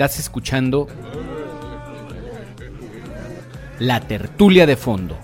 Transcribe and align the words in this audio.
Estás 0.00 0.18
escuchando 0.18 0.86
La 3.78 4.00
Tertulia 4.00 4.64
de 4.64 4.74
Fondo. 4.74 5.18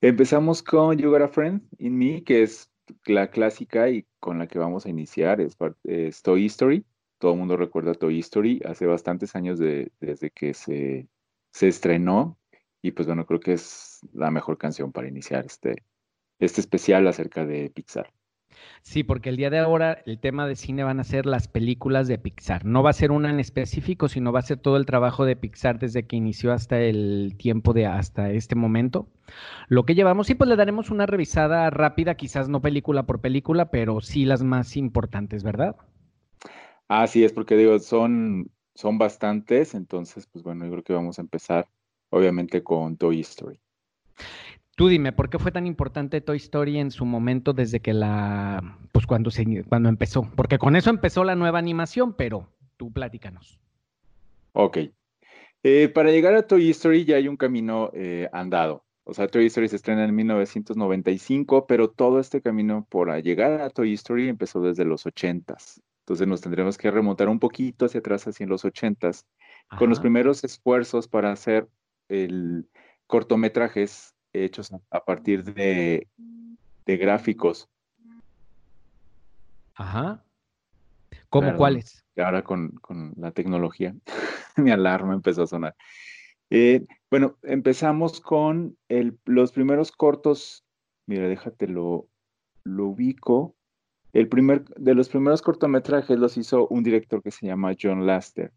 Empezamos 0.00 0.62
con 0.62 0.96
You 0.98 1.10
Got 1.10 1.22
a 1.22 1.28
Friend 1.28 1.60
in 1.78 1.96
Me, 1.96 2.22
que 2.22 2.42
es 2.42 2.70
la 3.06 3.30
clásica 3.30 3.88
y 3.90 4.06
con 4.20 4.38
la 4.38 4.46
que 4.46 4.58
vamos 4.58 4.86
a 4.86 4.90
iniciar, 4.90 5.40
es, 5.40 5.56
es 5.84 6.22
Toy 6.22 6.46
Story. 6.46 6.84
Todo 7.18 7.32
el 7.32 7.38
mundo 7.38 7.56
recuerda 7.56 7.94
Toy 7.94 8.20
Story, 8.20 8.60
hace 8.64 8.86
bastantes 8.86 9.34
años 9.34 9.58
de, 9.58 9.90
desde 10.00 10.30
que 10.30 10.54
se, 10.54 11.08
se 11.52 11.68
estrenó 11.68 12.38
y 12.82 12.92
pues 12.92 13.06
bueno, 13.06 13.26
creo 13.26 13.40
que 13.40 13.54
es 13.54 14.00
la 14.12 14.30
mejor 14.30 14.56
canción 14.58 14.92
para 14.92 15.08
iniciar 15.08 15.44
este, 15.44 15.82
este 16.38 16.60
especial 16.60 17.06
acerca 17.06 17.44
de 17.44 17.70
Pixar. 17.70 18.12
Sí, 18.82 19.02
porque 19.02 19.28
el 19.28 19.36
día 19.36 19.50
de 19.50 19.58
ahora 19.58 20.02
el 20.06 20.18
tema 20.18 20.46
de 20.46 20.56
cine 20.56 20.82
van 20.82 21.00
a 21.00 21.04
ser 21.04 21.26
las 21.26 21.48
películas 21.48 22.08
de 22.08 22.18
Pixar. 22.18 22.64
No 22.64 22.82
va 22.82 22.90
a 22.90 22.94
ser 22.94 23.10
una 23.10 23.30
en 23.30 23.40
específico, 23.40 24.08
sino 24.08 24.32
va 24.32 24.40
a 24.40 24.42
ser 24.42 24.58
todo 24.58 24.76
el 24.76 24.86
trabajo 24.86 25.24
de 25.24 25.36
Pixar 25.36 25.78
desde 25.78 26.06
que 26.06 26.16
inició 26.16 26.52
hasta 26.52 26.80
el 26.80 27.34
tiempo 27.36 27.72
de 27.72 27.86
hasta 27.86 28.30
este 28.30 28.54
momento. 28.54 29.08
Lo 29.68 29.84
que 29.84 29.94
llevamos 29.94 30.30
y 30.30 30.34
pues 30.34 30.48
le 30.48 30.56
daremos 30.56 30.90
una 30.90 31.06
revisada 31.06 31.68
rápida, 31.70 32.14
quizás 32.14 32.48
no 32.48 32.62
película 32.62 33.04
por 33.04 33.20
película, 33.20 33.70
pero 33.70 34.00
sí 34.00 34.24
las 34.24 34.42
más 34.42 34.76
importantes, 34.76 35.42
¿verdad? 35.42 35.76
Así 36.88 37.24
es, 37.24 37.32
porque 37.32 37.56
digo, 37.56 37.78
son, 37.80 38.50
son 38.74 38.96
bastantes, 38.96 39.74
entonces, 39.74 40.26
pues 40.26 40.42
bueno, 40.42 40.64
yo 40.64 40.70
creo 40.70 40.84
que 40.84 40.92
vamos 40.94 41.18
a 41.18 41.22
empezar, 41.22 41.68
obviamente, 42.08 42.62
con 42.62 42.96
Toy 42.96 43.20
Story. 43.20 43.60
Tú 44.78 44.86
dime, 44.86 45.12
¿por 45.12 45.28
qué 45.28 45.40
fue 45.40 45.50
tan 45.50 45.66
importante 45.66 46.20
Toy 46.20 46.36
Story 46.36 46.78
en 46.78 46.92
su 46.92 47.04
momento 47.04 47.52
desde 47.52 47.80
que 47.80 47.92
la, 47.92 48.78
pues 48.92 49.06
cuando 49.06 49.32
se, 49.32 49.64
cuando 49.64 49.88
empezó? 49.88 50.30
Porque 50.36 50.56
con 50.56 50.76
eso 50.76 50.88
empezó 50.88 51.24
la 51.24 51.34
nueva 51.34 51.58
animación, 51.58 52.14
pero 52.14 52.52
tú 52.76 52.92
platícanos. 52.92 53.58
Ok. 54.52 54.78
Eh, 55.64 55.88
para 55.88 56.12
llegar 56.12 56.36
a 56.36 56.46
Toy 56.46 56.70
Story 56.70 57.04
ya 57.04 57.16
hay 57.16 57.26
un 57.26 57.36
camino 57.36 57.90
eh, 57.92 58.28
andado. 58.32 58.84
O 59.02 59.14
sea, 59.14 59.26
Toy 59.26 59.46
Story 59.46 59.66
se 59.66 59.74
estrena 59.74 60.04
en 60.04 60.14
1995, 60.14 61.66
pero 61.66 61.90
todo 61.90 62.20
este 62.20 62.40
camino 62.40 62.86
por 62.88 63.12
llegar 63.20 63.60
a 63.60 63.70
Toy 63.70 63.94
Story 63.94 64.28
empezó 64.28 64.60
desde 64.60 64.84
los 64.84 65.06
80s. 65.06 65.82
Entonces 66.02 66.28
nos 66.28 66.40
tendremos 66.40 66.78
que 66.78 66.92
remontar 66.92 67.28
un 67.28 67.40
poquito 67.40 67.86
hacia 67.86 67.98
atrás, 67.98 68.28
hacia 68.28 68.46
los 68.46 68.64
80s, 68.64 69.24
con 69.76 69.90
los 69.90 69.98
primeros 69.98 70.44
esfuerzos 70.44 71.08
para 71.08 71.32
hacer 71.32 71.66
el 72.08 72.68
cortometrajes 73.08 74.14
hechos 74.32 74.72
a 74.90 75.04
partir 75.04 75.44
de, 75.44 76.06
de 76.86 76.96
gráficos. 76.96 77.68
Ajá. 79.74 80.24
¿Cómo 81.28 81.54
cuáles? 81.56 82.04
Ahora 82.16 82.42
con, 82.42 82.70
con, 82.80 83.12
la 83.16 83.30
tecnología, 83.30 83.94
mi 84.56 84.70
alarma 84.70 85.14
empezó 85.14 85.42
a 85.42 85.46
sonar. 85.46 85.76
Eh, 86.50 86.86
bueno, 87.10 87.36
empezamos 87.42 88.20
con 88.20 88.76
el, 88.88 89.18
los 89.24 89.52
primeros 89.52 89.92
cortos. 89.92 90.64
Mira, 91.06 91.28
déjate 91.28 91.68
lo, 91.68 92.08
lo 92.64 92.86
ubico. 92.86 93.54
El 94.12 94.28
primer, 94.28 94.64
de 94.64 94.94
los 94.94 95.08
primeros 95.08 95.42
cortometrajes 95.42 96.18
los 96.18 96.36
hizo 96.36 96.66
un 96.68 96.82
director 96.82 97.22
que 97.22 97.30
se 97.30 97.46
llama 97.46 97.76
John 97.80 98.06
Laster. 98.06 98.52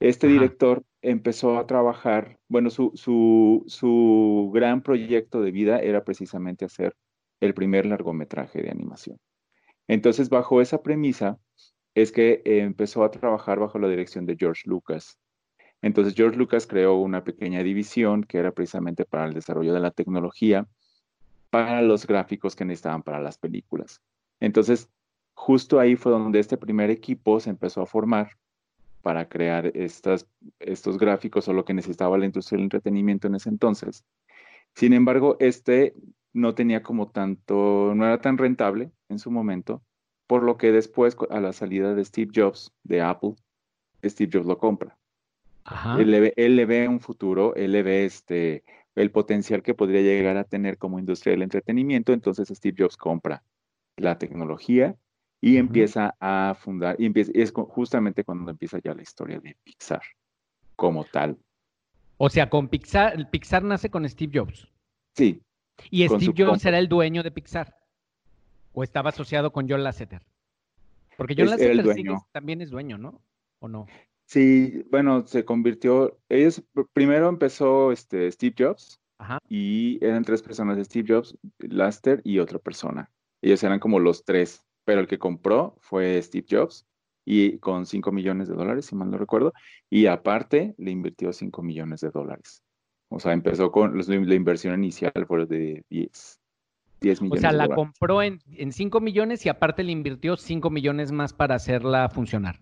Este 0.00 0.26
Ajá. 0.26 0.32
director 0.32 0.84
empezó 1.02 1.58
a 1.58 1.66
trabajar, 1.66 2.38
bueno, 2.48 2.70
su, 2.70 2.92
su, 2.94 3.64
su, 3.66 4.50
gran 4.54 4.82
proyecto 4.82 5.42
de 5.42 5.50
vida 5.50 5.80
era 5.80 6.04
precisamente 6.04 6.64
hacer 6.64 6.94
el 7.40 7.54
primer 7.54 7.86
largometraje 7.86 8.62
de 8.62 8.70
animación. 8.70 9.18
Entonces, 9.88 10.30
bajo 10.30 10.60
esa 10.60 10.82
premisa, 10.82 11.38
es 11.94 12.12
que 12.12 12.42
empezó 12.44 13.04
a 13.04 13.10
trabajar 13.10 13.58
bajo 13.58 13.78
la 13.78 13.88
dirección 13.88 14.26
de 14.26 14.36
George 14.38 14.62
Lucas. 14.64 15.18
Entonces, 15.82 16.14
George 16.14 16.38
Lucas 16.38 16.66
creó 16.66 16.94
una 16.94 17.24
pequeña 17.24 17.62
división 17.62 18.22
que 18.22 18.38
era 18.38 18.52
precisamente 18.52 19.04
para 19.04 19.26
el 19.26 19.34
desarrollo 19.34 19.74
de 19.74 19.80
la 19.80 19.90
tecnología, 19.90 20.68
para 21.50 21.82
los 21.82 22.06
gráficos 22.06 22.54
que 22.54 22.64
necesitaban 22.64 23.02
para 23.02 23.20
las 23.20 23.36
películas. 23.36 24.00
Entonces, 24.40 24.88
justo 25.34 25.80
ahí 25.80 25.96
fue 25.96 26.12
donde 26.12 26.38
este 26.38 26.56
primer 26.56 26.90
equipo 26.90 27.40
se 27.40 27.50
empezó 27.50 27.82
a 27.82 27.86
formar 27.86 28.30
para 29.02 29.28
crear 29.28 29.70
estas, 29.74 30.26
estos 30.60 30.98
gráficos 30.98 31.48
o 31.48 31.52
lo 31.52 31.64
que 31.64 31.74
necesitaba 31.74 32.18
la 32.18 32.26
industria 32.26 32.56
del 32.56 32.64
entretenimiento 32.64 33.26
en 33.26 33.34
ese 33.34 33.48
entonces. 33.48 34.04
Sin 34.74 34.92
embargo, 34.92 35.36
este 35.40 35.94
no 36.32 36.54
tenía 36.54 36.82
como 36.82 37.10
tanto, 37.10 37.92
no 37.94 38.06
era 38.06 38.20
tan 38.20 38.38
rentable 38.38 38.90
en 39.08 39.18
su 39.18 39.30
momento, 39.30 39.82
por 40.26 40.42
lo 40.42 40.56
que 40.56 40.72
después, 40.72 41.16
a 41.28 41.40
la 41.40 41.52
salida 41.52 41.94
de 41.94 42.04
Steve 42.04 42.32
Jobs 42.34 42.72
de 42.84 43.02
Apple, 43.02 43.34
Steve 44.02 44.30
Jobs 44.32 44.46
lo 44.46 44.56
compra. 44.56 44.96
Ajá. 45.64 46.00
Él, 46.00 46.10
le 46.10 46.20
ve, 46.20 46.34
él 46.36 46.56
le 46.56 46.64
ve 46.64 46.88
un 46.88 47.00
futuro, 47.00 47.54
él 47.54 47.72
le 47.72 47.82
ve 47.82 48.04
este, 48.04 48.64
el 48.94 49.10
potencial 49.10 49.62
que 49.62 49.74
podría 49.74 50.00
llegar 50.00 50.36
a 50.36 50.44
tener 50.44 50.78
como 50.78 50.98
industria 50.98 51.32
del 51.32 51.42
entretenimiento, 51.42 52.12
entonces 52.12 52.48
Steve 52.48 52.76
Jobs 52.78 52.96
compra 52.96 53.42
la 53.96 54.18
tecnología 54.18 54.96
y 55.44 55.56
empieza 55.56 56.14
a 56.20 56.54
fundar, 56.58 56.94
y, 56.98 57.06
empieza, 57.06 57.32
es 57.34 57.52
justamente 57.52 58.22
cuando 58.22 58.52
empieza 58.52 58.78
ya 58.78 58.94
la 58.94 59.02
historia 59.02 59.40
de 59.40 59.56
Pixar 59.64 60.00
como 60.76 61.04
tal. 61.04 61.36
O 62.16 62.30
sea, 62.30 62.48
con 62.48 62.68
Pixar, 62.68 63.28
Pixar 63.28 63.64
nace 63.64 63.90
con 63.90 64.08
Steve 64.08 64.38
Jobs. 64.38 64.70
Sí. 65.16 65.42
¿Y 65.90 66.06
Steve 66.06 66.44
Jobs 66.44 66.64
era 66.64 66.78
el 66.78 66.88
dueño 66.88 67.24
de 67.24 67.32
Pixar? 67.32 67.76
¿O 68.72 68.84
estaba 68.84 69.10
asociado 69.10 69.52
con 69.52 69.68
John 69.68 69.82
Lasseter? 69.82 70.22
Porque 71.16 71.34
John 71.36 71.46
es 71.46 71.50
Lasseter 71.50 71.94
sigue, 71.94 72.16
también 72.30 72.60
es 72.60 72.70
dueño, 72.70 72.96
¿no? 72.96 73.20
¿O 73.58 73.68
no? 73.68 73.86
Sí, 74.26 74.84
bueno, 74.92 75.26
se 75.26 75.44
convirtió, 75.44 76.18
ellos 76.28 76.62
primero 76.92 77.28
empezó 77.28 77.90
este, 77.90 78.30
Steve 78.30 78.54
Jobs 78.56 79.00
Ajá. 79.18 79.40
y 79.48 79.98
eran 80.04 80.24
tres 80.24 80.40
personas, 80.40 80.78
Steve 80.86 81.14
Jobs, 81.14 81.36
Laster 81.58 82.20
y 82.22 82.38
otra 82.38 82.60
persona. 82.60 83.10
Ellos 83.42 83.62
eran 83.64 83.80
como 83.80 83.98
los 83.98 84.24
tres, 84.24 84.64
pero 84.84 85.00
el 85.00 85.06
que 85.06 85.18
compró 85.18 85.76
fue 85.80 86.20
Steve 86.22 86.46
Jobs 86.48 86.86
y 87.24 87.58
con 87.58 87.86
5 87.86 88.12
millones 88.12 88.48
de 88.48 88.54
dólares, 88.54 88.86
si 88.86 88.96
mal 88.96 89.10
no 89.10 89.18
recuerdo, 89.18 89.52
y 89.88 90.06
aparte 90.06 90.74
le 90.78 90.90
invirtió 90.90 91.32
5 91.32 91.62
millones 91.62 92.00
de 92.00 92.10
dólares. 92.10 92.62
O 93.08 93.20
sea, 93.20 93.32
empezó 93.32 93.70
con 93.70 93.96
la 93.98 94.34
inversión 94.34 94.74
inicial 94.74 95.12
fue 95.28 95.46
de 95.46 95.84
10, 95.90 96.40
10 97.00 97.22
millones. 97.22 97.38
O 97.38 97.42
sea, 97.42 97.52
la 97.52 97.68
compró 97.68 98.22
en, 98.22 98.40
en 98.54 98.72
5 98.72 99.00
millones 99.00 99.44
y 99.44 99.50
aparte 99.50 99.84
le 99.84 99.92
invirtió 99.92 100.36
5 100.36 100.70
millones 100.70 101.12
más 101.12 101.32
para 101.32 101.54
hacerla 101.54 102.08
funcionar. 102.08 102.60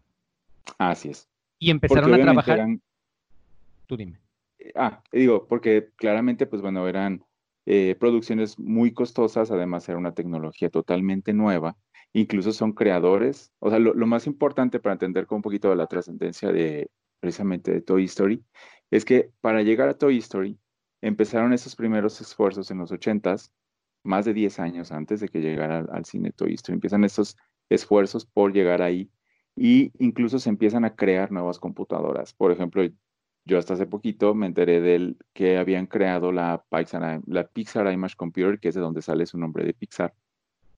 Así 0.79 1.11
es. 1.11 1.29
Y 1.59 1.71
empezaron 1.71 2.13
a 2.15 2.21
trabajar. 2.21 2.67
Tú 3.87 3.97
dime. 3.97 4.19
Ah, 4.75 5.03
digo, 5.13 5.47
porque 5.47 5.91
claramente, 5.97 6.47
pues 6.47 6.63
bueno, 6.63 6.87
eran 6.87 7.25
eh, 7.67 7.97
producciones 7.99 8.59
muy 8.59 8.93
costosas, 8.93 9.51
además 9.51 9.89
era 9.89 9.99
una 9.99 10.15
tecnología 10.15 10.71
totalmente 10.71 11.33
nueva, 11.33 11.77
incluso 12.13 12.53
son 12.53 12.73
creadores, 12.73 13.53
o 13.61 13.71
sea, 13.71 13.79
lo, 13.79 13.95
más 14.07 14.27
importante 14.27 14.81
para 14.81 14.95
entender 14.95 15.27
con 15.27 15.37
un 15.37 15.43
poquito 15.43 15.71
de 15.71 15.77
la 15.77 15.87
trascendencia 15.87 16.53
de 16.53 16.91
precisamente 17.21 17.73
de 17.73 17.83
Toy 17.83 18.05
Story, 18.05 18.45
es 18.91 19.05
que 19.05 19.31
para 19.41 19.63
llegar 19.63 19.89
a 19.89 19.95
Toy 19.95 20.19
Story 20.19 20.59
empezaron 21.01 21.53
esos 21.53 21.77
primeros 21.77 22.21
esfuerzos 22.21 22.71
en 22.71 22.79
los 22.79 22.93
80s, 22.93 23.51
más 24.03 24.25
de 24.25 24.35
10 24.35 24.59
años 24.61 24.93
antes 24.93 25.21
de 25.21 25.29
que 25.29 25.41
llegara 25.41 25.87
al, 25.91 26.05
cine 26.05 26.33
Toy 26.33 26.55
Story, 26.55 26.75
empiezan 26.75 27.05
estos 27.05 27.37
esfuerzos 27.69 28.27
por 28.27 28.53
llegar 28.53 28.83
ahí 28.83 29.11
y 29.57 29.93
incluso 29.99 30.39
se 30.39 30.49
empiezan 30.49 30.85
a 30.85 30.97
crear 30.97 31.31
nuevas 31.31 31.59
computadoras. 31.59 32.33
Por 32.35 32.51
ejemplo, 32.51 32.83
yo 33.45 33.59
hasta 33.59 33.75
hace 33.75 33.87
poquito 33.87 34.35
me 34.35 34.47
enteré 34.47 34.81
del 34.81 35.19
que 35.33 35.59
habían 35.59 35.87
creado 35.87 36.33
la 36.33 36.65
Pixar, 36.71 37.21
la 37.27 37.47
Pixar 37.47 37.93
Image 37.93 38.17
Computer, 38.17 38.59
que 38.59 38.69
es 38.69 38.75
de 38.75 38.81
donde 38.81 39.03
sale 39.03 39.27
su 39.27 39.39
nombre 39.39 39.65
de 39.65 39.75
Pixar. 39.75 40.15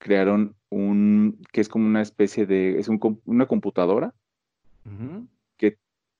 Crearon 0.02 0.56
un, 0.68 1.40
que 1.52 1.60
es 1.60 1.68
como 1.68 1.86
una 1.86 2.02
especie 2.02 2.44
de, 2.44 2.80
es 2.80 2.88
una 2.88 3.46
computadora 3.46 4.12
que, 5.56 5.78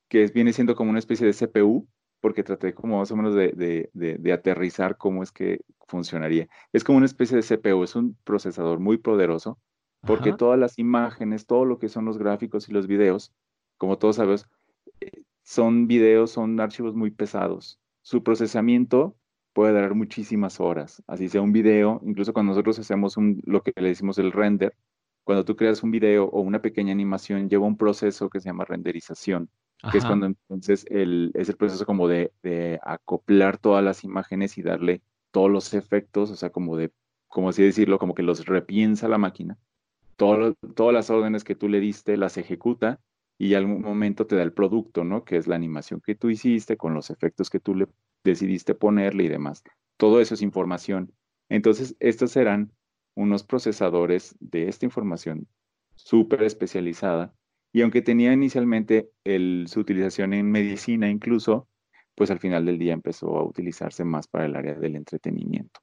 que 0.09 0.27
viene 0.29 0.53
siendo 0.53 0.77
como 0.77 0.91
una 0.91 1.01
especie 1.01 1.27
de 1.27 1.35
CPU, 1.35 1.89
porque 2.21 2.45
traté 2.45 2.75
como 2.75 3.01
más 3.01 3.11
o 3.11 3.17
menos 3.17 3.35
de, 3.35 3.91
de, 3.93 4.33
aterrizar 4.33 4.97
cómo 4.97 5.25
es 5.25 5.33
que 5.33 5.65
funcionaría. 5.89 6.49
Es 6.73 6.85
como 6.85 6.99
una 6.99 7.07
especie 7.07 7.37
de 7.37 7.43
CPU, 7.43 7.83
es 7.83 7.97
un 7.97 8.17
procesador 8.23 8.79
muy 8.79 8.99
poderoso, 8.99 9.59
porque 10.03 10.33
todas 10.33 10.61
las 10.61 10.79
imágenes, 10.79 11.47
todo 11.47 11.65
lo 11.65 11.81
que 11.81 11.89
son 11.89 12.05
los 12.05 12.19
gráficos 12.19 12.69
y 12.69 12.73
los 12.73 12.87
videos, 12.87 13.33
como 13.79 13.99
todos 13.99 14.15
sabemos, 14.15 14.49
son 15.43 15.89
videos, 15.89 16.31
son 16.31 16.61
archivos 16.61 16.95
muy 16.95 17.11
pesados. 17.11 17.81
Su 18.03 18.23
procesamiento 18.23 19.17
puede 19.53 19.73
dar 19.73 19.95
muchísimas 19.95 20.61
horas, 20.61 21.03
así 21.07 21.29
sea 21.29 21.43
un 21.43 21.53
video, 21.53 22.01
incluso 22.05 22.33
cuando 22.33 22.51
nosotros 22.51 22.79
hacemos 22.79 23.17
un, 23.17 23.43
lo 23.45 23.63
que 23.63 23.73
le 23.77 23.89
decimos 23.89 24.19
el 24.19 24.33
render, 24.33 24.75
cuando 25.25 25.45
tú 25.45 25.57
creas 25.57 25.83
un 25.83 25.91
video 25.91 26.25
o 26.25 26.41
una 26.41 26.63
pequeña 26.63 26.93
animación, 26.93 27.49
lleva 27.49 27.67
un 27.67 27.77
proceso 27.77 28.29
que 28.29 28.41
se 28.41 28.49
llama 28.49 28.65
renderización, 28.65 29.51
que 29.91 29.99
es 29.99 30.05
cuando 30.05 30.27
entonces 30.27 30.87
el, 30.91 31.33
es 31.35 31.49
el 31.49 31.57
proceso 31.57 31.85
como 31.87 32.09
de, 32.09 32.33
acoplar 32.83 33.59
todas 33.59 33.85
las 33.85 34.05
imágenes 34.05 34.59
y 34.59 34.63
darle 34.63 35.03
todos 35.31 35.51
los 35.51 35.75
efectos, 35.75 36.31
o 36.31 36.37
sea, 36.37 36.51
como 36.51 36.77
de, 36.77 36.93
como 37.29 37.49
así 37.51 37.63
decirlo, 37.63 37.99
como 37.99 38.15
que 38.15 38.23
los 38.23 38.47
repiensa 38.47 39.09
la 39.09 39.19
máquina. 39.19 39.59
todas 40.17 40.55
las 40.95 41.11
órdenes 41.11 41.45
que 41.45 41.55
tú 41.55 41.69
le 41.69 41.81
diste 41.81 42.17
las 42.17 42.37
ejecuta 42.37 43.01
y 43.39 43.55
algún 43.55 43.83
momento 43.83 44.27
te 44.27 44.37
da 44.37 44.43
el 44.43 44.53
producto, 44.53 45.05
¿no? 45.05 45.25
Que 45.25 45.37
es 45.37 45.47
la 45.47 45.57
animación 45.57 46.01
que 46.01 46.15
tú 46.15 46.31
hiciste 46.31 46.77
con 46.77 46.95
los 46.95 47.11
efectos 47.11 47.51
que 47.51 47.59
tú 47.59 47.75
le 47.75 47.89
decidiste 48.25 48.75
ponerle 48.75 49.25
y 49.25 49.29
demás. 49.29 49.63
Todo 49.97 50.21
eso 50.21 50.35
es 50.35 50.43
información. 50.43 51.13
Entonces, 51.49 51.97
estos 52.01 52.33
serán 52.33 52.73
unos 53.15 53.45
procesadores 53.45 54.37
de 54.41 54.69
esta 54.69 54.87
información 54.87 55.47
súper 55.95 56.43
especializada 56.43 57.35
y 57.73 57.83
aunque 57.83 58.03
tenía 58.03 58.33
inicialmente 58.33 59.11
su 59.67 59.81
utilización 59.81 60.35
en 60.35 60.51
medicina 60.51 61.09
incluso, 61.09 61.69
pues 62.15 62.31
al 62.31 62.39
final 62.39 62.67
del 62.67 62.79
día 62.79 62.93
empezó 62.93 63.37
a 63.39 63.45
utilizarse 63.45 64.05
más 64.05 64.29
para 64.29 64.45
el 64.45 64.57
área 64.57 64.75
del 64.75 64.97
entretenimiento. 64.97 65.81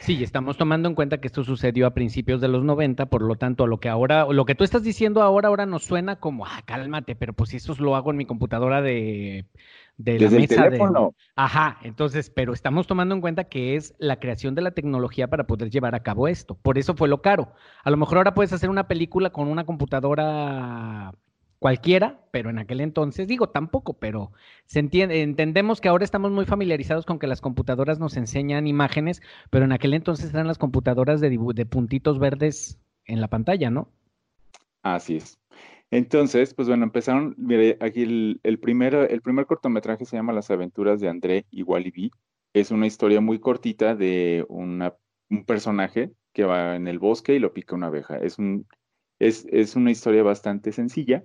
Sí, 0.00 0.22
estamos 0.22 0.56
tomando 0.56 0.88
en 0.88 0.94
cuenta 0.94 1.18
que 1.18 1.26
esto 1.26 1.44
sucedió 1.44 1.86
a 1.86 1.94
principios 1.94 2.40
de 2.40 2.48
los 2.48 2.64
90, 2.64 3.06
por 3.06 3.22
lo 3.22 3.36
tanto, 3.36 3.66
lo 3.66 3.78
que 3.80 3.88
ahora, 3.88 4.26
lo 4.26 4.44
que 4.44 4.54
tú 4.54 4.64
estás 4.64 4.82
diciendo 4.82 5.22
ahora, 5.22 5.48
ahora 5.48 5.66
nos 5.66 5.84
suena 5.84 6.16
como, 6.16 6.46
ah, 6.46 6.62
cálmate, 6.64 7.14
pero 7.14 7.32
pues 7.32 7.52
eso 7.54 7.74
lo 7.78 7.94
hago 7.94 8.10
en 8.10 8.16
mi 8.16 8.24
computadora 8.24 8.82
de, 8.82 9.46
de 9.96 10.18
la 10.18 10.30
mesa 10.30 10.68
de. 10.70 10.80
Ajá, 11.36 11.78
entonces, 11.82 12.30
pero 12.30 12.52
estamos 12.52 12.86
tomando 12.86 13.14
en 13.14 13.20
cuenta 13.20 13.44
que 13.44 13.76
es 13.76 13.94
la 13.98 14.18
creación 14.18 14.54
de 14.54 14.62
la 14.62 14.72
tecnología 14.72 15.28
para 15.28 15.46
poder 15.46 15.70
llevar 15.70 15.94
a 15.94 16.02
cabo 16.02 16.28
esto. 16.28 16.56
Por 16.56 16.78
eso 16.78 16.94
fue 16.94 17.08
lo 17.08 17.22
caro. 17.22 17.52
A 17.84 17.90
lo 17.90 17.96
mejor 17.96 18.18
ahora 18.18 18.34
puedes 18.34 18.52
hacer 18.52 18.70
una 18.70 18.88
película 18.88 19.30
con 19.30 19.48
una 19.48 19.64
computadora 19.64 21.12
cualquiera, 21.58 22.20
pero 22.30 22.50
en 22.50 22.58
aquel 22.58 22.82
entonces, 22.82 23.26
digo, 23.26 23.48
tampoco, 23.48 23.94
pero 23.94 24.32
se 24.66 24.80
entiende, 24.80 25.22
entendemos 25.22 25.80
que 25.80 25.88
ahora 25.88 26.04
estamos 26.04 26.30
muy 26.30 26.44
familiarizados 26.44 27.06
con 27.06 27.18
que 27.18 27.26
las 27.26 27.40
computadoras 27.40 27.98
nos 27.98 28.18
enseñan 28.18 28.66
imágenes, 28.66 29.22
pero 29.48 29.64
en 29.64 29.72
aquel 29.72 29.94
entonces 29.94 30.34
eran 30.34 30.46
las 30.46 30.58
computadoras 30.58 31.22
de, 31.22 31.30
de 31.30 31.66
puntitos 31.66 32.18
verdes 32.18 32.78
en 33.06 33.22
la 33.22 33.28
pantalla, 33.28 33.70
¿no? 33.70 33.88
Así 34.82 35.16
es. 35.16 35.38
Entonces, 35.94 36.54
pues 36.54 36.66
bueno, 36.66 36.82
empezaron, 36.82 37.36
mire, 37.38 37.76
aquí 37.80 38.02
el, 38.02 38.40
el, 38.42 38.58
primer, 38.58 38.96
el 38.96 39.22
primer 39.22 39.46
cortometraje 39.46 40.04
se 40.04 40.16
llama 40.16 40.32
Las 40.32 40.50
aventuras 40.50 41.00
de 41.00 41.08
André 41.08 41.46
y 41.52 41.62
Wally 41.62 42.10
Es 42.52 42.72
una 42.72 42.88
historia 42.88 43.20
muy 43.20 43.38
cortita 43.38 43.94
de 43.94 44.44
un 44.48 44.82
personaje 45.46 46.10
que 46.32 46.42
va 46.42 46.74
en 46.74 46.88
el 46.88 46.98
bosque 46.98 47.36
y 47.36 47.38
lo 47.38 47.52
pica 47.52 47.76
una 47.76 47.86
abeja. 47.86 48.18
Es, 48.18 48.40
un, 48.40 48.66
es, 49.20 49.46
es 49.52 49.76
una 49.76 49.92
historia 49.92 50.24
bastante 50.24 50.72
sencilla, 50.72 51.22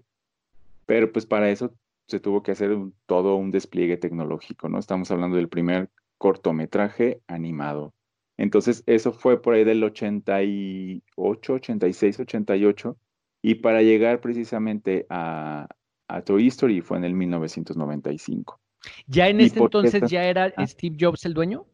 pero 0.85 1.11
pues 1.11 1.25
para 1.25 1.49
eso 1.49 1.73
se 2.05 2.19
tuvo 2.19 2.43
que 2.43 2.51
hacer 2.51 2.77
todo 3.07 3.37
un 3.37 3.49
despliegue 3.49 3.97
tecnológico, 3.97 4.69
¿no? 4.69 4.77
Estamos 4.77 5.09
hablando 5.09 5.37
del 5.37 5.49
primer 5.49 5.89
cortometraje 6.19 7.21
animado. 7.25 7.95
Entonces, 8.37 8.83
eso 8.85 9.13
fue 9.13 9.41
por 9.41 9.55
ahí 9.55 9.63
del 9.63 9.83
88, 9.83 11.53
86, 11.53 12.19
88, 12.19 12.97
y 13.41 13.55
para 13.55 13.81
llegar 13.81 14.21
precisamente 14.21 15.05
a, 15.09 15.67
a 16.07 16.21
Toy 16.21 16.47
Story 16.47 16.81
fue 16.81 16.97
en 16.97 17.05
el 17.05 17.13
1995. 17.13 18.59
¿Ya 19.07 19.27
en 19.27 19.41
ese 19.41 19.59
entonces 19.59 20.09
ya 20.09 20.23
era 20.23 20.53
ah. 20.55 20.67
Steve 20.67 20.95
Jobs 20.99 21.25
el 21.25 21.33
dueño? 21.33 21.65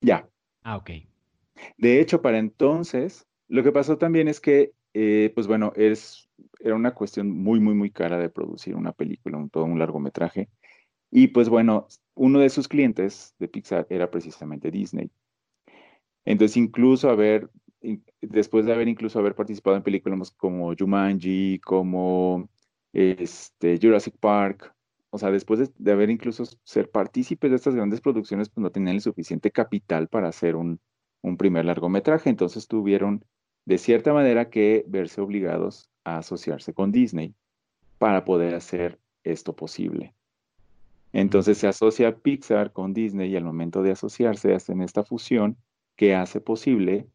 Ya. 0.00 0.28
Ah, 0.62 0.76
ok. 0.76 0.90
De 1.78 2.00
hecho, 2.00 2.22
para 2.22 2.38
entonces, 2.38 3.26
lo 3.48 3.62
que 3.62 3.72
pasó 3.72 3.98
también 3.98 4.28
es 4.28 4.40
que, 4.40 4.72
eh, 4.94 5.30
pues 5.34 5.46
bueno, 5.46 5.72
es 5.76 6.28
era 6.60 6.74
una 6.74 6.94
cuestión 6.94 7.30
muy, 7.30 7.60
muy, 7.60 7.74
muy 7.74 7.90
cara 7.90 8.18
de 8.18 8.28
producir 8.28 8.74
una 8.74 8.92
película, 8.92 9.38
un, 9.38 9.50
todo 9.50 9.64
un 9.64 9.78
largometraje. 9.78 10.48
Y 11.10 11.28
pues 11.28 11.48
bueno, 11.48 11.88
uno 12.14 12.38
de 12.38 12.50
sus 12.50 12.68
clientes 12.68 13.34
de 13.38 13.48
Pixar 13.48 13.86
era 13.90 14.10
precisamente 14.10 14.70
Disney. 14.70 15.10
Entonces, 16.24 16.56
incluso 16.56 17.10
haber, 17.10 17.50
después 18.20 18.66
de 18.66 18.72
haber 18.72 18.88
incluso 18.88 19.18
haber 19.18 19.34
participado 19.34 19.76
en 19.76 19.82
películas 19.82 20.30
como 20.32 20.74
Jumanji, 20.78 21.58
como 21.60 22.48
este, 22.92 23.78
Jurassic 23.80 24.16
Park, 24.18 24.74
o 25.10 25.18
sea, 25.18 25.30
después 25.30 25.72
de, 25.76 25.92
haber 25.92 26.08
incluso 26.10 26.44
ser 26.62 26.90
partícipes 26.90 27.50
de 27.50 27.56
estas 27.56 27.74
grandes 27.74 28.00
producciones, 28.00 28.48
pues 28.48 28.62
no 28.62 28.70
tenían 28.70 28.96
el 28.96 29.02
suficiente 29.02 29.50
capital 29.50 30.08
para 30.08 30.28
hacer 30.28 30.54
un, 30.54 30.80
un 31.22 31.36
primer 31.36 31.64
largometraje. 31.64 32.30
Entonces 32.30 32.68
tuvieron, 32.68 33.24
de 33.64 33.78
cierta 33.78 34.12
manera, 34.12 34.50
que 34.50 34.84
verse 34.86 35.20
obligados 35.20 35.90
asociarse 36.04 36.72
con 36.72 36.92
Disney 36.92 37.34
para 37.98 38.24
poder 38.24 38.54
hacer 38.54 39.00
esto 39.24 39.54
posible. 39.56 40.14
Entonces 41.12 41.58
se 41.58 41.66
asocia 41.66 42.16
Pixar 42.16 42.72
con 42.72 42.94
Disney 42.94 43.30
y 43.30 43.36
al 43.36 43.44
momento 43.44 43.82
de 43.82 43.90
asociarse 43.90 44.54
hacen 44.54 44.80
esta 44.80 45.02
fusión 45.02 45.56
que 45.96 46.14
hace 46.14 46.40
posible 46.40 47.08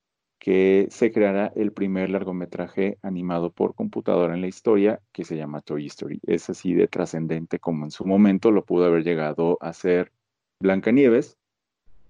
que 0.45 0.85
se 0.91 1.11
creara 1.11 1.51
el 1.55 1.71
primer 1.71 2.11
largometraje 2.11 2.99
animado 3.01 3.49
por 3.49 3.73
computadora 3.73 4.35
en 4.35 4.41
la 4.41 4.47
historia 4.47 5.01
que 5.11 5.23
se 5.23 5.37
llama 5.37 5.61
Toy 5.61 5.87
Story. 5.87 6.19
Es 6.21 6.51
así 6.51 6.75
de 6.75 6.87
trascendente 6.87 7.57
como 7.57 7.83
en 7.83 7.89
su 7.89 8.05
momento 8.05 8.51
lo 8.51 8.63
pudo 8.63 8.85
haber 8.85 9.03
llegado 9.03 9.57
a 9.59 9.73
ser 9.73 10.11
Blancanieves, 10.59 11.39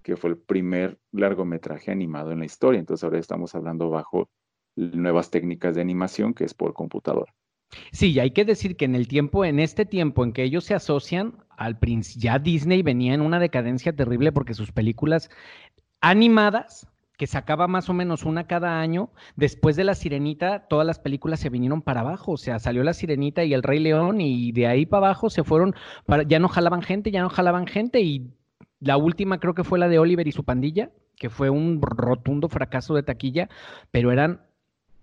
que 0.02 0.18
fue 0.18 0.28
el 0.28 0.36
primer 0.36 0.98
largometraje 1.12 1.90
animado 1.90 2.30
en 2.30 2.40
la 2.40 2.44
historia. 2.44 2.78
Entonces 2.78 3.04
ahora 3.04 3.18
estamos 3.18 3.54
hablando 3.54 3.88
bajo 3.88 4.28
nuevas 4.76 5.30
técnicas 5.30 5.74
de 5.74 5.80
animación 5.80 6.34
que 6.34 6.44
es 6.44 6.52
por 6.52 6.74
computadora. 6.74 7.32
Sí, 7.90 8.20
hay 8.20 8.32
que 8.32 8.44
decir 8.44 8.76
que 8.76 8.84
en 8.84 8.96
el 8.96 9.08
tiempo, 9.08 9.46
en 9.46 9.60
este 9.60 9.86
tiempo 9.86 10.24
en 10.24 10.34
que 10.34 10.42
ellos 10.42 10.64
se 10.64 10.74
asocian, 10.74 11.38
al 11.56 11.78
ya 12.18 12.38
Disney 12.38 12.82
venía 12.82 13.14
en 13.14 13.22
una 13.22 13.40
decadencia 13.40 13.96
terrible 13.96 14.30
porque 14.30 14.52
sus 14.52 14.72
películas 14.72 15.30
animadas, 16.02 16.86
que 17.16 17.26
sacaba 17.26 17.66
más 17.66 17.88
o 17.88 17.94
menos 17.94 18.24
una 18.24 18.46
cada 18.46 18.80
año, 18.80 19.10
después 19.36 19.76
de 19.76 19.84
La 19.84 19.94
Sirenita, 19.94 20.66
todas 20.68 20.86
las 20.86 20.98
películas 20.98 21.40
se 21.40 21.48
vinieron 21.48 21.82
para 21.82 22.00
abajo, 22.00 22.32
o 22.32 22.36
sea, 22.36 22.58
salió 22.58 22.82
La 22.82 22.94
Sirenita 22.94 23.44
y 23.44 23.54
El 23.54 23.62
Rey 23.62 23.78
León 23.78 24.20
y 24.20 24.52
de 24.52 24.66
ahí 24.66 24.86
para 24.86 25.06
abajo 25.06 25.30
se 25.30 25.44
fueron, 25.44 25.74
ya 26.26 26.38
no 26.38 26.48
jalaban 26.48 26.82
gente, 26.82 27.10
ya 27.10 27.22
no 27.22 27.30
jalaban 27.30 27.66
gente 27.66 28.00
y 28.00 28.30
la 28.80 28.96
última 28.96 29.38
creo 29.38 29.54
que 29.54 29.64
fue 29.64 29.78
la 29.78 29.88
de 29.88 29.98
Oliver 29.98 30.28
y 30.28 30.32
su 30.32 30.44
pandilla, 30.44 30.90
que 31.16 31.30
fue 31.30 31.48
un 31.50 31.80
rotundo 31.80 32.48
fracaso 32.48 32.94
de 32.94 33.02
taquilla, 33.02 33.48
pero 33.90 34.12
eran 34.12 34.42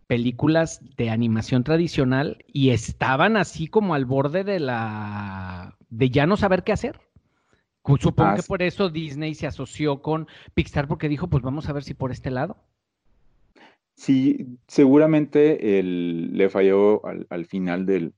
películas 0.07 0.81
de 0.97 1.09
animación 1.09 1.63
tradicional 1.63 2.43
y 2.47 2.69
estaban 2.69 3.35
así 3.37 3.67
como 3.67 3.95
al 3.95 4.05
borde 4.05 4.43
de 4.43 4.59
la 4.59 5.77
de 5.89 6.09
ya 6.09 6.27
no 6.27 6.37
saber 6.37 6.63
qué 6.63 6.73
hacer. 6.73 6.99
Supongo 7.85 8.31
ah, 8.31 8.35
que 8.35 8.43
por 8.43 8.61
eso 8.61 8.89
Disney 8.89 9.35
se 9.35 9.45
asoció 9.45 10.01
con 10.01 10.27
Pixar 10.53 10.87
porque 10.87 11.09
dijo, 11.09 11.27
pues 11.27 11.43
vamos 11.43 11.67
a 11.67 11.73
ver 11.73 11.83
si 11.83 11.93
por 11.93 12.11
este 12.11 12.31
lado. 12.31 12.57
Sí, 13.95 14.57
seguramente 14.67 15.83
le 15.83 16.49
falló 16.49 17.01
al, 17.05 17.45
final 17.45 17.85
del, 17.85 18.13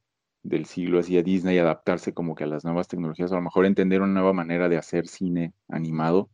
siglo 0.66 1.00
así 1.00 1.18
a 1.18 1.24
Disney 1.24 1.58
adaptarse 1.58 2.14
como 2.14 2.36
que 2.36 2.44
a 2.44 2.48
las 2.48 2.64
nuevas 2.64 2.88
tecnologías, 2.88 3.32
a 3.32 3.36
lo 3.36 3.42
mejor 3.42 3.66
entender 3.66 4.02
una 4.02 4.14
nueva 4.14 4.34
manera 4.34 4.70
de 4.70 4.78
hacer 4.78 5.08
cine 5.08 5.54
animado. 5.68 6.30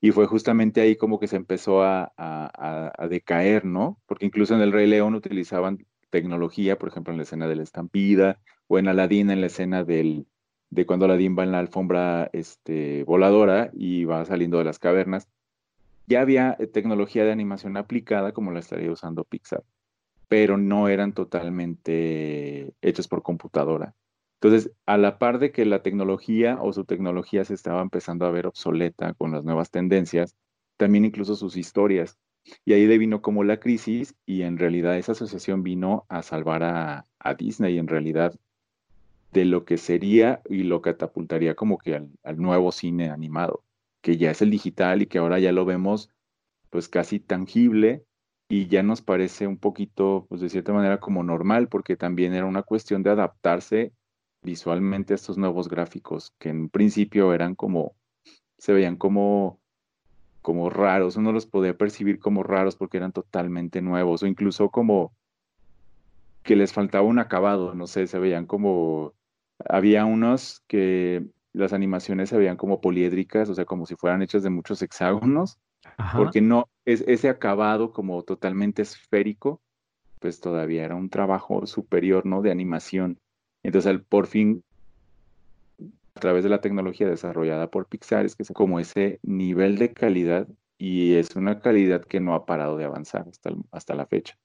Y 0.00 0.10
fue 0.10 0.26
justamente 0.26 0.80
ahí 0.80 0.96
como 0.96 1.20
que 1.20 1.28
se 1.28 1.36
empezó 1.36 1.82
a, 1.82 2.12
a, 2.16 3.08
decaer, 3.08 3.64
¿no? 3.64 4.00
Porque 4.06 4.26
incluso 4.26 4.54
en 4.54 4.60
El 4.60 4.72
Rey 4.72 4.88
León 4.88 5.14
utilizaban 5.14 5.86
tecnología, 6.10 6.78
por 6.78 6.88
ejemplo, 6.88 7.12
en 7.12 7.18
la 7.18 7.22
escena 7.22 7.46
de 7.46 7.56
la 7.56 7.62
estampida, 7.62 8.40
o 8.66 8.78
en 8.78 8.88
Aladdin 8.88 9.30
en 9.30 9.40
la 9.40 9.46
escena 9.46 9.84
del, 9.84 10.26
de 10.72 10.86
cuando 10.86 11.04
Aladdin 11.04 11.36
va 11.38 11.44
en 11.44 11.52
la 11.52 11.58
alfombra 11.58 12.30
este, 12.32 13.04
voladora 13.04 13.70
y 13.74 14.04
va 14.04 14.24
saliendo 14.24 14.58
de 14.58 14.64
las 14.64 14.78
cavernas 14.78 15.28
ya 16.06 16.20
había 16.20 16.56
eh, 16.58 16.66
tecnología 16.66 17.24
de 17.24 17.32
animación 17.32 17.76
aplicada 17.76 18.32
como 18.32 18.50
la 18.52 18.60
estaría 18.60 18.90
usando 18.90 19.24
Pixar, 19.24 19.64
pero 20.28 20.56
no 20.56 20.88
eran 20.88 21.12
totalmente 21.12 22.74
hechos 22.82 23.08
por 23.08 23.22
computadora. 23.22 23.94
Entonces, 24.40 24.72
a 24.86 24.98
la 24.98 25.18
par 25.18 25.38
de 25.38 25.52
que 25.52 25.64
la 25.64 25.82
tecnología 25.82 26.58
o 26.60 26.72
su 26.72 26.84
tecnología 26.84 27.44
se 27.44 27.54
estaba 27.54 27.80
empezando 27.80 28.26
a 28.26 28.30
ver 28.30 28.46
obsoleta 28.46 29.14
con 29.14 29.30
las 29.32 29.44
nuevas 29.44 29.70
tendencias, 29.70 30.36
también 30.76 31.04
incluso 31.04 31.36
sus 31.36 31.56
historias. 31.56 32.18
Y 32.64 32.72
ahí 32.72 32.86
le 32.86 32.98
vino 32.98 33.22
como 33.22 33.44
la 33.44 33.60
crisis 33.60 34.16
y 34.26 34.42
en 34.42 34.58
realidad 34.58 34.98
esa 34.98 35.12
asociación 35.12 35.62
vino 35.62 36.06
a 36.08 36.22
salvar 36.22 36.64
a, 36.64 37.06
Disney 37.38 37.78
en 37.78 37.86
realidad 37.86 38.34
de 39.32 39.44
lo 39.44 39.64
que 39.64 39.78
sería 39.78 40.42
y 40.48 40.62
lo 40.62 40.82
catapultaría 40.82 41.54
como 41.54 41.78
que 41.78 41.94
al 42.22 42.36
nuevo 42.38 42.70
cine 42.72 43.10
animado 43.10 43.64
que 44.02 44.18
ya 44.18 44.32
es 44.32 44.42
el 44.42 44.50
digital 44.50 45.00
y 45.00 45.06
que 45.06 45.18
ahora 45.18 45.38
ya 45.38 45.52
lo 45.52 45.64
vemos 45.64 46.10
pues 46.68 46.88
casi 46.88 47.20
tangible 47.20 48.04
y 48.48 48.66
ya 48.66 48.82
nos 48.82 49.00
parece 49.00 49.46
un 49.46 49.56
poquito, 49.56 50.26
pues 50.28 50.42
de 50.42 50.50
cierta 50.50 50.74
manera 50.74 51.00
como 51.00 51.22
normal, 51.22 51.68
porque 51.68 51.96
también 51.96 52.34
era 52.34 52.44
una 52.44 52.62
cuestión 52.62 53.02
de 53.02 53.10
adaptarse 53.10 53.92
visualmente 54.42 55.14
a 55.14 55.16
estos 55.16 55.38
nuevos 55.38 55.68
gráficos, 55.68 56.34
que 56.38 56.50
en 56.50 56.68
principio 56.68 57.32
eran 57.32 57.54
como, 57.54 57.94
se 58.58 58.72
veían 58.72 58.96
como, 58.96 59.60
como 60.42 60.68
raros, 60.68 61.16
uno 61.16 61.32
los 61.32 61.46
podía 61.46 61.76
percibir 61.78 62.18
como 62.18 62.42
raros 62.42 62.76
porque 62.76 62.98
eran 62.98 63.12
totalmente 63.12 63.80
nuevos, 63.80 64.22
o 64.22 64.26
incluso 64.26 64.68
como 64.70 65.14
que 66.42 66.56
les 66.56 66.72
faltaba 66.72 67.06
un 67.06 67.20
acabado, 67.20 67.74
no 67.74 67.86
sé, 67.86 68.06
se 68.06 68.18
veían 68.18 68.46
como, 68.46 69.14
había 69.68 70.04
unos 70.04 70.62
que 70.66 71.26
las 71.52 71.72
animaciones 71.72 72.30
se 72.30 72.36
veían 72.36 72.56
como 72.56 72.80
poliédricas, 72.80 73.48
o 73.48 73.54
sea, 73.54 73.64
como 73.64 73.86
si 73.86 73.94
fueran 73.94 74.22
hechas 74.22 74.42
de 74.42 74.50
muchos 74.50 74.80
hexágonos, 74.82 75.58
porque 76.16 76.40
no, 76.40 76.68
es, 76.84 77.04
ese 77.06 77.28
acabado 77.28 77.92
como 77.92 78.22
totalmente 78.22 78.82
esférico, 78.82 79.60
pues 80.18 80.40
todavía 80.40 80.84
era 80.84 80.94
un 80.94 81.10
trabajo 81.10 81.66
superior, 81.66 82.24
¿no? 82.24 82.42
De 82.42 82.50
animación. 82.50 83.18
Entonces, 83.62 84.00
por 84.08 84.26
fin, 84.26 84.64
a 86.14 86.20
través 86.20 86.44
de 86.44 86.50
la 86.50 86.60
tecnología 86.60 87.08
desarrollada 87.08 87.70
por 87.70 87.86
Pixar, 87.86 88.24
es 88.24 88.36
que 88.36 88.44
es 88.44 88.52
como 88.52 88.80
ese 88.80 89.18
nivel 89.22 89.76
de 89.78 89.92
calidad 89.92 90.48
y 90.78 91.14
es 91.14 91.36
una 91.36 91.60
calidad 91.60 92.02
que 92.04 92.20
no 92.20 92.34
ha 92.34 92.46
parado 92.46 92.76
de 92.76 92.84
avanzar 92.84 93.26
hasta, 93.28 93.50
hasta 93.70 93.94
la 93.94 94.06
fecha. 94.06 94.36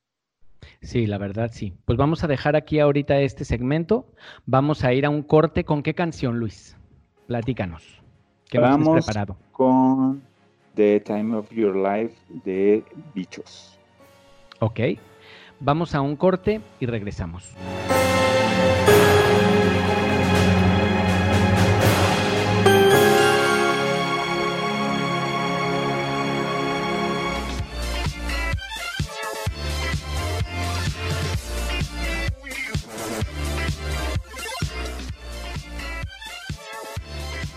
Sí, 0.81 1.05
la 1.05 1.17
verdad 1.17 1.51
sí. 1.53 1.73
Pues 1.85 1.97
vamos 1.97 2.23
a 2.23 2.27
dejar 2.27 2.55
aquí 2.55 2.79
ahorita 2.79 3.19
este 3.19 3.45
segmento. 3.45 4.05
Vamos 4.45 4.83
a 4.83 4.93
ir 4.93 5.05
a 5.05 5.09
un 5.09 5.23
corte. 5.23 5.63
¿Con 5.63 5.83
qué 5.83 5.93
canción, 5.93 6.39
Luis? 6.39 6.77
Platícanos. 7.27 8.01
¿Qué 8.49 8.59
Vamos 8.59 9.05
preparado? 9.05 9.37
Con 9.51 10.21
The 10.75 10.99
Time 11.01 11.35
of 11.35 11.51
Your 11.51 11.75
Life 11.75 12.15
de 12.45 12.83
Bichos. 13.13 13.77
Ok. 14.59 14.79
Vamos 15.59 15.95
a 15.95 16.01
un 16.01 16.15
corte 16.15 16.61
y 16.79 16.85
regresamos. 16.85 17.55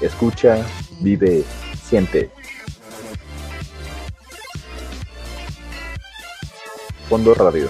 Escucha, 0.00 0.64
vive, 1.00 1.44
siente. 1.86 2.30
Fondo 7.06 7.34
Radio. 7.34 7.68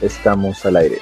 Estamos 0.00 0.64
al 0.64 0.76
aire. 0.76 0.98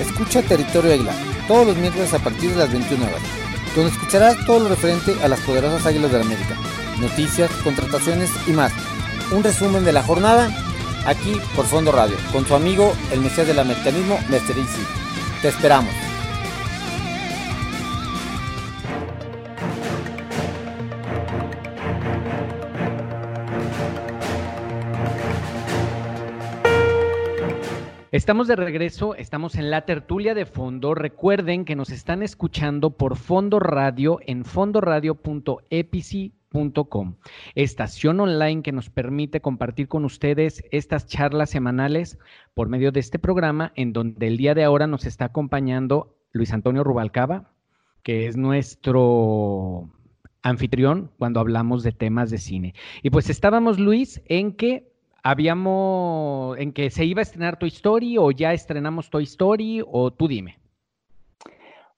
Escucha 0.00 0.42
Territorio 0.42 0.94
Águila 0.94 1.14
todos 1.46 1.68
los 1.68 1.76
miércoles 1.76 2.12
a 2.12 2.18
partir 2.18 2.50
de 2.50 2.56
las 2.56 2.72
21 2.72 3.04
horas, 3.04 3.22
donde 3.76 3.92
escucharás 3.92 4.44
todo 4.46 4.60
lo 4.60 4.68
referente 4.70 5.14
a 5.22 5.28
las 5.28 5.38
poderosas 5.42 5.86
Águilas 5.86 6.10
de 6.10 6.18
la 6.18 6.24
América 6.24 6.65
noticias, 7.00 7.50
contrataciones 7.62 8.30
y 8.46 8.52
más. 8.52 8.72
Un 9.32 9.42
resumen 9.42 9.84
de 9.84 9.92
la 9.92 10.02
jornada 10.02 10.50
aquí 11.06 11.40
por 11.54 11.64
Fondo 11.64 11.92
Radio, 11.92 12.16
con 12.32 12.44
su 12.46 12.54
amigo 12.54 12.92
el 13.12 13.20
Mesías 13.20 13.46
del 13.46 13.58
Americanismo, 13.58 14.18
Mr. 14.28 14.58
Easy. 14.58 14.82
Te 15.42 15.48
esperamos. 15.48 15.92
Estamos 28.16 28.48
de 28.48 28.56
regreso, 28.56 29.14
estamos 29.14 29.56
en 29.56 29.70
la 29.70 29.84
tertulia 29.84 30.32
de 30.34 30.46
fondo. 30.46 30.94
Recuerden 30.94 31.66
que 31.66 31.76
nos 31.76 31.90
están 31.90 32.22
escuchando 32.22 32.96
por 32.96 33.16
Fondo 33.16 33.60
Radio 33.60 34.20
en 34.26 34.46
fondoradio.epici 36.56 37.16
estación 37.54 38.20
online 38.20 38.62
que 38.62 38.72
nos 38.72 38.88
permite 38.88 39.40
compartir 39.40 39.88
con 39.88 40.04
ustedes 40.04 40.64
estas 40.70 41.06
charlas 41.06 41.50
semanales 41.50 42.18
por 42.54 42.68
medio 42.68 42.92
de 42.92 43.00
este 43.00 43.18
programa, 43.18 43.72
en 43.76 43.92
donde 43.92 44.26
el 44.26 44.36
día 44.36 44.54
de 44.54 44.64
ahora 44.64 44.86
nos 44.86 45.04
está 45.04 45.26
acompañando 45.26 46.16
Luis 46.32 46.52
Antonio 46.52 46.82
Rubalcaba, 46.82 47.52
que 48.02 48.26
es 48.26 48.36
nuestro 48.36 49.90
anfitrión 50.42 51.10
cuando 51.18 51.40
hablamos 51.40 51.82
de 51.82 51.92
temas 51.92 52.30
de 52.30 52.38
cine. 52.38 52.74
Y 53.02 53.10
pues 53.10 53.28
estábamos, 53.28 53.78
Luis, 53.78 54.22
en 54.26 54.52
que 54.52 54.92
habíamos, 55.22 56.56
en 56.58 56.72
que 56.72 56.90
se 56.90 57.04
iba 57.04 57.20
a 57.20 57.22
estrenar 57.22 57.58
Toy 57.58 57.68
Story 57.68 58.16
o 58.16 58.30
ya 58.30 58.52
estrenamos 58.52 59.10
Toy 59.10 59.24
Story 59.24 59.82
o 59.86 60.10
tú 60.12 60.28
dime. 60.28 60.58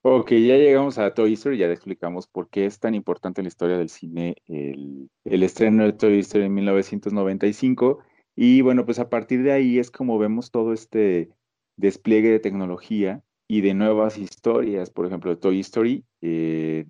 Ok, 0.01 0.31
ya 0.31 0.55
llegamos 0.55 0.97
a 0.97 1.13
Toy 1.13 1.33
Story, 1.33 1.57
ya 1.57 1.67
le 1.67 1.73
explicamos 1.73 2.25
por 2.27 2.49
qué 2.49 2.65
es 2.65 2.79
tan 2.79 2.95
importante 2.95 3.41
en 3.41 3.45
la 3.45 3.49
historia 3.49 3.77
del 3.77 3.89
cine 3.89 4.35
el, 4.45 5.09
estreno 5.25 5.83
de 5.83 5.91
Toy 5.91 6.19
Story 6.19 6.45
en 6.45 6.53
1995. 6.53 7.99
Y 8.33 8.61
bueno, 8.61 8.85
pues 8.85 8.99
a 8.99 9.09
partir 9.09 9.43
de 9.43 9.51
ahí 9.51 9.77
es 9.77 9.91
como 9.91 10.17
vemos 10.17 10.51
todo 10.51 10.71
este 10.71 11.29
despliegue 11.75 12.29
de 12.29 12.39
tecnología 12.39 13.23
y 13.49 13.59
de 13.59 13.73
nuevas 13.73 14.17
historias. 14.17 14.89
Por 14.89 15.05
ejemplo, 15.05 15.37
Toy 15.37 15.59
Story, 15.59 16.05
eh, 16.21 16.85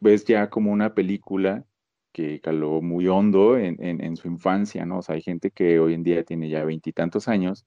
ves 0.00 0.24
ya 0.24 0.50
como 0.50 0.72
una 0.72 0.94
película 0.94 1.64
que 2.12 2.40
caló 2.40 2.82
muy 2.82 3.06
hondo 3.06 3.56
en, 3.56 3.76
en, 3.80 4.16
su 4.16 4.26
infancia, 4.28 4.84
¿no? 4.84 4.98
O 4.98 5.02
sea, 5.02 5.14
hay 5.14 5.22
gente 5.22 5.50
que 5.52 5.78
hoy 5.78 5.94
en 5.94 6.02
día 6.02 6.24
tiene 6.24 6.48
ya 6.48 6.64
veintitantos 6.64 7.28
años 7.28 7.66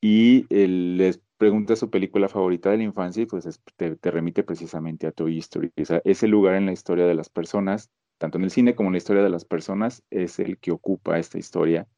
y 0.00 0.46
les 0.48 1.20
pregunta 1.40 1.74
su 1.74 1.88
película 1.88 2.28
favorita 2.28 2.70
de 2.70 2.76
la 2.76 2.82
infancia 2.82 3.22
y 3.22 3.26
pues 3.26 3.62
te, 3.76 4.10
remite 4.10 4.42
precisamente 4.42 5.06
a 5.06 5.10
Toy 5.10 5.38
Story. 5.38 5.72
ese 6.04 6.28
lugar 6.28 6.54
en 6.54 6.66
la 6.66 6.72
historia 6.72 7.06
de 7.06 7.14
las 7.14 7.30
personas, 7.30 7.90
tanto 8.18 8.36
en 8.36 8.44
el 8.44 8.50
cine 8.50 8.74
como 8.74 8.90
en 8.90 8.92
la 8.92 8.98
historia 8.98 9.22
de 9.22 9.30
las 9.30 9.46
personas, 9.46 10.04
es 10.10 10.38
el 10.38 10.58
que 10.58 10.70
ocupa 10.70 11.18
esta 11.18 11.38
historia 11.38 11.88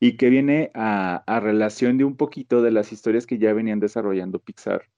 y 0.00 0.16
que 0.16 0.30
viene 0.30 0.70
a, 0.72 1.22
relación 1.40 1.98
de 1.98 2.04
un 2.04 2.16
poquito 2.16 2.62
de 2.62 2.70
las 2.70 2.90
historias 2.90 3.26
que 3.26 3.36
ya 3.36 3.52
venían 3.52 3.80
desarrollando 3.80 4.38
Pixar 4.38 4.88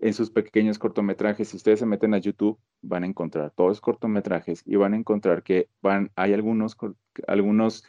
en 0.00 0.14
sus 0.14 0.32
pequeños 0.32 0.80
cortometrajes. 0.80 1.50
Si 1.50 1.56
ustedes 1.56 1.78
se 1.78 1.86
meten 1.86 2.14
a 2.14 2.18
YouTube, 2.18 2.58
van 2.82 3.04
a 3.04 3.06
encontrar 3.06 3.52
todos 3.52 3.80
cortometrajes 3.80 4.64
y 4.66 4.74
van 4.74 4.94
a 4.94 4.96
encontrar 4.96 5.44
que 5.44 5.68
van, 5.80 6.10
hay 6.16 6.34
algunos, 6.34 6.76
algunos 7.28 7.84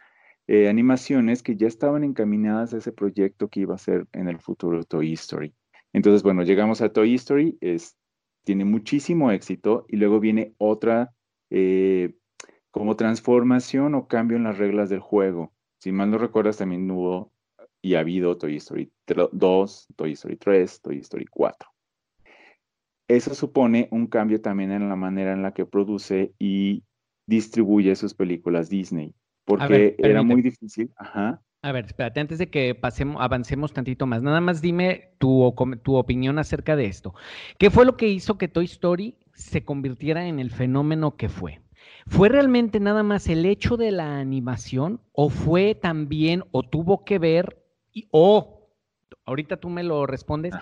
eh, 0.51 0.67
animaciones 0.67 1.43
que 1.43 1.55
ya 1.55 1.67
estaban 1.67 2.03
encaminadas 2.03 2.73
a 2.73 2.77
ese 2.77 2.91
proyecto 2.91 3.49
que 3.49 3.59
iba 3.59 3.75
a 3.75 3.77
ser 3.77 4.07
en 4.13 4.27
el 4.27 4.39
futuro 4.39 4.83
Toy 4.83 5.13
Story. 5.13 5.53
Entonces, 5.93 6.23
bueno, 6.23 6.41
llegamos 6.41 6.81
a 6.81 6.91
Toy 6.91 7.13
Story, 7.13 7.59
es, 7.61 7.95
tiene 8.45 8.65
muchísimo 8.65 9.29
éxito 9.29 9.85
y 9.87 9.97
luego 9.97 10.19
viene 10.19 10.55
otra 10.57 11.13
eh, 11.51 12.15
como 12.71 12.95
transformación 12.95 13.93
o 13.93 14.07
cambio 14.07 14.37
en 14.37 14.43
las 14.43 14.57
reglas 14.57 14.89
del 14.89 15.01
juego. 15.01 15.53
Si 15.77 15.91
mal 15.91 16.09
no 16.09 16.17
recuerdas, 16.17 16.57
también 16.57 16.89
hubo 16.89 17.31
y 17.83 17.93
ha 17.93 17.99
habido 17.99 18.35
Toy 18.35 18.55
Story 18.55 18.91
2, 19.05 19.87
Toy 19.95 20.13
Story 20.13 20.35
3, 20.35 20.81
Toy 20.81 20.97
Story 20.97 21.25
4. 21.29 21.69
Eso 23.07 23.35
supone 23.35 23.87
un 23.91 24.07
cambio 24.07 24.41
también 24.41 24.71
en 24.71 24.89
la 24.89 24.95
manera 24.95 25.31
en 25.31 25.43
la 25.43 25.53
que 25.53 25.67
produce 25.67 26.33
y 26.39 26.85
distribuye 27.27 27.95
sus 27.95 28.15
películas 28.15 28.67
Disney, 28.67 29.13
porque 29.49 29.95
era 29.97 30.21
muy 30.21 30.41
difícil. 30.41 30.91
Ajá. 30.95 31.41
A 31.61 31.71
ver, 31.73 31.85
espérate, 31.85 32.21
antes 32.21 32.37
de 32.37 32.49
que 32.49 32.73
pasemos, 32.73 33.21
avancemos 33.21 33.73
tantito 33.73 34.05
más, 34.05 34.21
nada 34.21 34.39
más 34.39 34.61
dime 34.61 35.11
tu, 35.17 35.53
tu 35.83 35.95
opinión 35.95 36.39
acerca 36.39 36.77
de 36.77 36.85
esto. 36.85 37.13
¿Qué 37.57 37.69
fue 37.69 37.85
lo 37.85 37.97
que 37.97 38.07
hizo 38.07 38.37
que 38.37 38.47
Toy 38.47 38.65
Story 38.65 39.17
se 39.33 39.65
convirtiera 39.65 40.27
en 40.27 40.39
el 40.39 40.51
fenómeno 40.51 41.17
que 41.17 41.27
fue? 41.27 41.59
¿Fue 42.07 42.29
realmente 42.29 42.79
nada 42.79 43.03
más 43.03 43.27
el 43.27 43.45
hecho 43.45 43.75
de 43.75 43.91
la 43.91 44.19
animación 44.19 45.01
o 45.11 45.29
fue 45.29 45.75
también 45.75 46.43
o 46.51 46.63
tuvo 46.63 47.03
que 47.03 47.19
ver 47.19 47.61
o, 48.11 48.58
ahorita 49.29 49.57
tú 49.57 49.69
me 49.69 49.83
lo 49.83 50.05
respondes, 50.05 50.53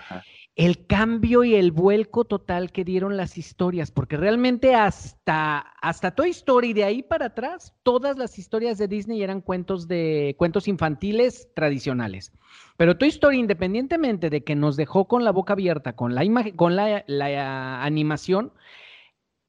el 0.54 0.86
cambio 0.86 1.44
y 1.44 1.54
el 1.54 1.72
vuelco 1.72 2.24
total 2.24 2.72
que 2.72 2.84
dieron 2.84 3.16
las 3.16 3.38
historias, 3.38 3.90
porque 3.90 4.16
realmente 4.16 4.74
hasta, 4.74 5.58
hasta 5.58 6.14
Toy 6.14 6.30
Story, 6.30 6.72
de 6.72 6.84
ahí 6.84 7.02
para 7.02 7.26
atrás, 7.26 7.74
todas 7.82 8.18
las 8.18 8.38
historias 8.38 8.76
de 8.78 8.88
Disney 8.88 9.22
eran 9.22 9.40
cuentos 9.40 9.88
de 9.88 10.34
cuentos 10.38 10.68
infantiles 10.68 11.48
tradicionales. 11.54 12.32
Pero 12.76 12.98
Toy 12.98 13.08
Story, 13.08 13.38
independientemente 13.38 14.30
de 14.30 14.44
que 14.44 14.54
nos 14.54 14.76
dejó 14.76 15.06
con 15.06 15.24
la 15.24 15.32
boca 15.32 15.54
abierta, 15.54 15.94
con 15.94 16.14
la 16.14 16.24
imagen, 16.24 16.56
con 16.56 16.76
la, 16.76 17.04
la 17.06 17.82
animación, 17.82 18.52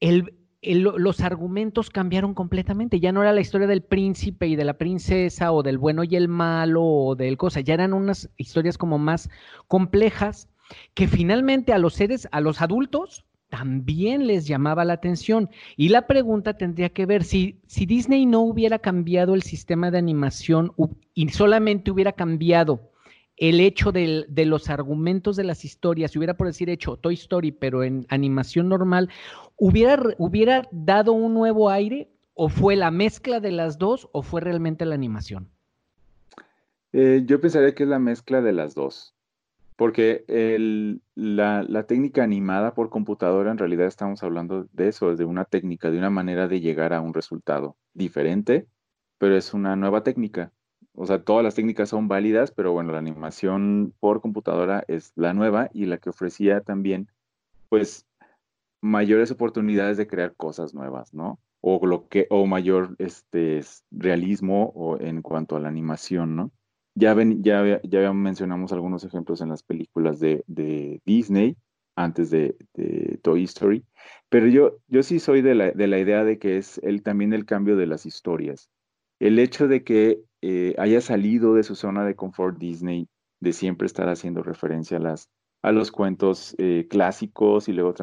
el, 0.00 0.39
los 0.62 1.20
argumentos 1.20 1.90
cambiaron 1.90 2.34
completamente. 2.34 3.00
Ya 3.00 3.12
no 3.12 3.22
era 3.22 3.32
la 3.32 3.40
historia 3.40 3.66
del 3.66 3.82
príncipe 3.82 4.46
y 4.46 4.56
de 4.56 4.64
la 4.64 4.74
princesa 4.74 5.52
o 5.52 5.62
del 5.62 5.78
bueno 5.78 6.04
y 6.04 6.16
el 6.16 6.28
malo 6.28 6.82
o 6.82 7.16
del 7.16 7.36
cosa. 7.36 7.60
Ya 7.60 7.74
eran 7.74 7.92
unas 7.92 8.30
historias 8.36 8.76
como 8.76 8.98
más 8.98 9.30
complejas 9.68 10.48
que 10.94 11.08
finalmente 11.08 11.72
a 11.72 11.78
los 11.78 11.94
seres, 11.94 12.28
a 12.30 12.40
los 12.40 12.60
adultos, 12.60 13.24
también 13.48 14.26
les 14.26 14.46
llamaba 14.46 14.84
la 14.84 14.92
atención. 14.94 15.50
Y 15.76 15.88
la 15.88 16.06
pregunta 16.06 16.54
tendría 16.54 16.90
que 16.90 17.06
ver 17.06 17.24
si, 17.24 17.60
si 17.66 17.86
Disney 17.86 18.26
no 18.26 18.40
hubiera 18.40 18.78
cambiado 18.78 19.34
el 19.34 19.42
sistema 19.42 19.90
de 19.90 19.98
animación 19.98 20.72
y 21.14 21.28
solamente 21.30 21.90
hubiera 21.90 22.12
cambiado 22.12 22.89
el 23.40 23.58
hecho 23.60 23.90
de, 23.90 24.26
los 24.44 24.68
argumentos 24.68 25.34
de 25.34 25.44
las 25.44 25.64
historias, 25.64 26.10
si 26.10 26.18
hubiera 26.18 26.34
por 26.34 26.46
decir 26.46 26.68
hecho 26.68 26.98
Toy 26.98 27.14
Story, 27.14 27.52
pero 27.52 27.82
en 27.82 28.06
animación 28.10 28.68
normal, 28.68 29.08
¿hubiera, 29.56 30.14
hubiera 30.18 30.68
dado 30.70 31.12
un 31.12 31.32
nuevo 31.32 31.70
aire? 31.70 32.10
¿O 32.34 32.50
fue 32.50 32.76
la 32.76 32.90
mezcla 32.90 33.40
de 33.40 33.50
las 33.50 33.78
dos 33.78 34.08
o 34.12 34.22
fue 34.22 34.42
realmente 34.42 34.84
la 34.84 34.94
animación? 34.94 35.48
Eh, 36.92 37.22
yo 37.24 37.40
pensaría 37.40 37.74
que 37.74 37.84
es 37.84 37.88
la 37.88 37.98
mezcla 37.98 38.42
de 38.42 38.52
las 38.52 38.74
dos, 38.74 39.14
porque 39.76 40.24
la, 41.14 41.62
la, 41.62 41.82
técnica 41.84 42.22
animada 42.22 42.74
por 42.74 42.90
computadora, 42.90 43.50
en 43.50 43.58
realidad 43.58 43.86
estamos 43.86 44.22
hablando 44.22 44.66
de 44.72 44.88
eso, 44.88 45.16
de 45.16 45.24
una 45.24 45.46
técnica, 45.46 45.90
de 45.90 45.98
una 45.98 46.10
manera 46.10 46.46
de 46.46 46.60
llegar 46.60 46.92
a 46.92 47.00
un 47.00 47.14
resultado 47.14 47.76
diferente, 47.94 48.66
pero 49.18 49.36
es 49.36 49.54
una 49.54 49.76
nueva 49.76 50.02
técnica 50.02 50.52
o 50.94 51.06
sea, 51.06 51.22
todas 51.22 51.44
las 51.44 51.54
técnicas 51.54 51.88
son 51.88 52.08
válidas, 52.08 52.50
pero 52.50 52.72
bueno, 52.72 52.92
la 52.92 52.98
animación 52.98 53.94
por 54.00 54.20
computadora 54.20 54.84
es 54.88 55.12
la 55.16 55.32
nueva 55.34 55.70
y 55.72 55.86
la 55.86 55.98
que 55.98 56.10
ofrecía 56.10 56.60
también, 56.60 57.08
pues, 57.68 58.06
mayores 58.80 59.30
oportunidades 59.30 59.96
de 59.96 60.06
crear 60.06 60.34
cosas 60.34 60.74
nuevas, 60.74 61.14
¿no? 61.14 61.38
O, 61.60 61.86
lo 61.86 62.08
que, 62.08 62.26
o 62.30 62.46
mayor 62.46 62.96
este, 62.98 63.60
realismo 63.90 64.72
o 64.74 64.98
en 64.98 65.20
cuanto 65.20 65.56
a 65.56 65.60
la 65.60 65.68
animación, 65.68 66.34
¿no? 66.34 66.50
Ya, 66.94 67.14
ven, 67.14 67.42
ya, 67.42 67.80
ya 67.82 68.12
mencionamos 68.12 68.72
algunos 68.72 69.04
ejemplos 69.04 69.40
en 69.42 69.50
las 69.50 69.62
películas 69.62 70.18
de, 70.20 70.42
Disney, 71.04 71.56
antes 71.96 72.30
de, 72.30 72.56
Toy 73.22 73.44
Story, 73.44 73.84
pero 74.28 74.46
yo, 74.48 74.78
yo 74.88 75.02
sí 75.02 75.20
soy 75.20 75.42
de 75.42 75.54
la, 75.54 75.70
de 75.70 75.86
la 75.86 75.98
idea 75.98 76.24
de 76.24 76.38
que 76.38 76.56
es 76.56 76.78
el, 76.78 77.02
también 77.02 77.32
el 77.32 77.44
cambio 77.44 77.76
de 77.76 77.86
las 77.86 78.06
historias. 78.06 78.70
El 79.18 79.38
hecho 79.38 79.68
de 79.68 79.84
que 79.84 80.22
eh, 80.42 80.74
haya 80.78 81.00
salido 81.00 81.54
de 81.54 81.62
su 81.62 81.74
zona 81.74 82.04
de 82.04 82.16
confort 82.16 82.58
Disney, 82.58 83.08
de 83.40 83.52
siempre 83.52 83.86
estar 83.86 84.08
haciendo 84.08 84.42
referencia 84.42 84.98
a, 84.98 85.00
las, 85.00 85.30
a 85.62 85.72
los 85.72 85.90
cuentos 85.92 86.54
eh, 86.58 86.86
clásicos 86.88 87.68
y 87.68 87.72
luego 87.72 87.94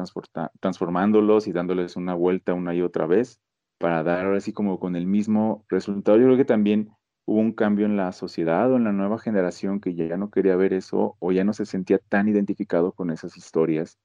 transformándolos 0.60 1.46
y 1.46 1.52
dándoles 1.52 1.96
una 1.96 2.14
vuelta 2.14 2.54
una 2.54 2.74
y 2.74 2.82
otra 2.82 3.06
vez 3.06 3.40
para 3.78 4.02
dar 4.02 4.26
ahora 4.26 4.40
sí 4.40 4.52
como 4.52 4.78
con 4.80 4.96
el 4.96 5.06
mismo 5.06 5.64
resultado. 5.68 6.18
Yo 6.18 6.24
creo 6.24 6.36
que 6.36 6.44
también 6.44 6.90
hubo 7.26 7.40
un 7.40 7.52
cambio 7.52 7.86
en 7.86 7.96
la 7.96 8.12
sociedad 8.12 8.70
o 8.72 8.76
en 8.76 8.84
la 8.84 8.92
nueva 8.92 9.18
generación 9.18 9.80
que 9.80 9.94
ya 9.94 10.16
no 10.16 10.30
quería 10.30 10.56
ver 10.56 10.72
eso 10.72 11.16
o 11.20 11.32
ya 11.32 11.44
no 11.44 11.52
se 11.52 11.66
sentía 11.66 11.98
tan 11.98 12.28
identificado 12.28 12.92
con 12.92 13.10
esas 13.10 13.36
historias. 13.36 13.98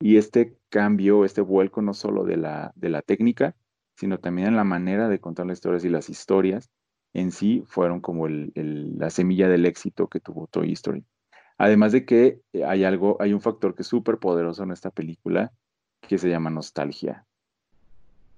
Y 0.00 0.16
este 0.16 0.56
cambio, 0.70 1.24
este 1.24 1.42
vuelco 1.42 1.82
no 1.82 1.92
solo 1.92 2.24
de 2.24 2.38
la, 2.38 2.72
de 2.74 2.88
la 2.88 3.02
técnica, 3.02 3.54
sino 3.96 4.18
también 4.18 4.48
en 4.48 4.56
la 4.56 4.64
manera 4.64 5.08
de 5.08 5.20
contar 5.20 5.46
las 5.46 5.58
historias 5.58 5.84
y 5.84 5.90
las 5.90 6.08
historias, 6.08 6.70
en 7.12 7.32
sí 7.32 7.64
fueron 7.66 8.00
como 8.00 8.28
la 8.28 9.10
semilla 9.10 9.48
del 9.48 9.66
éxito 9.66 10.08
que 10.08 10.20
tuvo 10.20 10.46
Toy 10.46 10.72
Story. 10.72 11.04
Además 11.58 11.92
de 11.92 12.04
que 12.04 12.40
eh, 12.52 12.64
hay 12.64 12.84
algo, 12.84 13.16
hay 13.20 13.32
un 13.32 13.40
factor 13.40 13.74
que 13.74 13.82
es 13.82 13.88
súper 13.88 14.18
poderoso 14.18 14.62
en 14.62 14.70
esta 14.70 14.90
película 14.90 15.52
que 16.00 16.18
se 16.18 16.30
llama 16.30 16.50
nostalgia. 16.50 17.26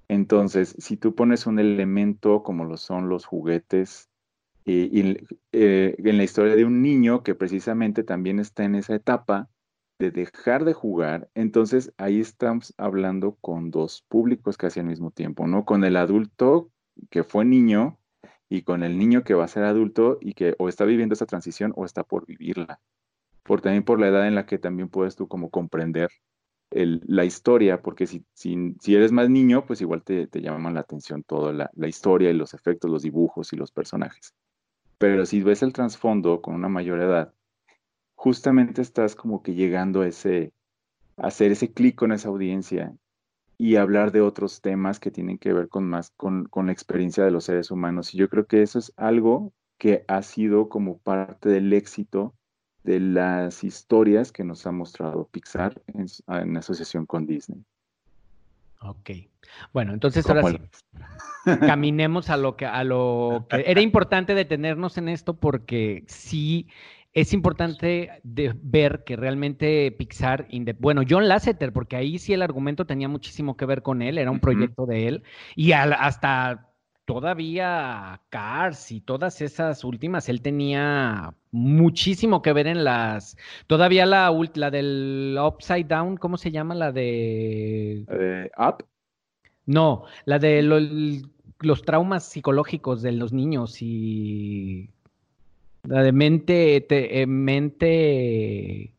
Entonces, 0.08 0.74
si 0.78 0.96
tú 0.96 1.14
pones 1.14 1.46
un 1.46 1.58
elemento 1.58 2.42
como 2.42 2.64
lo 2.64 2.76
son 2.76 3.08
los 3.08 3.24
juguetes, 3.24 4.10
eh, 4.64 4.88
y, 4.92 5.16
eh, 5.52 5.94
en 5.98 6.16
la 6.16 6.24
historia 6.24 6.54
de 6.54 6.64
un 6.64 6.82
niño 6.82 7.22
que 7.22 7.34
precisamente 7.34 8.02
también 8.02 8.38
está 8.38 8.64
en 8.64 8.74
esa 8.74 8.94
etapa 8.94 9.48
de 9.98 10.10
dejar 10.10 10.64
de 10.64 10.72
jugar, 10.72 11.30
entonces 11.34 11.92
ahí 11.96 12.20
estamos 12.20 12.74
hablando 12.76 13.36
con 13.40 13.70
dos 13.70 14.04
públicos 14.08 14.56
casi 14.56 14.80
al 14.80 14.86
mismo 14.86 15.10
tiempo, 15.10 15.46
¿no? 15.46 15.64
Con 15.64 15.84
el 15.84 15.96
adulto 15.96 16.70
que 17.10 17.24
fue 17.24 17.44
niño 17.44 17.98
y 18.52 18.60
con 18.60 18.82
el 18.82 18.98
niño 18.98 19.24
que 19.24 19.32
va 19.32 19.44
a 19.44 19.48
ser 19.48 19.64
adulto 19.64 20.18
y 20.20 20.34
que 20.34 20.54
o 20.58 20.68
está 20.68 20.84
viviendo 20.84 21.14
esa 21.14 21.24
transición 21.24 21.72
o 21.74 21.86
está 21.86 22.04
por 22.04 22.26
vivirla. 22.26 22.80
Por 23.42 23.62
también 23.62 23.82
por 23.82 23.98
la 23.98 24.08
edad 24.08 24.28
en 24.28 24.34
la 24.34 24.44
que 24.44 24.58
también 24.58 24.90
puedes 24.90 25.16
tú 25.16 25.26
como 25.26 25.48
comprender 25.48 26.10
la 26.70 27.24
historia, 27.24 27.80
porque 27.80 28.06
si, 28.06 28.26
si, 28.34 28.94
eres 28.94 29.10
más 29.10 29.30
niño, 29.30 29.64
pues 29.64 29.80
igual 29.80 30.02
te, 30.02 30.26
te 30.26 30.42
llaman 30.42 30.74
la 30.74 30.80
atención 30.80 31.22
toda 31.22 31.54
la, 31.54 31.70
la, 31.74 31.88
historia 31.88 32.30
y 32.30 32.34
los 32.34 32.52
efectos, 32.52 32.90
los 32.90 33.02
dibujos 33.02 33.54
y 33.54 33.56
los 33.56 33.70
personajes. 33.70 34.34
Pero 34.98 35.24
si 35.24 35.42
ves 35.42 35.62
el 35.62 35.72
trasfondo 35.72 36.42
con 36.42 36.54
una 36.54 36.68
mayor 36.68 37.00
edad, 37.00 37.32
justamente 38.14 38.82
estás 38.82 39.14
como 39.14 39.42
que 39.42 39.54
llegando 39.54 40.02
a 40.02 40.08
ese, 40.08 40.52
a 41.16 41.28
hacer 41.28 41.52
ese 41.52 41.72
clic 41.72 41.94
con 41.94 42.12
esa 42.12 42.28
audiencia 42.28 42.94
y 43.62 43.76
hablar 43.76 44.10
de 44.10 44.20
otros 44.20 44.60
temas 44.60 44.98
que 44.98 45.12
tienen 45.12 45.38
que 45.38 45.52
ver 45.52 45.68
con 45.68 45.88
más 45.88 46.10
con, 46.16 46.48
la 46.52 46.72
experiencia 46.72 47.22
de 47.22 47.30
los 47.30 47.44
seres 47.44 47.70
humanos. 47.70 48.12
Y 48.12 48.18
yo 48.18 48.28
creo 48.28 48.44
que 48.44 48.60
eso 48.60 48.80
es 48.80 48.92
algo 48.96 49.52
que 49.78 50.04
ha 50.08 50.22
sido 50.22 50.68
como 50.68 50.98
parte 50.98 51.48
del 51.48 51.72
éxito 51.72 52.34
de 52.82 52.98
las 52.98 53.62
historias 53.62 54.32
que 54.32 54.42
nos 54.42 54.66
ha 54.66 54.72
mostrado 54.72 55.28
Pixar 55.30 55.80
en, 55.94 56.56
asociación 56.56 57.06
con 57.06 57.24
Disney. 57.24 57.62
Ok. 58.80 59.10
Bueno, 59.72 59.92
entonces 59.92 60.28
ahora 60.28 60.42
sí. 60.42 60.58
Caminemos 61.44 62.30
a 62.30 62.36
lo 62.36 62.56
que 62.56 62.66
a 62.66 62.82
lo 62.82 63.46
que 63.48 63.62
era 63.66 63.80
importante 63.80 64.34
detenernos 64.34 64.98
en 64.98 65.08
esto 65.08 65.34
porque 65.34 66.02
sí 66.08 66.66
es 67.12 67.34
importante 67.34 68.20
ver 68.24 69.04
que 69.04 69.16
realmente 69.16 69.92
Pixar, 69.92 70.48
bueno, 70.78 71.02
John 71.08 71.28
Lasseter, 71.28 71.72
porque 71.72 71.96
ahí 71.96 72.18
sí 72.18 72.32
el 72.32 72.42
argumento 72.42 72.86
tenía 72.86 73.08
muchísimo 73.08 73.56
que 73.56 73.66
ver 73.66 73.82
con 73.82 74.00
él, 74.00 74.16
era 74.16 74.30
un 74.30 74.40
proyecto 74.40 74.86
de 74.86 75.08
él, 75.08 75.22
y 75.54 75.72
hasta 75.72 76.70
todavía 77.04 78.22
Cars 78.30 78.92
y 78.92 79.00
todas 79.00 79.42
esas 79.42 79.84
últimas, 79.84 80.28
él 80.30 80.40
tenía 80.40 81.34
muchísimo 81.50 82.40
que 82.40 82.54
ver 82.54 82.66
en 82.66 82.84
las, 82.84 83.36
todavía 83.66 84.06
la, 84.06 84.34
la 84.54 84.70
del 84.70 85.36
Upside 85.38 85.84
Down, 85.84 86.16
¿cómo 86.16 86.38
se 86.38 86.50
llama? 86.50 86.74
La 86.74 86.92
de... 86.92 88.50
Up. 88.56 88.86
No, 89.66 90.04
la 90.24 90.38
de 90.38 90.62
los 90.62 91.82
traumas 91.82 92.24
psicológicos 92.24 93.02
de 93.02 93.12
los 93.12 93.32
niños 93.32 93.82
y 93.82 94.90
la 95.84 96.02
de 96.02 96.12
mente, 96.12 96.86
eh, 96.88 97.26
mente. 97.26 98.94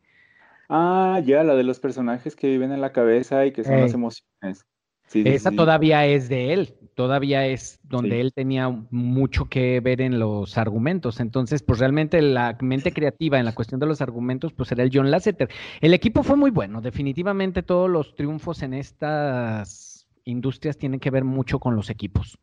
Ah, 0.70 1.22
ya, 1.24 1.44
la 1.44 1.56
de 1.56 1.64
los 1.64 1.80
personajes 1.80 2.36
que 2.36 2.48
viven 2.48 2.72
en 2.72 2.82
la 2.82 2.92
cabeza 2.92 3.46
y 3.46 3.52
que 3.52 3.64
son 3.64 3.80
las 3.80 3.94
emociones. 3.94 4.66
Esa 5.14 5.52
todavía 5.52 6.06
es 6.08 6.28
de 6.30 6.54
él, 6.54 6.74
todavía 6.96 7.46
es 7.46 7.80
donde 7.84 8.20
él 8.20 8.34
tenía 8.34 8.70
mucho 8.90 9.46
que 9.46 9.80
ver 9.80 10.02
en 10.02 10.18
los 10.18 10.58
argumentos. 10.58 11.20
Entonces, 11.20 11.62
pues 11.62 11.80
realmente 11.80 12.22
la 12.22 12.58
mente 12.62 12.92
creativa 12.92 13.38
en 13.38 13.46
la 13.46 13.54
cuestión 13.54 13.80
de 13.80 13.86
los 13.86 14.02
argumentos, 14.02 14.54
pues 14.54 14.72
era 14.72 14.84
el 14.84 14.90
John 14.92 15.12
Lasseter. 15.12 15.50
El 15.82 15.94
equipo 15.94 16.24
fue 16.24 16.36
muy 16.36 16.50
bueno, 16.50 16.82
definitivamente 16.82 17.62
todos 17.62 17.90
los 17.90 18.16
triunfos 18.16 18.64
en 18.64 18.74
estas 18.74 20.08
industrias 20.26 20.78
tienen 20.78 21.00
que 21.00 21.12
ver 21.12 21.24
mucho 21.24 21.60
con 21.60 21.76
los 21.76 21.90
equipos. 21.92 22.40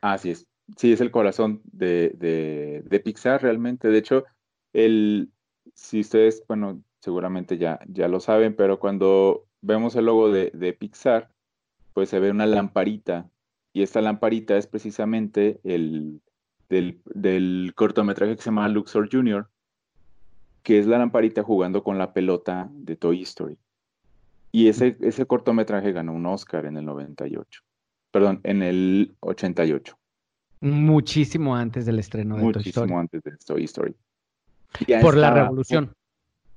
Así 0.00 0.30
es, 0.30 0.46
sí, 0.76 0.92
es 0.92 1.00
el 1.00 1.10
corazón 1.10 1.60
de, 1.64 2.10
de, 2.88 3.00
Pixar 3.00 3.42
realmente. 3.42 3.88
De 3.88 3.98
hecho, 3.98 4.24
el, 4.72 5.30
si 5.74 6.00
ustedes, 6.00 6.42
bueno, 6.48 6.82
seguramente 7.00 7.58
ya, 7.58 7.78
ya 7.86 8.08
lo 8.08 8.20
saben, 8.20 8.56
pero 8.56 8.78
cuando 8.80 9.46
vemos 9.60 9.94
el 9.96 10.06
logo 10.06 10.30
de, 10.30 10.50
de 10.54 10.72
Pixar, 10.72 11.30
pues 11.92 12.08
se 12.08 12.18
ve 12.18 12.30
una 12.30 12.46
lamparita 12.46 13.30
y 13.72 13.82
esta 13.82 14.00
lamparita 14.00 14.56
es 14.56 14.66
precisamente 14.66 15.60
el 15.62 16.22
del, 16.68 17.72
cortometraje 17.74 18.36
que 18.36 18.42
se 18.42 18.46
llama 18.50 18.68
Luxor 18.68 19.08
Jr., 19.10 19.48
que 20.62 20.78
es 20.78 20.86
la 20.86 20.98
lamparita 20.98 21.42
jugando 21.42 21.84
con 21.84 21.98
la 21.98 22.12
pelota 22.12 22.68
de 22.72 22.96
Toy 22.96 23.22
Story. 23.22 23.58
Y 24.50 24.68
ese, 24.68 24.96
ese 25.00 25.26
cortometraje 25.26 25.92
ganó 25.92 26.12
un 26.14 26.26
Oscar 26.26 26.64
en 26.66 26.76
el 26.76 26.86
98. 26.86 27.62
Perdón, 28.10 28.40
en 28.44 28.62
el 28.62 29.14
88. 29.20 29.98
Muchísimo 30.60 31.54
antes 31.54 31.86
del 31.86 31.98
estreno 31.98 32.36
de 32.36 32.40
Toy 32.40 32.50
Story. 32.50 32.64
Muchísimo 32.64 33.00
antes 33.00 33.22
de 33.22 33.36
Toy 33.44 33.64
Story. 33.64 33.94
Por 35.00 35.16
la 35.16 35.32
revolución. 35.32 35.94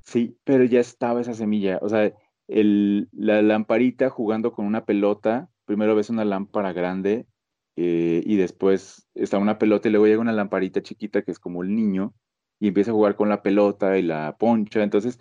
Sí, 0.04 0.38
pero 0.44 0.64
ya 0.64 0.80
estaba 0.80 1.22
esa 1.22 1.34
semilla. 1.34 1.80
O 1.82 1.90
sea, 1.90 2.12
la 2.48 3.42
lamparita 3.42 4.10
jugando 4.10 4.52
con 4.52 4.66
una 4.66 4.86
pelota, 4.86 5.50
primero 5.66 5.96
ves 5.96 6.10
una 6.10 6.26
lámpara 6.26 6.74
grande 6.74 7.28
eh, 7.76 8.24
y 8.26 8.36
después 8.38 9.08
está 9.14 9.38
una 9.38 9.60
pelota 9.60 9.88
y 9.88 9.92
luego 9.92 10.08
llega 10.08 10.22
una 10.22 10.34
lamparita 10.34 10.82
chiquita 10.82 11.22
que 11.22 11.32
es 11.32 11.40
como 11.40 11.62
el 11.64 11.76
niño 11.76 12.14
y 12.60 12.70
empieza 12.70 12.92
a 12.92 12.94
jugar 12.94 13.16
con 13.16 13.30
la 13.30 13.44
pelota 13.44 13.98
y 13.98 14.02
la 14.02 14.36
poncha. 14.38 14.84
Entonces, 14.84 15.20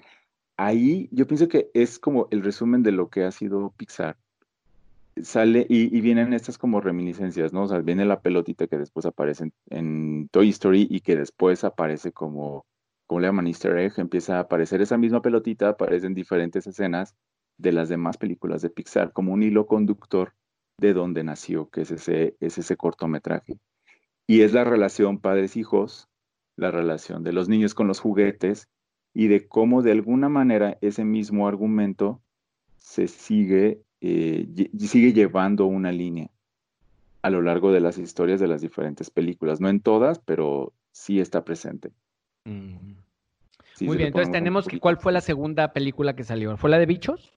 ahí 0.57 1.09
yo 1.13 1.27
pienso 1.27 1.49
que 1.49 1.71
es 1.75 1.99
como 1.99 2.29
el 2.31 2.43
resumen 2.43 2.83
de 2.83 2.93
lo 2.93 3.11
que 3.11 3.25
ha 3.25 3.31
sido 3.31 3.75
Pixar. 3.77 4.17
Sale 5.23 5.67
y, 5.69 6.01
vienen 6.01 6.33
estas 6.33 6.59
como 6.59 6.81
reminiscencias, 6.81 7.53
¿no? 7.53 7.65
O 7.65 7.69
sea, 7.69 7.81
viene 7.81 8.05
la 8.05 8.21
pelotita 8.21 8.67
que 8.67 8.79
después 8.79 9.07
aparece 9.07 9.45
en, 9.45 9.53
en 9.71 10.29
Toy 10.31 10.51
Story 10.51 10.87
y 10.91 11.01
que 11.01 11.17
después 11.17 11.65
aparece 11.65 12.13
como 12.13 12.67
como 13.09 13.21
le 13.21 13.29
llaman 13.29 13.47
easter 13.47 13.77
egg, 13.79 13.95
empieza 13.97 14.37
a 14.37 14.41
aparecer 14.41 14.83
esa 14.83 14.99
misma 14.99 15.23
pelotita, 15.23 15.71
aparecen 15.71 16.15
diferentes 16.15 16.67
escenas 16.67 17.17
de 17.57 17.73
las 17.73 17.89
demás 17.89 18.19
películas 18.19 18.61
de 18.61 18.69
Pixar, 18.69 19.13
como 19.15 19.33
un 19.33 19.43
hilo 19.43 19.67
conductor 19.67 20.35
de 20.79 20.93
donde 20.93 21.25
nació, 21.25 21.71
que 21.71 21.81
es 21.81 21.91
ese, 21.91 22.37
es 22.39 22.59
ese 22.59 22.77
cortometraje. 22.77 23.59
Y 24.27 24.43
es 24.43 24.53
la 24.53 24.65
relación 24.65 25.21
padres-hijos, 25.21 26.07
la 26.55 26.71
relación 26.71 27.25
de 27.25 27.33
los 27.33 27.49
niños 27.49 27.75
con 27.75 27.89
los 27.89 27.99
juguetes 27.99 28.69
y 29.15 29.29
de 29.29 29.49
cómo 29.49 29.83
de 29.83 29.93
alguna 29.93 30.29
manera 30.29 30.77
ese 30.83 31.05
mismo 31.05 31.49
argumento 31.49 32.23
se 32.77 33.09
sigue, 33.09 33.83
eh, 34.01 34.47
sigue 34.79 35.13
llevando 35.13 35.67
una 35.67 35.93
línea 35.93 36.31
a 37.23 37.31
lo 37.31 37.43
largo 37.43 37.73
de 37.73 37.81
las 37.81 37.99
historias 37.99 38.41
de 38.41 38.49
las 38.49 38.61
diferentes 38.61 39.11
películas. 39.11 39.61
No 39.61 39.69
en 39.69 39.81
todas, 39.81 40.19
pero 40.19 40.73
sí 40.93 41.21
está 41.21 41.45
presente. 41.45 41.91
Muy 42.45 43.97
bien, 43.97 44.09
entonces 44.09 44.33
tenemos 44.33 44.67
que, 44.67 44.81
¿cuál 44.81 44.97
fue 44.97 45.13
la 45.13 45.21
segunda 45.21 45.73
película 45.73 46.17
que 46.17 46.25
salió? 46.25 46.57
¿Fue 46.57 46.71
la 46.71 46.79
de 46.79 46.87
Bichos? 46.87 47.33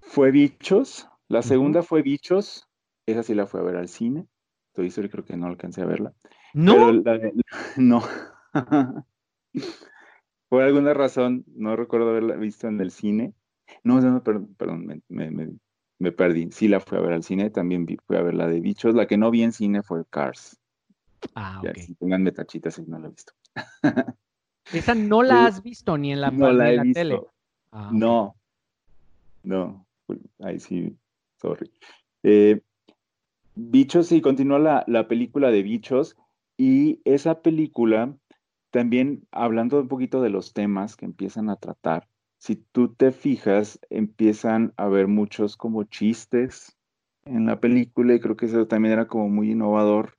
Fue 0.00 0.30
Bichos, 0.30 1.08
la 1.28 1.42
segunda 1.42 1.82
fue 1.82 2.02
Bichos, 2.02 2.68
esa 3.06 3.22
sí 3.22 3.34
la 3.34 3.46
fue 3.46 3.60
a 3.60 3.64
ver 3.64 3.76
al 3.76 3.88
cine, 3.88 4.26
Toy 4.74 4.88
Story 4.88 5.08
creo 5.08 5.24
que 5.24 5.36
no 5.36 5.46
alcancé 5.46 5.82
a 5.82 5.86
verla. 5.86 6.12
¿No? 6.52 6.92
no. 7.76 8.02
Por 10.48 10.62
alguna 10.62 10.94
razón, 10.94 11.44
no 11.54 11.76
recuerdo 11.76 12.10
haberla 12.10 12.36
visto 12.36 12.68
en 12.68 12.80
el 12.80 12.90
cine. 12.90 13.34
No, 13.82 14.00
no 14.00 14.22
perdón, 14.22 14.54
perdón 14.56 15.02
me, 15.08 15.50
perdí. 16.12 16.50
Sí 16.50 16.68
la 16.68 16.80
fui 16.80 16.98
a 16.98 17.00
ver 17.00 17.12
al 17.12 17.22
cine, 17.22 17.50
también 17.50 17.86
fui 18.06 18.16
a 18.16 18.22
ver 18.22 18.34
la 18.34 18.46
de 18.46 18.60
Bichos. 18.60 18.94
La 18.94 19.06
que 19.06 19.16
no 19.16 19.30
vi 19.30 19.42
en 19.42 19.52
cine 19.52 19.82
fue 19.82 20.04
Cars. 20.08 20.58
Ah, 21.34 21.62
ok. 21.64 21.76
si 21.78 21.94
pongan 21.94 22.22
metachitas, 22.22 22.78
no 22.86 22.98
la 22.98 23.08
he 23.08 23.10
visto. 23.10 23.32
Esa 24.72 24.94
no 24.94 25.22
la 25.22 25.46
has 25.46 25.62
visto 25.62 25.96
ni 25.98 26.12
en 26.12 26.20
la, 26.20 26.30
no 26.30 26.52
la, 26.52 26.82
tele. 26.92 27.20
Ah, 27.70 27.90
no, 27.92 28.34
no, 29.42 29.86
ahí 30.40 30.58
sí, 30.58 30.96
sorry. 31.40 31.70
Eh, 32.22 32.60
Bichos, 33.54 34.08
sí, 34.08 34.20
continúa 34.20 34.58
la, 34.58 34.84
la, 34.86 35.06
película 35.06 35.50
de 35.50 35.62
Bichos 35.62 36.16
y 36.56 37.00
esa 37.04 37.42
película 37.42 38.16
también 38.70 39.26
hablando 39.30 39.80
un 39.80 39.88
poquito 39.88 40.22
de 40.22 40.30
los 40.30 40.52
temas 40.52 40.96
que 40.96 41.04
empiezan 41.04 41.50
a 41.50 41.56
tratar, 41.56 42.08
si 42.44 42.56
tú 42.56 42.92
te 42.92 43.10
fijas, 43.10 43.80
empiezan 43.88 44.74
a 44.76 44.84
haber 44.84 45.08
muchos 45.08 45.56
como 45.56 45.84
chistes 45.84 46.76
en 47.24 47.46
la 47.46 47.58
película 47.58 48.14
y 48.14 48.20
creo 48.20 48.36
que 48.36 48.44
eso 48.44 48.66
también 48.66 48.92
era 48.92 49.06
como 49.06 49.30
muy 49.30 49.52
innovador 49.52 50.18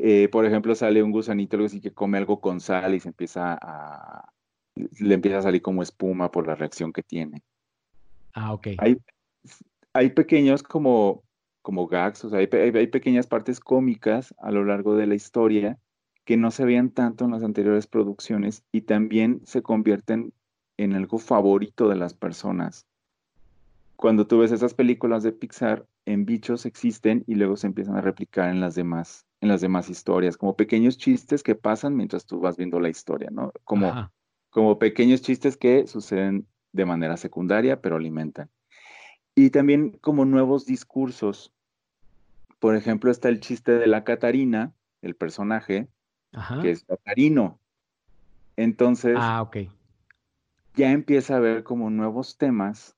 eh, 0.00 0.28
por 0.28 0.46
ejemplo, 0.46 0.76
sale 0.76 1.02
un 1.02 1.10
gusanito 1.10 1.56
algo 1.56 1.66
así 1.66 1.80
que 1.80 1.92
come 1.92 2.18
algo 2.18 2.40
con 2.40 2.60
sal 2.60 2.94
y 2.94 3.00
se 3.00 3.08
empieza 3.08 3.58
a, 3.60 4.32
le 4.76 5.14
empieza 5.14 5.38
a 5.38 5.42
salir 5.42 5.60
como 5.60 5.82
espuma 5.82 6.30
por 6.30 6.46
la 6.46 6.54
reacción 6.54 6.92
que 6.92 7.02
tiene. 7.02 7.42
Ah, 8.32 8.52
ok. 8.52 8.68
Hay, 8.78 8.98
hay 9.94 10.10
pequeños 10.10 10.62
como, 10.62 11.24
como 11.62 11.88
gags, 11.88 12.24
o 12.24 12.30
sea, 12.30 12.38
hay, 12.38 12.48
hay, 12.52 12.86
pequeñas 12.86 13.26
partes 13.26 13.58
cómicas 13.58 14.32
a 14.38 14.52
lo 14.52 14.64
largo 14.64 14.94
de 14.94 15.08
la 15.08 15.16
historia 15.16 15.78
que 16.24 16.36
no 16.36 16.52
se 16.52 16.64
veían 16.64 16.90
tanto 16.90 17.24
en 17.24 17.32
las 17.32 17.42
anteriores 17.42 17.88
producciones 17.88 18.62
y 18.70 18.82
también 18.82 19.40
se 19.46 19.62
convierten 19.62 20.32
en 20.78 20.94
algo 20.94 21.18
favorito 21.18 21.88
de 21.88 21.96
las 21.96 22.14
personas. 22.14 22.86
Cuando 23.96 24.26
tú 24.26 24.38
ves 24.38 24.52
esas 24.52 24.72
películas 24.72 25.22
de 25.22 25.32
Pixar, 25.32 25.84
en 26.06 26.24
bichos 26.24 26.64
existen 26.64 27.24
y 27.26 27.34
luego 27.34 27.56
se 27.56 27.66
empiezan 27.66 27.96
a 27.96 28.00
replicar 28.00 28.48
en 28.48 28.60
las 28.60 28.74
demás 28.74 29.28
en 29.40 29.48
las 29.48 29.60
demás 29.60 29.88
historias, 29.88 30.36
como 30.36 30.56
pequeños 30.56 30.98
chistes 30.98 31.42
que 31.42 31.54
pasan 31.54 31.96
mientras 31.96 32.26
tú 32.26 32.40
vas 32.40 32.56
viendo 32.56 32.80
la 32.80 32.88
historia, 32.88 33.30
¿no? 33.30 33.52
Como, 33.64 34.10
como 34.50 34.78
pequeños 34.78 35.22
chistes 35.22 35.56
que 35.56 35.86
suceden 35.86 36.46
de 36.72 36.84
manera 36.84 37.16
secundaria, 37.16 37.80
pero 37.80 37.96
alimentan. 37.96 38.50
Y 39.34 39.50
también 39.50 39.92
como 40.00 40.24
nuevos 40.24 40.66
discursos. 40.66 41.52
Por 42.58 42.74
ejemplo, 42.74 43.10
está 43.10 43.28
el 43.28 43.38
chiste 43.38 43.72
de 43.72 43.86
la 43.86 44.02
Catarina, 44.02 44.72
el 45.02 45.14
personaje, 45.14 45.86
que 46.60 46.72
es 46.72 46.82
Catarino. 46.82 47.60
Entonces, 48.56 49.16
ah, 49.16 49.48
ya 50.78 50.92
empieza 50.92 51.34
a 51.34 51.36
haber 51.36 51.62
como 51.62 51.90
nuevos 51.90 52.38
temas 52.38 52.96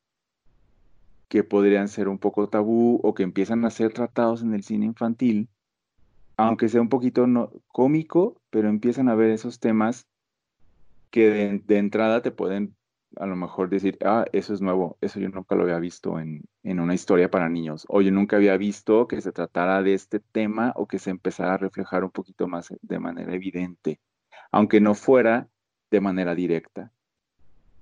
que 1.29 1.43
podrían 1.43 1.89
ser 1.89 2.09
un 2.09 2.19
poco 2.19 2.49
tabú 2.49 3.01
o 3.03 3.15
que 3.15 3.25
empiezan 3.25 3.65
a 3.65 3.71
ser 3.71 3.93
tratados 3.93 4.43
en 4.43 4.55
el 4.55 4.63
cine 4.63 4.87
infantil 4.87 5.49
aunque 6.47 6.69
sea 6.69 6.81
un 6.81 6.89
poquito 6.89 7.27
cómico, 7.69 8.41
pero 8.51 8.69
empiezan 8.69 9.09
a 9.09 9.15
ver 9.15 9.31
esos 9.31 9.61
temas 9.61 10.07
que 11.11 11.61
de, 11.67 11.79
entrada 11.79 12.23
te 12.23 12.31
pueden 12.31 12.77
a 13.17 13.27
lo 13.27 13.35
mejor 13.35 13.69
decir, 13.69 13.99
ah, 14.05 14.25
eso 14.33 14.55
es 14.55 14.61
nuevo, 14.61 14.97
eso 15.01 15.19
yo 15.19 15.29
nunca 15.29 15.57
lo 15.57 15.65
había 15.65 15.81
visto 15.81 16.21
en, 16.21 16.49
una 16.63 16.95
historia 16.95 17.31
para 17.31 17.49
niños, 17.49 17.85
o 17.89 18.01
yo 18.01 18.13
nunca 18.13 18.37
había 18.37 18.57
visto 18.57 19.09
que 19.09 19.21
se 19.21 19.33
tratara 19.33 19.83
de 19.83 19.95
este 19.95 20.21
tema 20.21 20.73
o 20.77 20.87
que 20.87 21.01
se 21.01 21.11
empezara 21.11 21.55
a 21.55 21.59
reflejar 21.59 22.05
un 22.05 22.11
poquito 22.11 22.47
más 22.47 22.73
de 22.81 22.99
manera 23.01 23.35
evidente, 23.35 24.01
aunque 24.53 24.81
no 24.81 24.95
fuera 24.95 25.49
de 25.91 26.01
manera 26.01 26.35
directa. 26.37 26.93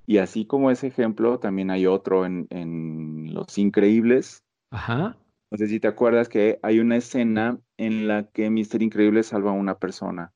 Y 0.09 0.17
así 0.17 0.47
como 0.47 0.71
ese 0.71 0.87
ejemplo, 0.87 1.39
también 1.39 1.71
hay 1.71 1.85
otro 1.85 2.25
en, 2.25 2.47
en 2.49 3.35
Los 3.35 3.59
Increíbles. 3.59 4.43
Ajá. 4.71 5.19
No 5.51 5.59
sé 5.59 5.69
si 5.69 5.81
te 5.81 5.87
acuerdas 5.87 6.31
que 6.31 6.59
hay 6.63 6.81
una 6.81 6.97
escena 6.97 7.59
en 7.77 8.09
la 8.09 8.23
que 8.23 8.49
Mister 8.49 8.81
Increíble 8.81 9.23
salva 9.23 9.51
a 9.51 9.53
una 9.53 9.77
persona 9.77 10.33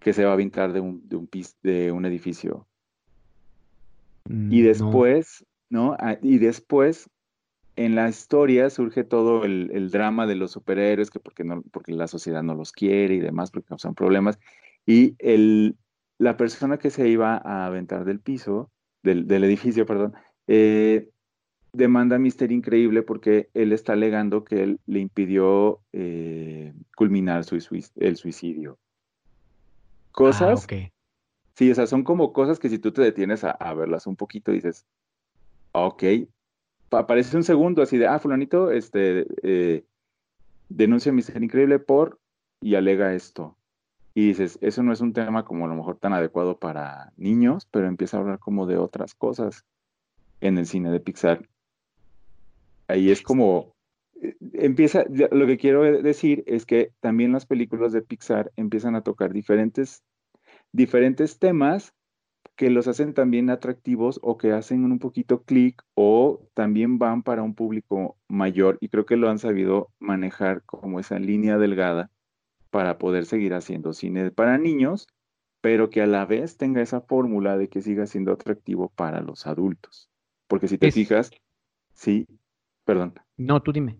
que 0.00 0.12
se 0.12 0.24
va 0.24 0.30
a 0.30 0.32
aventar 0.32 0.72
de 0.72 0.80
un, 0.80 1.08
de 1.08 1.14
un, 1.14 1.30
de 1.62 1.92
un 1.92 2.06
edificio. 2.06 2.66
Mm, 4.28 4.52
y 4.52 4.62
después, 4.62 5.46
¿no? 5.70 5.96
Ah, 6.00 6.18
y 6.20 6.38
después, 6.38 7.08
en 7.76 7.94
la 7.94 8.08
historia 8.08 8.68
surge 8.68 9.04
todo 9.04 9.44
el, 9.44 9.90
drama 9.92 10.26
de 10.26 10.34
los 10.34 10.50
superhéroes, 10.50 11.10
que 11.10 11.20
porque, 11.20 11.44
no, 11.44 11.62
porque 11.70 11.92
la 11.92 12.08
sociedad 12.08 12.42
no 12.42 12.56
los 12.56 12.72
quiere 12.72 13.14
y 13.14 13.20
demás, 13.20 13.52
porque 13.52 13.68
causan 13.68 13.94
problemas. 13.94 14.40
Y 14.86 15.14
el, 15.20 15.76
la 16.18 16.36
persona 16.36 16.78
que 16.78 16.90
se 16.90 17.08
iba 17.08 17.36
a 17.36 17.66
aventar 17.66 18.04
del 18.04 18.20
piso, 18.20 18.70
del, 19.02 19.26
del 19.26 19.44
edificio, 19.44 19.86
perdón, 19.86 20.14
eh, 20.46 21.10
demanda 21.72 22.16
a 22.16 22.18
Mister 22.18 22.50
Increíble 22.52 23.02
porque 23.02 23.50
él 23.54 23.72
está 23.72 23.92
alegando 23.92 24.44
que 24.44 24.62
él 24.62 24.80
le 24.86 25.00
impidió 25.00 25.80
eh, 25.92 26.72
culminar 26.96 27.44
su, 27.44 27.56
el 27.96 28.16
suicidio. 28.16 28.78
Cosas. 30.12 30.66
Ah, 30.70 30.90
Sí, 31.56 31.70
o 31.70 31.74
sea, 31.74 31.86
son 31.86 32.04
como 32.04 32.34
cosas 32.34 32.58
que 32.58 32.68
si 32.68 32.78
tú 32.78 32.92
te 32.92 33.00
detienes 33.00 33.42
a, 33.42 33.72
verlas 33.72 34.06
un 34.06 34.14
poquito, 34.14 34.52
dices, 34.52 34.84
ok, 35.72 36.04
aparece 36.90 37.34
un 37.34 37.44
segundo 37.44 37.80
así 37.80 37.96
de, 37.96 38.06
ah, 38.06 38.18
fulanito, 38.18 38.70
este, 38.70 39.26
eh, 39.42 39.82
denuncia 40.68 41.10
a 41.10 41.14
Mister 41.14 41.42
Increíble 41.42 41.78
por 41.78 42.20
y 42.60 42.74
alega 42.74 43.14
esto. 43.14 43.55
Y 44.16 44.28
dices, 44.28 44.58
eso 44.62 44.82
no 44.82 44.94
es 44.94 45.02
un 45.02 45.12
tema 45.12 45.44
como 45.44 45.66
a 45.66 45.68
lo 45.68 45.74
mejor 45.74 45.98
tan 45.98 46.14
adecuado 46.14 46.58
para 46.58 47.12
niños, 47.18 47.68
pero 47.70 47.86
empieza 47.86 48.16
a 48.16 48.20
hablar 48.20 48.38
como 48.38 48.64
de 48.64 48.78
otras 48.78 49.14
cosas 49.14 49.66
en 50.40 50.56
el 50.56 50.64
cine 50.64 50.90
de 50.90 51.00
Pixar. 51.00 51.46
Ahí 52.88 53.10
es 53.10 53.20
como, 53.20 53.74
eh, 54.22 54.34
empieza, 54.54 55.04
lo 55.10 55.46
que 55.46 55.58
quiero 55.58 55.82
decir 56.00 56.44
es 56.46 56.64
que 56.64 56.92
también 57.00 57.30
las 57.30 57.44
películas 57.44 57.92
de 57.92 58.00
Pixar 58.00 58.52
empiezan 58.56 58.94
a 58.94 59.02
tocar 59.02 59.34
diferentes, 59.34 60.02
diferentes 60.72 61.38
temas 61.38 61.92
que 62.56 62.70
los 62.70 62.88
hacen 62.88 63.12
también 63.12 63.50
atractivos 63.50 64.18
o 64.22 64.38
que 64.38 64.52
hacen 64.52 64.82
un 64.90 64.98
poquito 64.98 65.42
clic 65.42 65.82
o 65.92 66.40
también 66.54 66.98
van 66.98 67.22
para 67.22 67.42
un 67.42 67.54
público 67.54 68.16
mayor 68.28 68.78
y 68.80 68.88
creo 68.88 69.04
que 69.04 69.16
lo 69.16 69.28
han 69.28 69.38
sabido 69.38 69.90
manejar 69.98 70.62
como 70.62 71.00
esa 71.00 71.18
línea 71.18 71.58
delgada 71.58 72.10
para 72.70 72.98
poder 72.98 73.26
seguir 73.26 73.54
haciendo 73.54 73.92
cine 73.92 74.30
para 74.30 74.58
niños, 74.58 75.06
pero 75.60 75.90
que 75.90 76.02
a 76.02 76.06
la 76.06 76.26
vez 76.26 76.56
tenga 76.56 76.82
esa 76.82 77.00
fórmula 77.00 77.56
de 77.56 77.68
que 77.68 77.82
siga 77.82 78.06
siendo 78.06 78.32
atractivo 78.32 78.90
para 78.94 79.20
los 79.20 79.46
adultos. 79.46 80.08
Porque 80.46 80.68
si 80.68 80.78
te 80.78 80.92
fijas, 80.92 81.30
sí, 81.94 82.26
perdón. 82.84 83.14
No, 83.36 83.62
tú 83.62 83.72
dime. 83.72 83.98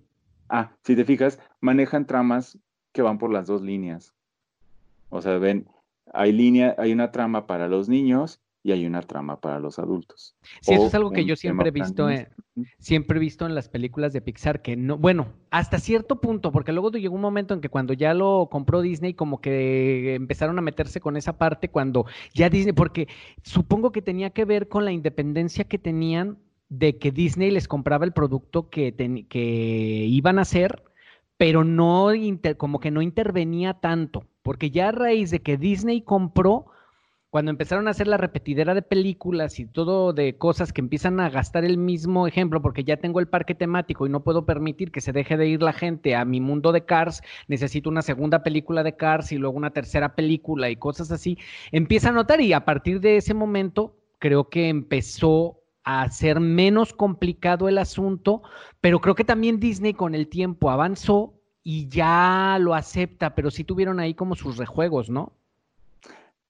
Ah, 0.48 0.72
si 0.84 0.94
te 0.94 1.04
fijas, 1.04 1.40
manejan 1.60 2.06
tramas 2.06 2.58
que 2.92 3.02
van 3.02 3.18
por 3.18 3.32
las 3.32 3.46
dos 3.46 3.62
líneas. 3.62 4.14
O 5.10 5.20
sea, 5.20 5.38
ven, 5.38 5.68
hay 6.12 6.32
línea, 6.32 6.74
hay 6.78 6.92
una 6.92 7.10
trama 7.10 7.46
para 7.46 7.68
los 7.68 7.88
niños 7.88 8.40
y 8.66 8.72
hay 8.72 8.84
una 8.84 9.00
trama 9.00 9.40
para 9.40 9.60
los 9.60 9.78
adultos. 9.78 10.34
Sí, 10.60 10.74
eso 10.74 10.88
es 10.88 10.94
algo 10.96 11.12
que 11.12 11.24
yo 11.24 11.36
siempre 11.36 11.68
he 11.68 11.70
visto, 11.70 12.10
en, 12.10 12.26
siempre 12.80 13.18
he 13.18 13.20
visto 13.20 13.46
en 13.46 13.54
las 13.54 13.68
películas 13.68 14.12
de 14.12 14.20
Pixar, 14.20 14.60
que 14.60 14.76
no, 14.76 14.98
bueno, 14.98 15.28
hasta 15.52 15.78
cierto 15.78 16.20
punto, 16.20 16.50
porque 16.50 16.72
luego 16.72 16.90
llegó 16.90 17.14
un 17.14 17.20
momento 17.20 17.54
en 17.54 17.60
que 17.60 17.68
cuando 17.68 17.92
ya 17.92 18.12
lo 18.12 18.48
compró 18.50 18.80
Disney, 18.80 19.14
como 19.14 19.40
que 19.40 20.16
empezaron 20.16 20.58
a 20.58 20.62
meterse 20.62 21.00
con 21.00 21.16
esa 21.16 21.38
parte 21.38 21.68
cuando 21.68 22.06
ya 22.34 22.50
Disney, 22.50 22.72
porque 22.72 23.06
supongo 23.44 23.92
que 23.92 24.02
tenía 24.02 24.30
que 24.30 24.44
ver 24.44 24.66
con 24.66 24.84
la 24.84 24.90
independencia 24.90 25.62
que 25.62 25.78
tenían 25.78 26.38
de 26.68 26.98
que 26.98 27.12
Disney 27.12 27.52
les 27.52 27.68
compraba 27.68 28.04
el 28.04 28.12
producto 28.12 28.68
que, 28.68 28.96
que 29.28 29.38
iban 30.08 30.40
a 30.40 30.42
hacer, 30.42 30.82
pero 31.36 31.62
no, 31.62 32.08
como 32.56 32.80
que 32.80 32.90
no 32.90 33.00
intervenía 33.00 33.74
tanto, 33.74 34.26
porque 34.42 34.72
ya 34.72 34.88
a 34.88 34.92
raíz 34.92 35.30
de 35.30 35.40
que 35.40 35.56
Disney 35.56 36.00
compró, 36.00 36.66
cuando 37.30 37.50
empezaron 37.50 37.88
a 37.88 37.90
hacer 37.90 38.06
la 38.06 38.16
repetidera 38.16 38.74
de 38.74 38.82
películas 38.82 39.58
y 39.58 39.66
todo 39.66 40.12
de 40.12 40.38
cosas 40.38 40.72
que 40.72 40.80
empiezan 40.80 41.20
a 41.20 41.28
gastar 41.28 41.64
el 41.64 41.76
mismo 41.76 42.26
ejemplo, 42.26 42.62
porque 42.62 42.84
ya 42.84 42.96
tengo 42.96 43.20
el 43.20 43.28
parque 43.28 43.54
temático 43.54 44.06
y 44.06 44.10
no 44.10 44.22
puedo 44.22 44.46
permitir 44.46 44.90
que 44.90 45.00
se 45.00 45.12
deje 45.12 45.36
de 45.36 45.48
ir 45.48 45.62
la 45.62 45.72
gente 45.72 46.14
a 46.14 46.24
mi 46.24 46.40
mundo 46.40 46.72
de 46.72 46.84
Cars, 46.84 47.22
necesito 47.48 47.90
una 47.90 48.02
segunda 48.02 48.42
película 48.42 48.82
de 48.82 48.96
Cars 48.96 49.32
y 49.32 49.38
luego 49.38 49.56
una 49.56 49.70
tercera 49.70 50.14
película 50.14 50.70
y 50.70 50.76
cosas 50.76 51.10
así, 51.10 51.38
empieza 51.72 52.10
a 52.10 52.12
notar 52.12 52.40
y 52.40 52.52
a 52.52 52.64
partir 52.64 53.00
de 53.00 53.16
ese 53.16 53.34
momento 53.34 53.96
creo 54.18 54.48
que 54.48 54.68
empezó 54.68 55.60
a 55.84 56.08
ser 56.10 56.40
menos 56.40 56.92
complicado 56.92 57.68
el 57.68 57.78
asunto, 57.78 58.42
pero 58.80 59.00
creo 59.00 59.14
que 59.14 59.24
también 59.24 59.60
Disney 59.60 59.94
con 59.94 60.14
el 60.14 60.28
tiempo 60.28 60.70
avanzó 60.70 61.34
y 61.62 61.88
ya 61.88 62.58
lo 62.60 62.74
acepta, 62.74 63.34
pero 63.34 63.50
sí 63.50 63.64
tuvieron 63.64 64.00
ahí 64.00 64.14
como 64.14 64.34
sus 64.36 64.56
rejuegos, 64.56 65.10
¿no? 65.10 65.32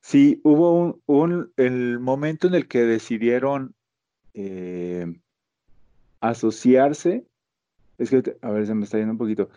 Sí, 0.07 0.40
hubo 0.45 1.01
un, 1.07 1.53
el 1.57 1.99
momento 1.99 2.47
en 2.47 2.55
el 2.55 2.69
que 2.69 2.83
decidieron 2.83 3.75
eh, 4.35 5.05
asociarse. 6.21 7.27
Es 7.99 8.11
que, 8.11 8.37
a 8.40 8.51
ver, 8.51 8.69
se 8.69 8.75
me 8.77 8.85
está 8.85 8.99
yendo 8.99 9.14
un 9.14 9.19
poquito. 9.19 9.49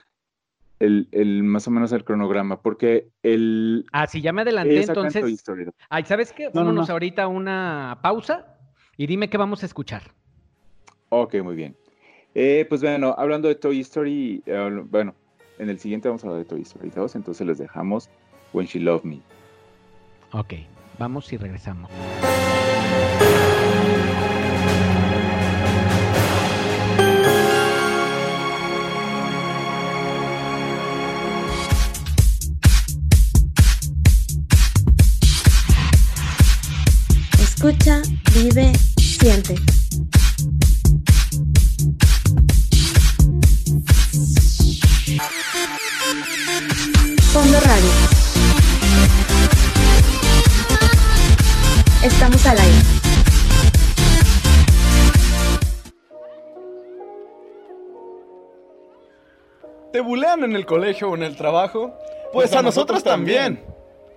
El, 0.80 1.08
el, 1.12 1.44
más 1.44 1.68
o 1.68 1.72
menos 1.72 1.92
el 1.92 2.04
cronograma, 2.04 2.64
porque 2.64 3.10
el... 3.22 3.86
Ah, 3.92 4.08
sí, 4.08 4.22
ya 4.22 4.34
me 4.34 4.42
adelanté, 4.42 4.82
entonces... 4.82 5.44
Ay, 5.88 6.06
¿sabes 6.06 6.34
qué? 6.34 6.50
Vámonos 6.52 6.90
ahorita 6.90 7.26
a 7.26 7.28
una 7.28 8.00
pausa 8.02 8.58
y 8.98 9.06
dime 9.06 9.30
qué 9.30 9.38
vamos 9.38 9.62
a 9.62 9.68
escuchar. 9.68 10.02
Ok, 11.10 11.36
muy 11.44 11.56
bien. 11.56 11.78
Eh, 12.34 12.66
pues 12.68 12.82
bueno, 12.82 13.14
hablando 13.20 13.50
de 13.50 13.54
Toy 13.54 13.82
Story, 13.82 14.42
eh, 14.48 14.84
bueno, 14.86 15.14
en 15.60 15.70
el 15.70 15.78
siguiente 15.78 16.08
vamos 16.08 16.24
a 16.24 16.28
hablar 16.28 16.44
de 16.44 16.50
Toy 16.50 16.64
Story 16.64 16.90
2, 16.90 17.18
entonces 17.18 17.46
les 17.46 17.60
dejamos 17.60 18.10
When 18.52 18.66
She 18.66 18.80
Loved 18.80 19.04
Me. 19.04 19.22
Ok, 20.32 20.54
vamos 21.00 21.34
y 21.34 21.38
regresamos. 21.38 21.90
Escucha, 37.42 38.02
vive, 38.34 38.72
siente. 38.98 39.56
Fondo 47.34 47.60
Radio 47.62 47.99
Estamos 52.04 52.46
al 52.46 52.58
aire. 52.58 52.78
¿Te 59.92 60.00
bulean 60.00 60.46
en 60.46 60.56
el 60.56 60.66
colegio 60.66 61.10
o 61.10 61.16
en 61.16 61.24
el 61.24 61.36
trabajo? 61.36 61.94
Pues, 62.32 62.54
a, 62.54 62.62
nosotros, 62.62 63.04
también. 63.04 63.62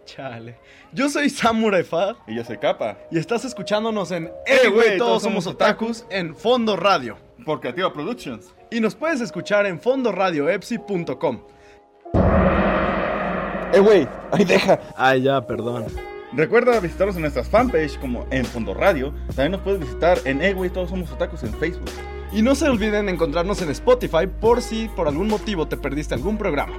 Chale. 0.05 0.59
Yo 0.93 1.09
soy 1.09 1.29
Samurai 1.29 1.83
Fa. 1.83 2.15
Y 2.29 2.37
yo 2.37 2.45
soy 2.45 2.59
Capa. 2.59 2.99
Y 3.11 3.19
estás 3.19 3.45
escuchándonos 3.45 4.13
en 4.13 4.31
Eh, 4.47 4.69
güey, 4.69 4.97
todos, 4.97 5.25
somos 5.25 5.49
otakus 5.49 6.05
en 6.09 6.37
Fondo 6.37 6.77
Radio. 6.77 7.17
Por 7.45 7.59
Creativa 7.59 7.93
Productions. 7.93 8.55
Y 8.71 8.79
nos 8.79 8.95
puedes 8.95 9.21
escuchar 9.21 9.67
en 9.67 9.81
fondoradioepsi.com. 9.81 11.41
Eh, 13.73 13.81
güey, 13.81 14.07
ahí 14.31 14.45
deja. 14.45 14.79
Ay, 14.97 15.23
ya, 15.23 15.45
perdón. 15.45 15.87
Recuerda 16.35 16.81
visitarnos 16.81 17.17
en 17.17 17.23
nuestras 17.23 17.47
fanpage 17.47 17.99
como 17.99 18.27
en 18.31 18.47
Fondo 18.47 18.73
Radio. 18.73 19.13
También 19.29 19.53
nos 19.53 19.61
puedes 19.61 19.81
visitar 19.81 20.19
en 20.25 20.41
Egway 20.41 20.71
Todos 20.71 20.89
Somos 20.89 21.13
Otakus 21.13 21.43
en 21.43 21.53
Facebook. 21.53 21.91
Y 22.33 22.41
no 22.41 22.55
se 22.55 22.67
olviden 22.67 23.11
encontrarnos 23.11 23.61
en 23.61 23.69
Spotify 23.69 24.27
por 24.41 24.63
si 24.63 24.89
por 24.89 25.09
algún 25.09 25.29
motivo 25.29 25.69
te 25.69 25.77
perdiste 25.77 26.15
algún 26.15 26.39
programa. 26.39 26.73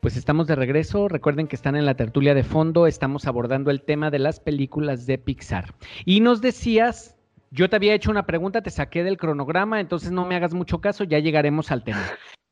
Pues 0.00 0.16
estamos 0.16 0.46
de 0.46 0.54
regreso. 0.54 1.08
Recuerden 1.08 1.48
que 1.48 1.56
están 1.56 1.74
en 1.74 1.84
la 1.84 1.96
tertulia 1.96 2.34
de 2.34 2.44
fondo. 2.44 2.86
Estamos 2.86 3.26
abordando 3.26 3.72
el 3.72 3.82
tema 3.82 4.12
de 4.12 4.20
las 4.20 4.38
películas 4.38 5.04
de 5.06 5.18
Pixar. 5.18 5.74
Y 6.04 6.20
nos 6.20 6.40
decías 6.40 7.17
yo 7.50 7.68
te 7.68 7.76
había 7.76 7.94
hecho 7.94 8.10
una 8.10 8.26
pregunta, 8.26 8.62
te 8.62 8.70
saqué 8.70 9.04
del 9.04 9.16
cronograma, 9.16 9.80
entonces 9.80 10.10
no 10.10 10.26
me 10.26 10.36
hagas 10.36 10.54
mucho 10.54 10.80
caso, 10.80 11.04
ya 11.04 11.18
llegaremos 11.18 11.70
al 11.70 11.84
tema. 11.84 12.04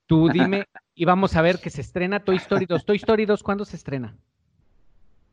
Tú 0.07 0.29
dime, 0.29 0.65
y 0.95 1.05
vamos 1.05 1.35
a 1.37 1.43
ver 1.43 1.59
que 1.59 1.71
se 1.71 1.81
estrena 1.81 2.21
Toy 2.21 2.37
Story 2.37 2.67
2. 2.67 2.85
Toy 2.85 2.97
Story 2.97 3.27
2, 3.27 3.43
¿cuándo 3.43 3.65
se 3.65 3.77
estrena? 3.77 4.17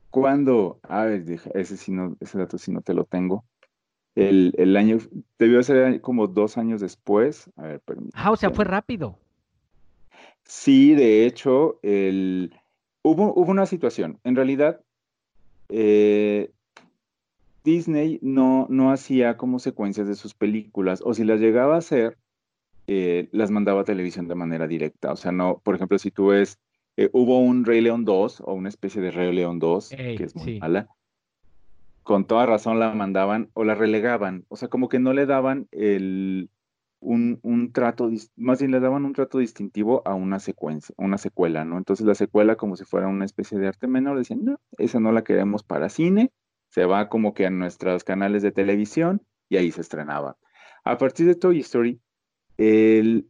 ¿Cuándo? 0.10 0.80
A 0.84 1.06
ver, 1.06 1.23
ese, 1.54 1.78
sí 1.78 1.91
no, 1.91 2.17
ese 2.19 2.38
dato 2.38 2.58
sí 2.58 2.71
no 2.71 2.82
te 2.82 2.93
lo 2.93 3.06
tengo. 3.06 3.45
El, 4.15 4.54
el, 4.58 4.78
año, 4.78 4.99
debió 5.39 5.63
ser 5.63 6.02
como 6.02 6.28
dos 6.28 6.58
años 6.58 6.82
después. 6.82 7.49
A 7.56 7.63
ver, 7.63 7.80
permítame. 7.82 8.23
Ah, 8.23 8.32
o 8.32 8.36
sea, 8.36 8.52
fue 8.52 8.65
rápido. 8.65 9.17
Sí, 10.43 10.93
de 10.93 11.26
hecho, 11.26 11.80
el, 11.82 12.54
hubo, 13.02 13.34
hubo 13.34 13.49
una 13.52 13.65
situación. 13.65 14.19
En 14.23 14.36
realidad, 14.36 14.82
eh, 15.69 16.52
Disney 17.63 18.19
no, 18.21 18.67
no 18.69 18.91
hacía 18.91 19.38
como 19.38 19.60
secuencias 19.60 20.08
de 20.08 20.15
sus 20.15 20.34
películas, 20.34 21.02
o 21.04 21.13
si 21.13 21.23
las 21.23 21.39
llegaba 21.39 21.76
a 21.76 21.80
hacer, 21.80 22.17
eh, 22.88 23.30
las 23.32 23.52
mandaba 23.52 23.82
a 23.82 23.86
televisión 23.86 24.28
de 24.28 24.36
manera 24.36 24.67
directa. 24.67 25.12
O 25.12 25.15
sea, 25.15 25.32
no, 25.32 25.62
por 25.63 25.76
ejemplo, 25.76 25.97
si 25.97 26.12
tú 26.12 26.28
ves, 26.28 26.60
eh, 26.97 27.10
hubo 27.13 27.39
un 27.39 27.65
Rey 27.65 27.82
León 27.82 28.06
2 28.06 28.41
o 28.41 28.54
una 28.54 28.69
especie 28.69 29.02
de 29.02 29.12
Rey 29.12 29.34
León 29.34 29.60
2, 29.60 29.89
que 29.89 30.23
es 30.23 30.36
muy 30.36 30.60
mala, 30.60 30.89
con 32.04 32.26
toda 32.26 32.45
razón 32.45 32.80
la 32.80 32.93
mandaban 32.93 33.49
o 33.54 33.63
la 33.63 33.76
relegaban. 33.76 34.45
O 34.49 34.58
sea, 34.58 34.67
como 34.67 34.89
que 34.89 34.99
no 34.99 35.13
le 35.13 35.26
daban 35.26 35.67
el, 35.71 36.49
un, 36.99 37.39
un, 37.43 37.71
trato, 37.71 38.10
más 38.36 38.60
bien 38.60 38.71
le 38.71 38.82
daban 38.82 39.06
un 39.06 39.13
trato 39.13 39.38
distintivo 39.38 40.02
a 40.06 40.13
una 40.13 40.39
secuencia, 40.39 40.93
una 40.97 41.17
secuela, 41.17 41.63
¿no? 41.63 41.78
Entonces 41.78 42.06
la 42.06 42.15
secuela, 42.15 42.58
como 42.58 42.76
si 42.76 42.84
fuera 42.84 43.08
una 43.08 43.26
especie 43.26 43.58
de 43.58 43.67
arte 43.67 43.88
menor, 43.88 44.17
decían, 44.17 44.43
no, 44.43 44.60
esa 44.78 44.99
no 44.99 45.13
la 45.13 45.23
queremos 45.23 45.63
para 45.63 45.88
cine, 45.88 46.32
se 46.73 46.86
va 46.86 47.07
como 47.07 47.36
que 47.36 47.45
a 47.45 47.51
nuestros 47.51 48.03
canales 48.03 48.41
de 48.41 48.51
televisión 48.51 49.21
y 49.47 49.57
ahí 49.57 49.71
se 49.71 49.81
estrenaba. 49.81 50.38
A 50.83 50.97
partir 50.97 51.27
de 51.27 51.36
Toy 51.36 51.59
Story, 51.59 52.01
el 52.57 53.27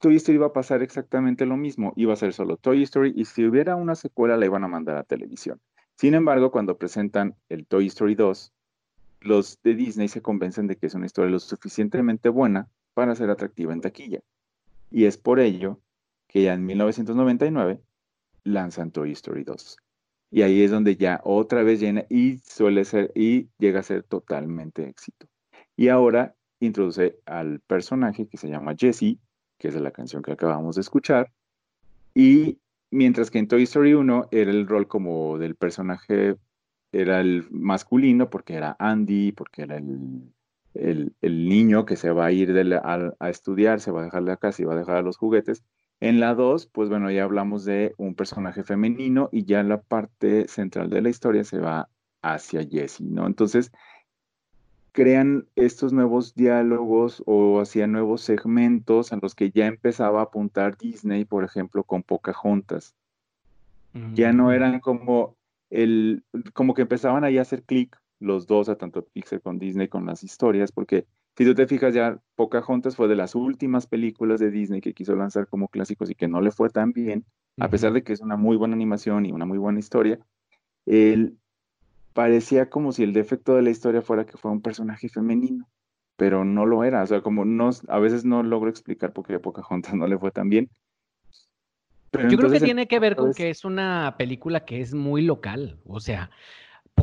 Toy 0.00 0.16
Story 0.16 0.36
iba 0.36 0.48
a 0.48 0.52
pasar 0.52 0.82
exactamente 0.82 1.46
lo 1.46 1.56
mismo, 1.56 1.94
iba 1.96 2.12
a 2.12 2.16
ser 2.16 2.34
solo 2.34 2.58
Toy 2.58 2.82
Story 2.82 3.14
y 3.16 3.24
si 3.24 3.46
hubiera 3.46 3.74
una 3.74 3.94
secuela 3.94 4.36
la 4.36 4.44
iban 4.44 4.64
a 4.64 4.68
mandar 4.68 4.98
a 4.98 5.02
televisión. 5.02 5.62
Sin 5.96 6.12
embargo, 6.12 6.50
cuando 6.50 6.76
presentan 6.76 7.36
el 7.48 7.64
Toy 7.64 7.86
Story 7.86 8.16
2, 8.16 8.52
los 9.20 9.58
de 9.62 9.74
Disney 9.74 10.08
se 10.08 10.20
convencen 10.20 10.66
de 10.66 10.76
que 10.76 10.88
es 10.88 10.94
una 10.94 11.06
historia 11.06 11.30
lo 11.30 11.38
suficientemente 11.38 12.28
buena 12.28 12.68
para 12.92 13.14
ser 13.14 13.30
atractiva 13.30 13.72
en 13.72 13.80
taquilla. 13.80 14.20
Y 14.90 15.06
es 15.06 15.16
por 15.16 15.40
ello 15.40 15.80
que 16.28 16.42
ya 16.42 16.52
en 16.52 16.66
1999 16.66 17.80
lanzan 18.44 18.90
Toy 18.90 19.12
Story 19.12 19.42
2. 19.42 19.78
Y 20.32 20.40
ahí 20.42 20.62
es 20.62 20.70
donde 20.70 20.96
ya 20.96 21.20
otra 21.24 21.62
vez 21.62 21.78
llena 21.78 22.06
y 22.08 22.38
suele 22.38 22.86
ser 22.86 23.12
y 23.14 23.50
llega 23.58 23.80
a 23.80 23.82
ser 23.82 24.02
totalmente 24.02 24.88
éxito. 24.88 25.26
Y 25.76 25.88
ahora 25.88 26.34
introduce 26.58 27.18
al 27.26 27.60
personaje 27.60 28.26
que 28.26 28.38
se 28.38 28.48
llama 28.48 28.74
Jesse, 28.74 29.18
que 29.58 29.68
es 29.68 29.74
de 29.74 29.80
la 29.80 29.90
canción 29.90 30.22
que 30.22 30.32
acabamos 30.32 30.76
de 30.76 30.80
escuchar. 30.80 31.30
Y 32.14 32.58
mientras 32.90 33.30
que 33.30 33.40
en 33.40 33.46
Toy 33.46 33.64
Story 33.64 33.92
1 33.92 34.28
era 34.30 34.50
el 34.50 34.66
rol 34.66 34.88
como 34.88 35.36
del 35.36 35.54
personaje, 35.54 36.36
era 36.92 37.20
el 37.20 37.46
masculino 37.50 38.30
porque 38.30 38.54
era 38.54 38.74
Andy, 38.78 39.32
porque 39.32 39.62
era 39.62 39.76
el, 39.76 40.32
el, 40.74 41.48
niño 41.48 41.84
que 41.84 41.96
se 41.96 42.10
va 42.10 42.26
a 42.26 42.32
ir 42.32 42.56
a, 42.82 43.14
a, 43.18 43.30
estudiar, 43.30 43.80
se 43.80 43.90
va 43.90 44.00
a 44.00 44.04
dejar 44.04 44.22
la 44.22 44.38
casa 44.38 44.62
y 44.62 44.64
va 44.64 44.72
a 44.72 44.78
dejar 44.78 44.96
a 44.96 45.02
los 45.02 45.18
juguetes. 45.18 45.62
En 46.02 46.18
la 46.18 46.34
2, 46.34 46.66
pues 46.66 46.88
bueno, 46.88 47.12
ya 47.12 47.22
hablamos 47.22 47.64
de 47.64 47.94
un 47.96 48.16
personaje 48.16 48.64
femenino 48.64 49.28
y 49.30 49.44
ya 49.44 49.62
la 49.62 49.80
parte 49.80 50.48
central 50.48 50.90
de 50.90 51.00
la 51.00 51.10
historia 51.10 51.44
se 51.44 51.60
va 51.60 51.90
hacia 52.22 52.66
Jessie, 52.68 53.06
¿no? 53.06 53.24
Entonces, 53.24 53.70
crean 54.90 55.46
estos 55.54 55.92
nuevos 55.92 56.34
diálogos 56.34 57.22
o 57.24 57.60
hacían 57.60 57.92
nuevos 57.92 58.20
segmentos 58.22 59.12
a 59.12 59.20
los 59.22 59.36
que 59.36 59.52
ya 59.52 59.68
empezaba 59.68 60.18
a 60.18 60.24
apuntar 60.24 60.76
Disney, 60.76 61.24
por 61.24 61.44
ejemplo, 61.44 61.84
con 61.84 62.02
Pocahontas. 62.02 62.96
Ya 64.12 64.32
no 64.32 64.46
mm. 64.46 64.50
eran 64.50 64.80
como 64.80 65.36
el, 65.70 66.24
como 66.52 66.74
que 66.74 66.82
empezaban 66.82 67.22
ahí 67.22 67.38
a 67.38 67.42
hacer 67.42 67.62
clic 67.62 67.96
los 68.18 68.48
dos, 68.48 68.68
a 68.68 68.74
tanto 68.74 69.04
Pixar 69.04 69.40
con 69.40 69.60
Disney, 69.60 69.86
con 69.86 70.04
las 70.06 70.24
historias, 70.24 70.72
porque 70.72 71.06
si 71.36 71.44
tú 71.44 71.54
te 71.54 71.66
fijas 71.66 71.94
ya, 71.94 72.18
Pocahontas 72.34 72.96
fue 72.96 73.08
de 73.08 73.16
las 73.16 73.34
últimas 73.34 73.86
películas 73.86 74.40
de 74.40 74.50
Disney 74.50 74.80
que 74.80 74.92
quiso 74.92 75.14
lanzar 75.16 75.46
como 75.46 75.68
clásicos 75.68 76.10
y 76.10 76.14
que 76.14 76.28
no 76.28 76.40
le 76.40 76.50
fue 76.50 76.68
tan 76.68 76.92
bien, 76.92 77.24
a 77.58 77.68
pesar 77.68 77.92
de 77.92 78.02
que 78.02 78.12
es 78.12 78.20
una 78.20 78.36
muy 78.36 78.56
buena 78.56 78.74
animación 78.74 79.26
y 79.26 79.32
una 79.32 79.46
muy 79.46 79.58
buena 79.58 79.78
historia. 79.78 80.18
El, 80.86 81.38
parecía 82.12 82.68
como 82.68 82.92
si 82.92 83.02
el 83.02 83.12
defecto 83.12 83.54
de 83.54 83.62
la 83.62 83.70
historia 83.70 84.02
fuera 84.02 84.26
que 84.26 84.36
fue 84.36 84.50
un 84.50 84.60
personaje 84.60 85.08
femenino, 85.08 85.68
pero 86.16 86.44
no 86.44 86.66
lo 86.66 86.84
era. 86.84 87.02
O 87.02 87.06
sea, 87.06 87.22
como 87.22 87.44
no, 87.44 87.70
a 87.88 87.98
veces 87.98 88.24
no 88.24 88.42
logro 88.42 88.70
explicar 88.70 89.12
por 89.12 89.26
qué 89.26 89.34
a 89.34 89.40
Pocahontas 89.40 89.94
no 89.94 90.06
le 90.06 90.18
fue 90.18 90.30
tan 90.30 90.48
bien. 90.48 90.70
Yo 92.28 92.36
creo 92.36 92.50
que 92.50 92.60
tiene 92.60 92.86
que 92.86 92.98
ver 92.98 93.16
con 93.16 93.32
que 93.32 93.48
es 93.48 93.64
una 93.64 94.16
película 94.18 94.66
que 94.66 94.82
es 94.82 94.92
muy 94.92 95.22
local. 95.22 95.78
O 95.86 95.98
sea, 95.98 96.30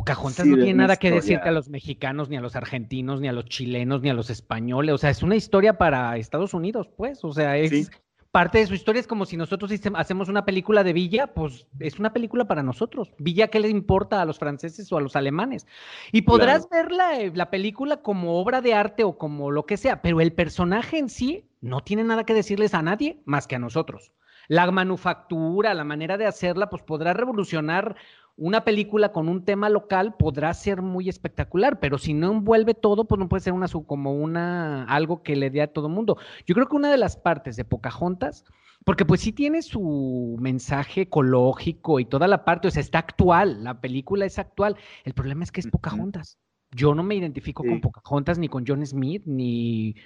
Pocahontas 0.00 0.46
no 0.46 0.56
tiene 0.56 0.72
nada 0.72 0.96
que 0.96 1.10
decirte 1.10 1.50
a 1.50 1.52
los 1.52 1.68
mexicanos, 1.68 2.30
ni 2.30 2.36
a 2.38 2.40
los 2.40 2.56
argentinos, 2.56 3.20
ni 3.20 3.28
a 3.28 3.32
los 3.32 3.44
chilenos, 3.44 4.00
ni 4.00 4.08
a 4.08 4.14
los 4.14 4.30
españoles. 4.30 4.94
O 4.94 4.98
sea, 4.98 5.10
es 5.10 5.22
una 5.22 5.36
historia 5.36 5.76
para 5.76 6.16
Estados 6.16 6.54
Unidos, 6.54 6.88
pues. 6.96 7.22
O 7.22 7.34
sea, 7.34 7.58
es, 7.58 7.90
parte 8.30 8.58
de 8.58 8.66
su 8.66 8.72
historia 8.72 9.00
es 9.00 9.06
como 9.06 9.26
si 9.26 9.36
nosotros 9.36 9.70
hacemos 9.94 10.30
una 10.30 10.46
película 10.46 10.84
de 10.84 10.94
Villa, 10.94 11.34
pues 11.34 11.66
es 11.80 11.98
una 11.98 12.14
película 12.14 12.46
para 12.46 12.62
nosotros. 12.62 13.12
Villa, 13.18 13.48
¿qué 13.48 13.60
le 13.60 13.68
importa 13.68 14.22
a 14.22 14.24
los 14.24 14.38
franceses 14.38 14.90
o 14.90 14.96
a 14.96 15.02
los 15.02 15.16
alemanes? 15.16 15.66
Y 16.12 16.22
podrás 16.22 16.66
ver 16.70 16.88
eh, 17.18 17.30
la, 17.34 17.50
película 17.50 17.98
como 17.98 18.40
obra 18.40 18.62
de 18.62 18.72
arte 18.72 19.04
o 19.04 19.18
como 19.18 19.50
lo 19.50 19.66
que 19.66 19.76
sea, 19.76 20.00
pero 20.00 20.22
el 20.22 20.32
personaje 20.32 20.96
en 20.96 21.10
sí 21.10 21.44
no 21.60 21.82
tiene 21.82 22.04
nada 22.04 22.24
que 22.24 22.32
decirles 22.32 22.72
a 22.72 22.80
nadie 22.80 23.20
más 23.26 23.46
que 23.46 23.56
a 23.56 23.58
nosotros. 23.58 24.12
La 24.48 24.68
manufactura, 24.70 25.74
la 25.74 25.84
manera 25.84 26.16
de 26.16 26.26
hacerla, 26.26 26.70
pues 26.70 26.82
podrá 26.82 27.12
revolucionar 27.12 27.96
una 28.40 28.64
película 28.64 29.12
con 29.12 29.28
un 29.28 29.44
tema 29.44 29.68
local 29.68 30.14
podrá 30.18 30.54
ser 30.54 30.80
muy 30.80 31.10
espectacular, 31.10 31.78
pero 31.78 31.98
si 31.98 32.14
no 32.14 32.32
envuelve 32.32 32.72
todo, 32.72 33.04
pues 33.04 33.18
no 33.18 33.28
puede 33.28 33.42
ser 33.42 33.52
una 33.52 33.68
como 33.68 34.14
una 34.14 34.84
algo 34.84 35.22
que 35.22 35.36
le 35.36 35.50
dé 35.50 35.60
a 35.60 35.72
todo 35.72 35.88
el 35.88 35.92
mundo. 35.92 36.16
Yo 36.46 36.54
creo 36.54 36.66
que 36.66 36.74
una 36.74 36.90
de 36.90 36.96
las 36.96 37.18
partes 37.18 37.56
de 37.56 37.66
Pocahontas, 37.66 38.46
porque 38.86 39.04
pues 39.04 39.20
sí 39.20 39.32
tiene 39.32 39.60
su 39.60 40.38
mensaje 40.40 41.02
ecológico 41.02 42.00
y 42.00 42.06
toda 42.06 42.28
la 42.28 42.46
parte, 42.46 42.68
o 42.68 42.70
sea, 42.70 42.80
está 42.80 43.00
actual, 43.00 43.62
la 43.62 43.78
película 43.82 44.24
es 44.24 44.38
actual. 44.38 44.74
El 45.04 45.12
problema 45.12 45.44
es 45.44 45.52
que 45.52 45.60
es 45.60 45.66
Pocahontas. 45.66 46.38
Yo 46.70 46.94
no 46.94 47.02
me 47.02 47.16
identifico 47.16 47.62
con 47.62 47.82
Pocahontas 47.82 48.38
ni 48.38 48.48
con 48.48 48.64
John 48.66 48.86
Smith 48.86 49.22
ni 49.26 49.96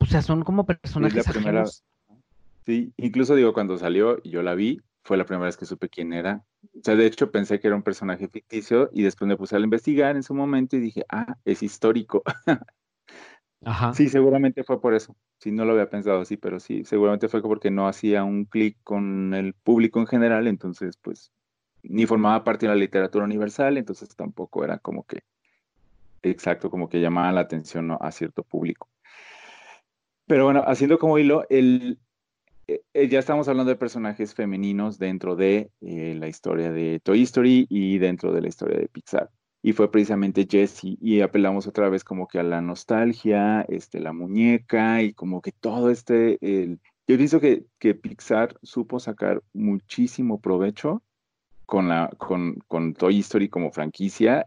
o 0.00 0.06
sea, 0.06 0.22
son 0.22 0.42
como 0.42 0.66
personajes 0.66 1.26
Sí, 2.66 2.92
incluso 2.96 3.36
digo 3.36 3.52
cuando 3.52 3.78
salió 3.78 4.18
y 4.24 4.30
yo 4.30 4.42
la 4.42 4.54
vi, 4.54 4.82
fue 5.04 5.16
la 5.16 5.24
primera 5.24 5.46
vez 5.46 5.56
que 5.56 5.64
supe 5.64 5.88
quién 5.88 6.12
era. 6.12 6.44
O 6.62 6.80
sea, 6.82 6.96
de 6.96 7.06
hecho 7.06 7.30
pensé 7.30 7.60
que 7.60 7.68
era 7.68 7.76
un 7.76 7.82
personaje 7.82 8.28
ficticio 8.28 8.90
y 8.92 9.02
después 9.02 9.28
me 9.28 9.36
puse 9.36 9.56
a 9.56 9.60
investigar 9.60 10.16
en 10.16 10.22
su 10.22 10.34
momento 10.34 10.76
y 10.76 10.80
dije, 10.80 11.04
ah, 11.08 11.36
es 11.44 11.62
histórico. 11.62 12.22
Ajá. 13.64 13.92
Sí, 13.92 14.08
seguramente 14.08 14.62
fue 14.64 14.80
por 14.80 14.94
eso. 14.94 15.16
Sí, 15.38 15.50
no 15.50 15.64
lo 15.64 15.72
había 15.72 15.90
pensado 15.90 16.20
así, 16.20 16.36
pero 16.36 16.60
sí, 16.60 16.84
seguramente 16.84 17.28
fue 17.28 17.42
porque 17.42 17.70
no 17.70 17.88
hacía 17.88 18.24
un 18.24 18.44
clic 18.44 18.76
con 18.84 19.34
el 19.34 19.54
público 19.54 20.00
en 20.00 20.06
general, 20.06 20.46
entonces 20.46 20.96
pues 20.96 21.32
ni 21.82 22.06
formaba 22.06 22.44
parte 22.44 22.66
de 22.66 22.74
la 22.74 22.78
literatura 22.78 23.24
universal, 23.24 23.76
entonces 23.76 24.14
tampoco 24.14 24.64
era 24.64 24.78
como 24.78 25.04
que, 25.04 25.22
exacto, 26.22 26.70
como 26.70 26.88
que 26.88 27.00
llamaba 27.00 27.32
la 27.32 27.40
atención 27.40 27.96
a 28.00 28.12
cierto 28.12 28.42
público. 28.42 28.88
Pero 30.26 30.44
bueno, 30.44 30.62
haciendo 30.66 30.98
como 30.98 31.18
hilo, 31.18 31.46
el, 31.48 31.98
eh, 32.68 32.82
eh, 32.92 33.08
ya 33.08 33.18
estamos 33.18 33.48
hablando 33.48 33.70
de 33.70 33.76
personajes 33.76 34.34
femeninos 34.34 34.98
dentro 34.98 35.36
de 35.36 35.70
eh, 35.80 36.14
la 36.18 36.28
historia 36.28 36.70
de 36.70 37.00
Toy 37.00 37.22
Story 37.22 37.66
y 37.70 37.96
dentro 37.96 38.30
de 38.30 38.42
la 38.42 38.48
historia 38.48 38.78
de 38.78 38.88
Pixar. 38.88 39.30
Y 39.62 39.72
fue 39.72 39.90
precisamente 39.90 40.46
Jessie, 40.48 40.98
y 41.00 41.22
apelamos 41.22 41.66
otra 41.66 41.88
vez 41.88 42.04
como 42.04 42.28
que 42.28 42.38
a 42.38 42.42
la 42.42 42.60
nostalgia, 42.60 43.62
este, 43.68 44.00
la 44.00 44.12
muñeca 44.12 45.02
y 45.02 45.14
como 45.14 45.40
que 45.40 45.50
todo 45.52 45.90
este, 45.90 46.38
el... 46.42 46.78
yo 47.08 47.16
pienso 47.16 47.40
que, 47.40 47.64
que 47.78 47.94
Pixar 47.94 48.54
supo 48.62 49.00
sacar 49.00 49.42
muchísimo 49.54 50.40
provecho 50.40 51.02
con, 51.66 51.88
la, 51.88 52.10
con, 52.18 52.56
con 52.68 52.92
Toy 52.92 53.20
Story 53.20 53.48
como 53.48 53.72
franquicia, 53.72 54.46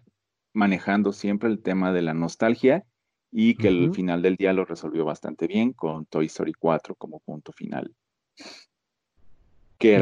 manejando 0.53 1.11
siempre 1.11 1.49
el 1.49 1.61
tema 1.61 1.91
de 1.91 2.03
la 2.03 2.13
nostalgia 2.13 2.85
y 3.31 3.55
que 3.55 3.69
el 3.69 3.93
final 3.93 4.21
del 4.21 4.35
día 4.35 4.53
lo 4.53 4.65
resolvió 4.65 5.05
bastante 5.05 5.47
bien 5.47 5.73
con 5.73 6.05
Toy 6.05 6.27
Story 6.27 6.53
4 6.53 6.95
como 6.95 7.19
punto 7.19 7.51
final 7.53 7.95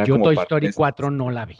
yo 0.06 0.19
Toy 0.19 0.36
Story 0.36 0.71
4 0.73 1.12
no 1.12 1.32
la 1.32 1.45
vi. 1.45 1.58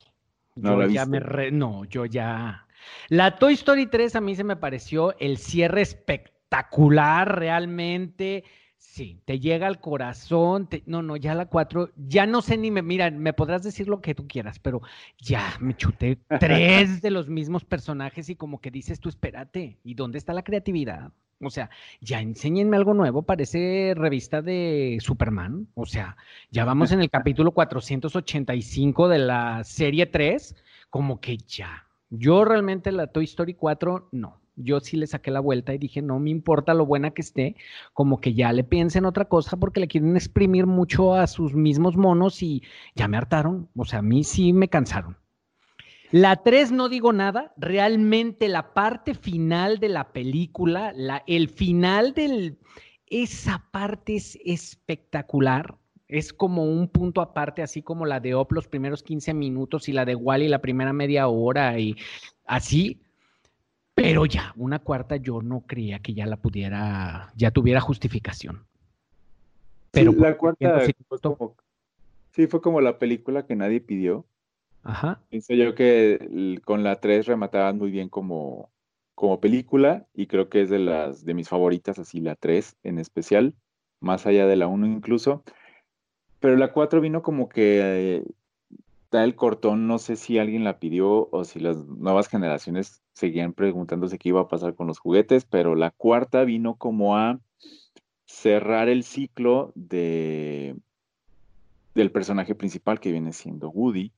No 0.56 0.82
yo 0.82 0.88
ya 0.88 1.06
me 1.06 1.52
No, 1.52 1.86
yo 1.86 2.06
ya. 2.06 2.66
La 3.10 3.38
Toy 3.38 3.54
Story 3.54 3.88
3 3.88 4.16
a 4.16 4.22
mí 4.22 4.36
se 4.36 4.44
me 4.44 4.56
pareció 4.56 5.18
el 5.20 5.38
cierre 5.38 5.82
espectacular 5.82 7.40
realmente. 7.40 8.44
Sí, 8.78 9.22
te 9.26 9.40
llega 9.40 9.68
al 9.68 9.80
corazón. 9.80 10.70
No, 10.86 11.02
no, 11.02 11.16
ya 11.18 11.36
la 11.36 11.48
4, 11.48 11.92
ya 11.96 12.26
no 12.26 12.42
sé 12.42 12.58
ni 12.58 12.72
me. 12.72 12.82
Mira, 12.82 13.12
me 13.12 13.34
podrás 13.34 13.64
decir 13.64 13.88
lo 13.88 14.02
que 14.02 14.16
tú 14.16 14.28
quieras, 14.28 14.60
pero 14.60 14.82
ya 15.18 15.58
me 15.60 15.76
chuté 15.76 16.18
tres 16.40 17.02
de 17.02 17.12
los 17.12 17.30
mismos 17.30 17.66
personajes 17.66 18.30
y 18.30 18.36
como 18.36 18.60
que 18.62 18.72
dices 18.72 19.00
tú, 19.00 19.10
espérate, 19.10 19.80
¿y 19.84 19.94
dónde 19.96 20.18
está 20.18 20.34
la 20.34 20.44
creatividad? 20.44 21.12
O 21.42 21.50
sea, 21.50 21.70
ya 22.02 22.20
enséñenme 22.20 22.76
algo 22.76 22.94
nuevo, 22.94 23.24
parece 23.24 23.94
revista 23.96 24.42
de 24.42 24.98
Superman. 25.00 25.68
O 25.74 25.86
sea, 25.86 26.18
ya 26.52 26.66
vamos 26.66 26.92
en 26.92 27.02
el 27.02 27.10
capítulo 27.10 27.52
485 27.52 29.08
de 29.08 29.20
la 29.20 29.64
serie 29.64 30.06
3, 30.06 30.56
como 30.90 31.22
que 31.22 31.38
ya. 31.38 31.88
Yo 32.10 32.44
realmente 32.44 32.92
la 32.92 33.08
Toy 33.08 33.26
Story 33.26 33.54
4, 33.54 34.10
no. 34.12 34.42
Yo 34.58 34.82
sí 34.82 34.98
le 34.98 35.08
saqué 35.08 35.32
la 35.32 35.40
vuelta 35.40 35.74
y 35.74 35.78
dije, 35.78 36.02
no 36.02 36.20
me 36.20 36.32
importa 36.32 36.74
lo 36.74 36.86
buena 36.86 37.12
que 37.12 37.22
esté, 37.22 37.56
como 37.94 38.20
que 38.20 38.34
ya 38.34 38.52
le 38.52 38.66
piensen 38.66 39.06
otra 39.06 39.26
cosa 39.26 39.56
porque 39.56 39.80
le 39.80 39.88
quieren 39.88 40.18
exprimir 40.18 40.66
mucho 40.68 41.14
a 41.16 41.28
sus 41.28 41.54
mismos 41.54 41.96
monos 41.96 42.44
y 42.44 42.64
ya 42.96 43.08
me 43.08 43.16
hartaron. 43.16 43.70
O 43.76 43.86
sea, 43.86 44.00
a 44.00 44.02
mí 44.02 44.26
sí 44.26 44.52
me 44.52 44.68
cansaron. 44.68 45.16
La 46.12 46.38
3 46.38 46.72
no 46.72 46.90
digo 46.90 47.14
nada, 47.14 47.54
realmente 47.58 48.48
la 48.48 48.74
parte 48.74 49.14
final 49.14 49.80
de 49.80 49.90
la 49.90 50.12
película, 50.12 50.92
la, 50.96 51.24
el 51.28 51.50
final 51.50 52.14
del... 52.14 52.58
Esa 53.06 53.66
parte 53.72 54.16
es 54.16 54.38
espectacular, 54.46 55.76
es 56.08 56.34
como 56.34 56.66
un 56.66 56.88
punto 56.88 57.22
aparte, 57.22 57.62
así 57.62 57.82
como 57.82 58.06
la 58.06 58.20
de 58.20 58.34
Op 58.34 58.52
los 58.52 58.68
primeros 58.68 59.04
15 59.04 59.34
minutos 59.34 59.90
y 59.90 59.94
la 59.94 60.06
de 60.06 60.16
Wally 60.16 60.48
la 60.48 60.60
primera 60.60 60.94
media 60.94 61.28
hora 61.28 61.80
y 61.80 61.96
así. 62.46 63.02
Pero 63.94 64.26
ya, 64.26 64.54
una 64.56 64.80
cuarta 64.80 65.18
yo 65.18 65.42
no 65.42 65.62
creía 65.62 66.00
que 66.00 66.14
ya 66.14 66.26
la 66.26 66.38
pudiera, 66.38 67.32
ya 67.36 67.52
tuviera 67.52 67.82
justificación. 67.82 68.66
Pero 69.92 70.14
la 70.14 70.38
cuarta 70.38 70.82
sí, 72.32 72.48
fue 72.48 72.62
como 72.62 72.82
la 72.82 72.98
película 72.98 73.46
que 73.46 73.56
nadie 73.56 73.82
pidió. 73.82 74.26
Ajá. 74.84 75.22
Pienso 75.30 75.54
yo 75.54 75.76
que 75.76 76.60
con 76.66 76.84
la 76.84 76.96
3 76.96 77.26
remataban 77.26 77.78
muy 77.78 77.92
bien 77.92 78.10
como, 78.10 78.72
como 79.16 79.40
película 79.40 80.08
y 80.14 80.28
creo 80.28 80.50
que 80.50 80.62
es 80.62 80.70
de 80.70 80.80
las 80.80 81.26
de 81.26 81.34
mis 81.34 81.50
favoritas, 81.50 82.00
así 82.00 82.22
la 82.22 82.36
3 82.36 82.78
en 82.84 83.00
especial, 83.00 83.54
más 84.00 84.26
allá 84.26 84.48
de 84.48 84.56
la 84.56 84.68
1 84.68 84.88
incluso. 84.88 85.44
Pero 86.40 86.56
la 86.56 86.72
4 86.72 87.02
vino 87.02 87.22
como 87.22 87.50
que 87.50 87.80
eh, 87.82 88.24
da 89.12 89.24
el 89.24 89.36
cortón, 89.36 89.88
no 89.88 90.00
sé 90.00 90.16
si 90.16 90.38
alguien 90.38 90.64
la 90.64 90.80
pidió 90.80 91.30
o 91.32 91.44
si 91.44 91.60
las 91.60 91.78
nuevas 91.86 92.28
generaciones 92.28 93.02
seguían 93.14 93.54
preguntándose 93.54 94.18
qué 94.18 94.30
iba 94.30 94.42
a 94.42 94.48
pasar 94.48 94.76
con 94.76 94.88
los 94.88 95.00
juguetes, 95.00 95.46
pero 95.46 95.76
la 95.76 95.92
cuarta 95.92 96.44
vino 96.46 96.76
como 96.76 97.18
a 97.18 97.40
cerrar 98.26 98.90
el 98.90 99.04
ciclo 99.04 99.72
de 99.76 100.76
del 101.96 102.12
personaje 102.12 102.56
principal 102.56 103.00
que 103.00 103.12
viene 103.12 103.34
siendo 103.34 103.70
Woody 103.72 104.14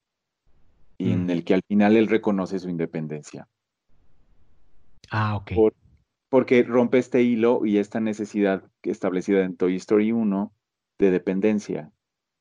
y 1.02 1.12
en 1.12 1.30
el 1.30 1.44
que 1.44 1.54
al 1.56 1.62
final 1.68 1.96
él 1.98 2.08
reconoce 2.08 2.60
su 2.60 2.70
independencia. 2.70 3.48
Ah, 5.10 5.36
ok. 5.36 5.52
Por- 5.56 5.74
porque 6.30 6.64
rompe 6.64 6.98
este 6.98 7.22
hilo 7.24 7.66
y 7.66 7.78
esta 7.78 8.00
necesidad 8.00 8.64
establecida 8.84 9.44
en 9.44 9.58
Toy 9.58 9.76
Story 9.76 10.12
1 10.14 10.54
de 10.98 11.12
dependencia 11.12 11.92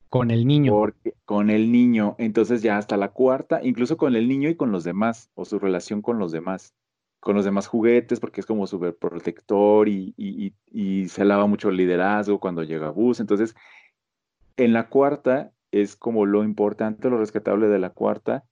Con 0.07 0.31
el 0.31 0.47
niño. 0.47 0.71
porque, 0.73 1.13
con 1.25 1.49
el 1.49 1.71
niño. 1.71 2.15
Entonces 2.17 2.61
ya 2.61 2.77
hasta 2.77 2.95
la 2.95 3.09
cuarta, 3.09 3.59
incluso 3.63 3.97
con 3.97 4.15
el 4.15 4.27
niño 4.29 4.49
y 4.49 4.55
con 4.55 4.71
los 4.71 4.83
demás, 4.83 5.29
o 5.33 5.43
su 5.43 5.59
relación 5.59 6.01
con 6.01 6.19
los 6.19 6.31
demás, 6.31 6.73
con 7.19 7.35
los 7.35 7.43
demás 7.43 7.67
juguetes, 7.67 8.19
porque 8.19 8.39
es 8.39 8.45
como 8.45 8.65
súper 8.65 8.95
protector 8.95 9.89
y, 9.89 10.13
y- 10.15 10.53
y- 10.71 11.01
y 11.03 11.09
se 11.09 11.23
alaba 11.23 11.45
mucho 11.47 11.69
el 11.69 11.77
liderazgo 11.77 12.39
cuando 12.39 12.63
llega 12.63 12.91
Buzz. 12.91 13.19
Entonces, 13.19 13.55
en 14.57 14.71
la 14.73 14.87
cuarta 14.89 15.51
es 15.71 15.95
como 15.97 16.25
lo 16.25 16.43
importante, 16.43 17.09
lo 17.09 17.17
rescatable 17.17 17.67
de 17.67 17.79
la 17.79 17.89
cuarta, 17.89 18.45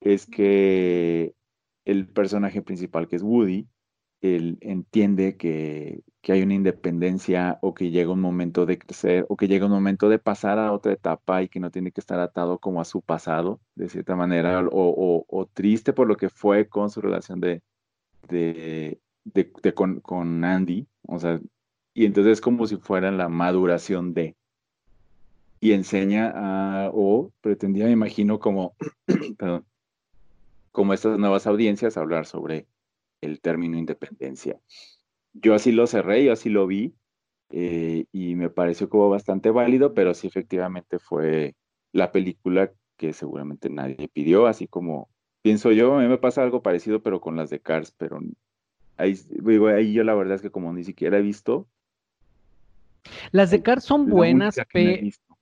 es 0.00 0.26
que 0.26 1.34
el 1.84 2.08
personaje 2.08 2.62
principal, 2.62 3.08
que 3.08 3.16
es 3.16 3.22
Woody, 3.22 3.68
él 4.22 4.58
entiende 4.60 5.36
que, 5.36 6.02
que 6.22 6.32
hay 6.32 6.42
una 6.42 6.54
independencia 6.54 7.58
o 7.62 7.74
que 7.74 7.90
llega 7.90 8.10
un 8.12 8.20
momento 8.20 8.66
de 8.66 8.78
crecer 8.78 9.26
o 9.28 9.36
que 9.36 9.46
llega 9.48 9.66
un 9.66 9.72
momento 9.72 10.08
de 10.08 10.18
pasar 10.18 10.58
a 10.58 10.72
otra 10.72 10.92
etapa 10.92 11.42
y 11.42 11.48
que 11.48 11.60
no 11.60 11.70
tiene 11.70 11.92
que 11.92 12.00
estar 12.00 12.18
atado 12.20 12.58
como 12.58 12.80
a 12.80 12.84
su 12.84 13.02
pasado, 13.02 13.60
de 13.74 13.88
cierta 13.88 14.16
manera, 14.16 14.60
o, 14.60 14.68
o- 14.72 15.24
o 15.28 15.46
triste 15.46 15.92
por 15.92 16.08
lo 16.08 16.16
que 16.16 16.28
fue 16.30 16.68
con 16.68 16.90
su 16.90 17.00
relación 17.00 17.40
de, 17.40 17.62
de, 18.28 19.00
de- 19.24 19.52
de 19.62 19.74
con, 19.74 20.00
con 20.00 20.44
Andy, 20.44 20.86
o 21.06 21.18
sea, 21.18 21.40
y 21.94 22.04
entonces 22.06 22.34
es 22.34 22.40
como 22.40 22.66
si 22.66 22.76
fuera 22.76 23.10
la 23.10 23.28
maduración 23.28 24.14
de, 24.14 24.36
y 25.60 25.72
enseña 25.72 26.32
a, 26.34 26.90
o 26.92 27.32
pretendía, 27.40 27.86
me 27.86 27.92
imagino, 27.92 28.38
como, 28.38 28.74
perdón, 29.38 29.66
como 30.76 30.92
estas 30.92 31.18
nuevas 31.18 31.46
audiencias, 31.46 31.96
hablar 31.96 32.26
sobre 32.26 32.66
el 33.22 33.40
término 33.40 33.78
independencia. 33.78 34.60
Yo 35.32 35.54
así 35.54 35.72
lo 35.72 35.86
cerré, 35.86 36.22
yo 36.22 36.34
así 36.34 36.50
lo 36.50 36.66
vi, 36.66 36.94
eh, 37.48 38.04
y 38.12 38.34
me 38.34 38.50
pareció 38.50 38.90
como 38.90 39.08
bastante 39.08 39.50
válido, 39.50 39.94
pero 39.94 40.12
sí 40.12 40.26
efectivamente 40.26 40.98
fue 40.98 41.54
la 41.92 42.12
película 42.12 42.74
que 42.98 43.14
seguramente 43.14 43.70
nadie 43.70 44.08
pidió, 44.12 44.46
así 44.46 44.68
como 44.68 45.08
pienso 45.40 45.72
yo, 45.72 45.94
a 45.94 46.02
mí 46.02 46.08
me 46.08 46.18
pasa 46.18 46.42
algo 46.42 46.60
parecido, 46.60 47.02
pero 47.02 47.22
con 47.22 47.36
las 47.36 47.48
de 47.48 47.60
Cars, 47.60 47.94
pero 47.96 48.20
ahí, 48.98 49.18
digo, 49.30 49.68
ahí 49.68 49.94
yo 49.94 50.04
la 50.04 50.14
verdad 50.14 50.34
es 50.34 50.42
que 50.42 50.50
como 50.50 50.74
ni 50.74 50.84
siquiera 50.84 51.16
he 51.16 51.22
visto. 51.22 51.70
Las 53.32 53.50
de 53.50 53.62
Cars 53.62 53.84
son 53.84 54.10
buenas, 54.10 54.58
única 54.58 54.68
que 54.70 54.78
no 54.84 54.90
he 54.90 54.94
pe- 54.96 55.00
visto. 55.00 55.38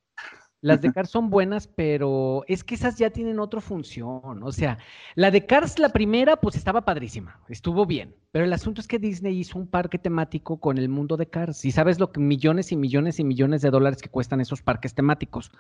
Las 0.65 0.81
de 0.81 0.93
Cars 0.93 1.11
son 1.11 1.29
buenas, 1.29 1.67
pero 1.67 2.43
es 2.49 2.65
que 2.65 2.75
esas 2.75 2.97
ya 2.97 3.11
tienen 3.11 3.39
otra 3.39 3.61
función. 3.61 4.43
O 4.43 4.51
sea, 4.51 4.79
la 5.15 5.31
de 5.31 5.45
Cars, 5.45 5.79
la 5.79 5.91
primera, 5.91 6.37
pues 6.37 6.57
estaba 6.57 6.87
padrísima, 6.87 7.39
estuvo 7.49 7.85
bien. 7.85 8.15
Pero 8.33 8.47
el 8.47 8.53
asunto 8.53 8.81
es 8.81 8.89
que 8.89 8.99
Disney 8.99 9.39
hizo 9.39 9.59
un 9.59 9.67
parque 9.67 9.99
temático 9.99 10.59
con 10.59 10.79
el 10.79 10.89
mundo 10.89 11.17
de 11.19 11.27
Cars. 11.27 11.65
Y 11.67 11.71
sabes 11.71 12.01
lo 12.01 12.11
que 12.13 12.21
millones 12.21 12.73
y 12.73 12.77
millones 12.77 13.21
y 13.21 13.25
millones 13.25 13.61
de 13.63 13.71
dólares 13.71 14.01
que 14.01 14.09
cuestan 14.09 14.41
esos 14.41 14.63
parques 14.63 14.95
temáticos. 14.95 15.53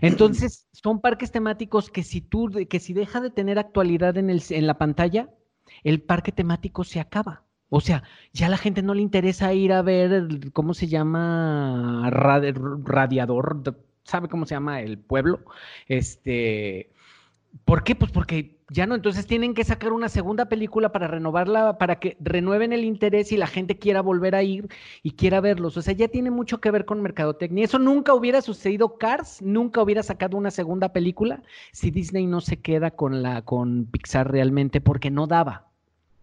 Entonces, 0.00 0.68
son 0.72 1.00
parques 1.00 1.32
temáticos 1.32 1.90
que 1.90 2.02
si 2.02 2.20
tú, 2.20 2.50
que 2.68 2.80
si 2.80 2.92
deja 2.94 3.20
de 3.20 3.30
tener 3.30 3.58
actualidad 3.58 4.16
en, 4.16 4.30
el, 4.30 4.42
en 4.50 4.66
la 4.66 4.78
pantalla, 4.78 5.28
el 5.84 6.00
parque 6.02 6.32
temático 6.32 6.84
se 6.84 7.00
acaba. 7.00 7.42
O 7.68 7.80
sea, 7.80 8.02
ya 8.32 8.46
a 8.46 8.50
la 8.50 8.58
gente 8.58 8.82
no 8.82 8.94
le 8.94 9.02
interesa 9.02 9.52
ir 9.54 9.72
a 9.72 9.82
ver, 9.82 10.12
el- 10.12 10.52
¿cómo 10.52 10.74
se 10.74 10.88
llama? 10.88 12.08
Radi- 12.10 12.54
radiador, 12.84 13.62
de- 13.62 13.74
¿sabe 14.04 14.28
cómo 14.28 14.46
se 14.46 14.54
llama 14.54 14.80
el 14.80 14.98
pueblo? 14.98 15.40
Este, 15.88 16.90
¿por 17.64 17.84
qué? 17.84 17.94
Pues 17.94 18.10
porque 18.12 18.62
ya 18.72 18.86
no, 18.86 18.94
entonces 18.94 19.26
tienen 19.26 19.54
que 19.54 19.64
sacar 19.64 19.92
una 19.92 20.08
segunda 20.08 20.46
película 20.46 20.92
para 20.92 21.06
renovarla, 21.06 21.76
para 21.76 22.00
que 22.00 22.16
renueven 22.20 22.72
el 22.72 22.84
interés 22.84 23.30
y 23.30 23.36
la 23.36 23.46
gente 23.46 23.78
quiera 23.78 24.00
volver 24.00 24.34
a 24.34 24.42
ir 24.42 24.68
y 25.02 25.12
quiera 25.12 25.40
verlos. 25.40 25.76
O 25.76 25.82
sea, 25.82 25.92
ya 25.92 26.08
tiene 26.08 26.30
mucho 26.30 26.60
que 26.60 26.70
ver 26.70 26.86
con 26.86 27.02
mercadotecnia. 27.02 27.64
Eso 27.64 27.78
nunca 27.78 28.14
hubiera 28.14 28.40
sucedido. 28.40 28.96
Cars 28.96 29.42
nunca 29.42 29.82
hubiera 29.82 30.02
sacado 30.02 30.38
una 30.38 30.50
segunda 30.50 30.92
película 30.92 31.42
si 31.72 31.90
Disney 31.90 32.26
no 32.26 32.40
se 32.40 32.60
queda 32.60 32.92
con 32.92 33.22
la 33.22 33.42
con 33.42 33.86
Pixar 33.86 34.30
realmente, 34.30 34.80
porque 34.80 35.10
no 35.10 35.26
daba. 35.26 35.68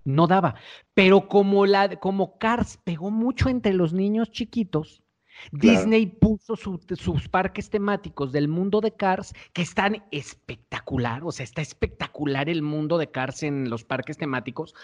No 0.03 0.25
daba. 0.25 0.55
Pero 0.95 1.27
como 1.27 1.67
la, 1.67 1.97
como 1.99 2.39
Cars 2.39 2.79
pegó 2.83 3.11
mucho 3.11 3.49
entre 3.49 3.73
los 3.73 3.93
niños 3.93 4.31
chiquitos, 4.31 5.03
Disney 5.51 6.05
puso 6.05 6.55
su- 6.55 6.79
sus 6.95 7.27
parques 7.29 7.69
temáticos 7.69 8.31
del 8.31 8.47
mundo 8.47 8.81
de 8.81 8.91
Cars 8.91 9.33
que 9.53 9.61
están 9.61 10.03
espectacular, 10.11 11.23
o 11.23 11.31
sea, 11.31 11.43
está 11.43 11.61
espectacular 11.61 12.49
el 12.49 12.61
mundo 12.61 12.97
de 12.97 13.09
Cars 13.11 13.43
en 13.43 13.69
los 13.69 13.83
parques 13.83 14.17
temáticos, 14.17 14.75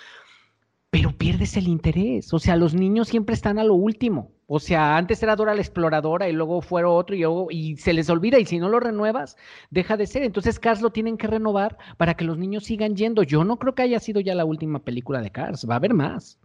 pero 0.89 1.11
pierdes 1.11 1.57
el 1.57 1.67
interés, 1.67 2.33
o 2.33 2.39
sea, 2.39 2.55
los 2.55 2.73
niños 2.73 3.09
siempre 3.09 3.35
están 3.35 3.59
a 3.59 3.65
lo 3.65 3.73
último, 3.73 4.31
o 4.47 4.59
sea, 4.61 4.95
antes 4.95 5.21
era 5.21 5.35
Dora 5.35 5.53
la 5.53 5.59
exploradora 5.59 6.29
y 6.29 6.31
luego 6.31 6.61
fue 6.61 6.85
otro 6.85 7.15
y, 7.17 7.19
luego- 7.19 7.47
y 7.51 7.75
se 7.75 7.91
les 7.91 8.09
olvida 8.09 8.39
y 8.39 8.45
si 8.45 8.59
no 8.59 8.69
lo 8.69 8.79
renuevas, 8.79 9.35
deja 9.71 9.97
de 9.97 10.07
ser, 10.07 10.23
entonces 10.23 10.57
Cars 10.57 10.81
lo 10.81 10.91
tienen 10.91 11.17
que 11.17 11.27
renovar 11.27 11.77
para 11.97 12.13
que 12.13 12.23
los 12.23 12.37
niños 12.37 12.63
sigan 12.63 12.95
yendo. 12.95 13.23
Yo 13.23 13.43
no 13.43 13.57
creo 13.59 13.75
que 13.75 13.81
haya 13.81 13.99
sido 13.99 14.21
ya 14.21 14.35
la 14.35 14.45
última 14.45 14.79
película 14.79 15.21
de 15.21 15.31
Cars, 15.31 15.67
va 15.69 15.73
a 15.73 15.77
haber 15.77 15.93
más. 15.93 16.39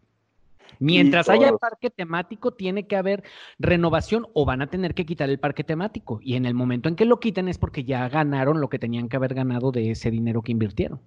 Mientras 0.80 1.28
haya 1.28 1.48
todos. 1.48 1.60
parque 1.60 1.90
temático, 1.90 2.52
tiene 2.52 2.86
que 2.86 2.96
haber 2.96 3.22
renovación 3.58 4.26
o 4.32 4.46
van 4.46 4.62
a 4.62 4.68
tener 4.68 4.94
que 4.94 5.04
quitar 5.04 5.28
el 5.28 5.38
parque 5.38 5.62
temático. 5.62 6.20
Y 6.22 6.36
en 6.36 6.46
el 6.46 6.54
momento 6.54 6.88
en 6.88 6.96
que 6.96 7.04
lo 7.04 7.20
quiten 7.20 7.48
es 7.48 7.58
porque 7.58 7.84
ya 7.84 8.08
ganaron 8.08 8.60
lo 8.60 8.70
que 8.70 8.78
tenían 8.78 9.08
que 9.08 9.16
haber 9.16 9.34
ganado 9.34 9.72
de 9.72 9.90
ese 9.90 10.10
dinero 10.10 10.42
que 10.42 10.52
invirtieron. 10.52 11.00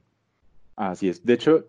Así 0.75 1.09
es. 1.09 1.25
De 1.25 1.33
hecho, 1.33 1.65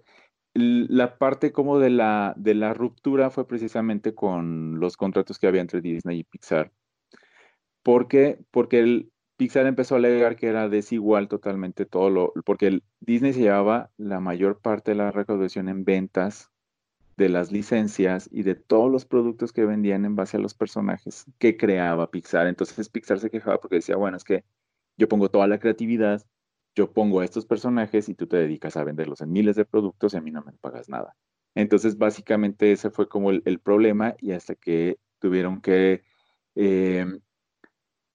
la 0.52 1.16
parte 1.16 1.50
como 1.52 1.78
de 1.78 1.90
la, 1.90 2.34
de 2.36 2.54
la 2.54 2.74
ruptura 2.74 3.30
fue 3.30 3.48
precisamente 3.48 4.14
con 4.14 4.78
los 4.78 4.96
contratos 4.98 5.38
que 5.38 5.46
había 5.46 5.62
entre 5.62 5.80
Disney 5.80 6.20
y 6.20 6.24
Pixar. 6.24 6.72
¿Por 7.82 8.06
qué? 8.06 8.38
Porque 8.50 8.80
el 8.80 9.10
Pixar 9.36 9.66
empezó 9.66 9.94
a 9.94 9.98
alegar 9.98 10.36
que 10.36 10.46
era 10.46 10.68
desigual 10.68 11.28
totalmente 11.28 11.86
todo 11.86 12.10
lo, 12.10 12.32
porque 12.44 12.66
el 12.66 12.84
Disney 13.00 13.32
se 13.32 13.40
llevaba 13.40 13.90
la 13.96 14.20
mayor 14.20 14.60
parte 14.60 14.92
de 14.92 14.96
la 14.96 15.10
recaudación 15.10 15.68
en 15.68 15.84
ventas 15.84 16.50
de 17.16 17.28
las 17.28 17.52
licencias 17.52 18.28
y 18.32 18.42
de 18.42 18.54
todos 18.54 18.90
los 18.90 19.04
productos 19.04 19.52
que 19.52 19.64
vendían 19.64 20.04
en 20.04 20.16
base 20.16 20.36
a 20.36 20.40
los 20.40 20.54
personajes 20.54 21.26
que 21.38 21.56
creaba 21.56 22.10
Pixar. 22.10 22.46
Entonces 22.46 22.88
Pixar 22.88 23.20
se 23.20 23.30
quejaba 23.30 23.58
porque 23.58 23.76
decía, 23.76 23.96
bueno, 23.96 24.16
es 24.16 24.24
que 24.24 24.44
yo 24.96 25.08
pongo 25.08 25.30
toda 25.30 25.46
la 25.46 25.58
creatividad, 25.58 26.22
yo 26.74 26.92
pongo 26.92 27.20
a 27.20 27.24
estos 27.24 27.46
personajes 27.46 28.08
y 28.08 28.14
tú 28.14 28.26
te 28.26 28.36
dedicas 28.36 28.76
a 28.76 28.84
venderlos 28.84 29.20
en 29.20 29.32
miles 29.32 29.56
de 29.56 29.64
productos 29.64 30.14
y 30.14 30.16
a 30.16 30.20
mí 30.20 30.30
no 30.30 30.42
me 30.42 30.52
pagas 30.52 30.88
nada. 30.88 31.16
Entonces, 31.54 31.98
básicamente 31.98 32.72
ese 32.72 32.90
fue 32.90 33.08
como 33.08 33.30
el, 33.30 33.60
problema 33.60 34.16
y 34.18 34.32
hasta 34.32 34.56
que 34.56 34.98
tuvieron 35.20 35.60
que 35.60 36.02
eh, 36.56 37.06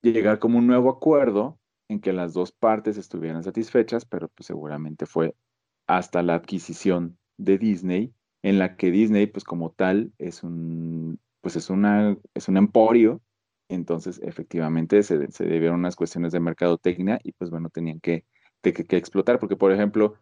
llegar 0.02 0.40
como 0.40 0.58
un 0.58 0.68
nuevo 0.68 0.90
acuerdo 0.90 1.58
en 1.88 2.02
que 2.02 2.14
las 2.14 2.34
dos 2.34 2.52
partes 2.52 2.98
estuvieran 2.98 3.44
satisfechas, 3.44 4.06
pero 4.06 4.28
pues 4.30 4.48
seguramente 4.48 5.06
fue 5.06 5.36
hasta 5.88 6.22
la 6.22 6.36
adquisición 6.36 7.18
de 7.38 7.58
Disney, 7.58 8.14
en 8.42 8.60
la 8.60 8.76
que 8.78 8.92
Disney, 8.92 9.28
pues 9.28 9.44
como 9.44 9.72
tal, 9.72 10.12
es 10.18 10.44
un, 10.44 11.20
pues 11.42 11.56
es 11.56 11.70
una, 11.70 12.18
es 12.34 12.48
un 12.48 12.58
emporio, 12.58 13.22
entonces 13.70 14.20
efectivamente 14.24 15.04
se, 15.04 15.32
se 15.32 15.46
debieron 15.46 15.80
unas 15.80 15.96
cuestiones 15.96 16.32
de 16.32 16.40
mercadotecnia 16.40 17.20
y 17.24 17.34
pues 17.34 17.50
bueno, 17.50 17.70
tenían 17.70 18.00
que, 18.00 18.26
que, 18.62 18.74
que 18.74 18.98
explotar, 18.98 19.40
porque 19.40 19.56
por 19.56 19.72
ejemplo, 19.72 20.16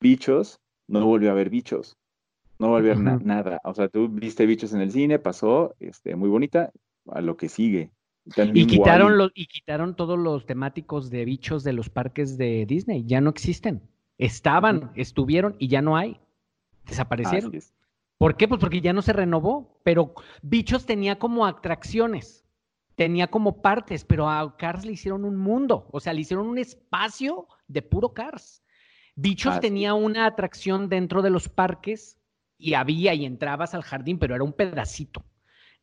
Bichos, 0.00 0.60
no 0.88 1.04
volvió 1.06 1.30
a 1.30 1.32
haber 1.32 1.50
Bichos, 1.50 1.96
no 2.58 2.68
volvió 2.68 2.92
a 2.92 2.96
na- 2.96 3.14
Ujú. 3.16 3.24
nada, 3.24 3.60
o 3.64 3.74
sea, 3.74 3.88
tú 3.88 4.08
viste 4.08 4.46
Bichos 4.46 4.72
en 4.72 4.80
el 4.80 4.90
cine, 4.90 5.18
pasó, 5.18 5.74
este, 5.80 6.16
muy 6.16 6.28
bonita, 6.28 6.72
a 7.08 7.20
lo 7.20 7.36
que 7.36 7.48
sigue. 7.48 7.90
Y 8.54 8.66
quitaron, 8.66 9.16
los, 9.16 9.30
y 9.34 9.46
quitaron 9.46 9.94
todos 9.94 10.18
los 10.18 10.46
temáticos 10.46 11.10
de 11.10 11.24
bichos 11.24 11.62
de 11.62 11.72
los 11.72 11.88
parques 11.88 12.36
de 12.36 12.66
Disney. 12.66 13.04
Ya 13.06 13.20
no 13.20 13.30
existen. 13.30 13.82
Estaban, 14.18 14.90
estuvieron 14.96 15.54
y 15.60 15.68
ya 15.68 15.80
no 15.80 15.96
hay. 15.96 16.18
Desaparecieron. 16.86 17.52
¿Por 18.18 18.36
qué? 18.36 18.48
Pues 18.48 18.60
porque 18.60 18.80
ya 18.80 18.92
no 18.92 19.02
se 19.02 19.12
renovó, 19.12 19.80
pero 19.82 20.14
Bichos 20.42 20.86
tenía 20.86 21.18
como 21.18 21.44
atracciones, 21.44 22.46
tenía 22.94 23.26
como 23.26 23.60
partes, 23.60 24.04
pero 24.04 24.30
a 24.30 24.56
Cars 24.56 24.86
le 24.86 24.92
hicieron 24.92 25.24
un 25.24 25.36
mundo, 25.36 25.88
o 25.92 26.00
sea, 26.00 26.14
le 26.14 26.22
hicieron 26.22 26.46
un 26.46 26.58
espacio 26.58 27.46
de 27.68 27.82
puro 27.82 28.14
Cars. 28.14 28.62
Bichos 29.16 29.52
Así 29.52 29.60
tenía 29.60 29.94
una 29.94 30.26
atracción 30.26 30.88
dentro 30.88 31.22
de 31.22 31.30
los 31.30 31.48
parques 31.48 32.18
y 32.58 32.74
había 32.74 33.12
y 33.14 33.26
entrabas 33.26 33.74
al 33.74 33.82
jardín, 33.82 34.18
pero 34.18 34.34
era 34.34 34.44
un 34.44 34.52
pedacito. 34.52 35.24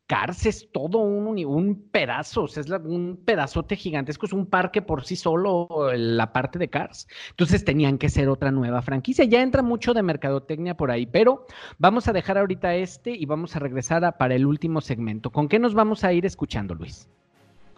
Cars 0.06 0.44
es 0.44 0.70
todo 0.70 0.98
un, 0.98 1.42
un 1.46 1.88
pedazo, 1.90 2.42
o 2.42 2.48
sea, 2.48 2.60
es 2.60 2.68
la- 2.68 2.76
un 2.76 3.18
pedazote 3.24 3.74
gigantesco, 3.74 4.26
es 4.26 4.34
un 4.34 4.44
parque 4.46 4.82
por 4.82 5.04
sí 5.04 5.16
solo 5.16 5.66
la 5.94 6.30
parte 6.32 6.58
de 6.58 6.68
Cars. 6.68 7.08
Entonces 7.30 7.64
tenían 7.64 7.96
que 7.96 8.10
ser 8.10 8.28
otra 8.28 8.50
nueva 8.50 8.82
franquicia. 8.82 9.24
Ya 9.24 9.40
entra 9.40 9.62
mucho 9.62 9.94
de 9.94 10.02
mercadotecnia 10.02 10.76
por 10.76 10.90
ahí, 10.90 11.06
pero 11.06 11.46
vamos 11.78 12.06
a 12.06 12.12
dejar 12.12 12.36
ahorita 12.36 12.74
este 12.74 13.12
y 13.12 13.24
vamos 13.24 13.56
a 13.56 13.60
regresar 13.60 14.04
a- 14.04 14.12
para 14.12 14.34
el 14.34 14.44
último 14.44 14.82
segmento. 14.82 15.30
¿Con 15.30 15.48
qué 15.48 15.58
nos 15.58 15.72
vamos 15.72 16.04
a 16.04 16.12
ir 16.12 16.26
escuchando, 16.26 16.74
Luis? 16.74 17.08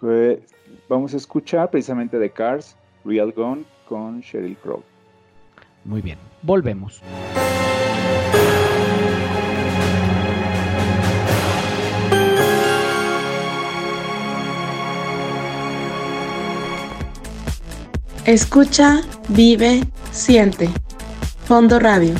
Que 0.00 0.42
vamos 0.88 1.14
a 1.14 1.18
escuchar 1.18 1.70
precisamente 1.70 2.18
de 2.18 2.30
Cars, 2.30 2.76
Real 3.04 3.30
Gone 3.32 3.62
con 3.88 4.20
Sheryl 4.20 4.56
Crow. 4.56 4.82
Muy 5.84 6.02
bien, 6.02 6.18
volvemos. 6.42 7.00
Escucha, 18.26 19.02
vive, 19.28 19.84
siente. 20.10 20.68
Fondo 21.46 21.78
Radio. 21.78 22.12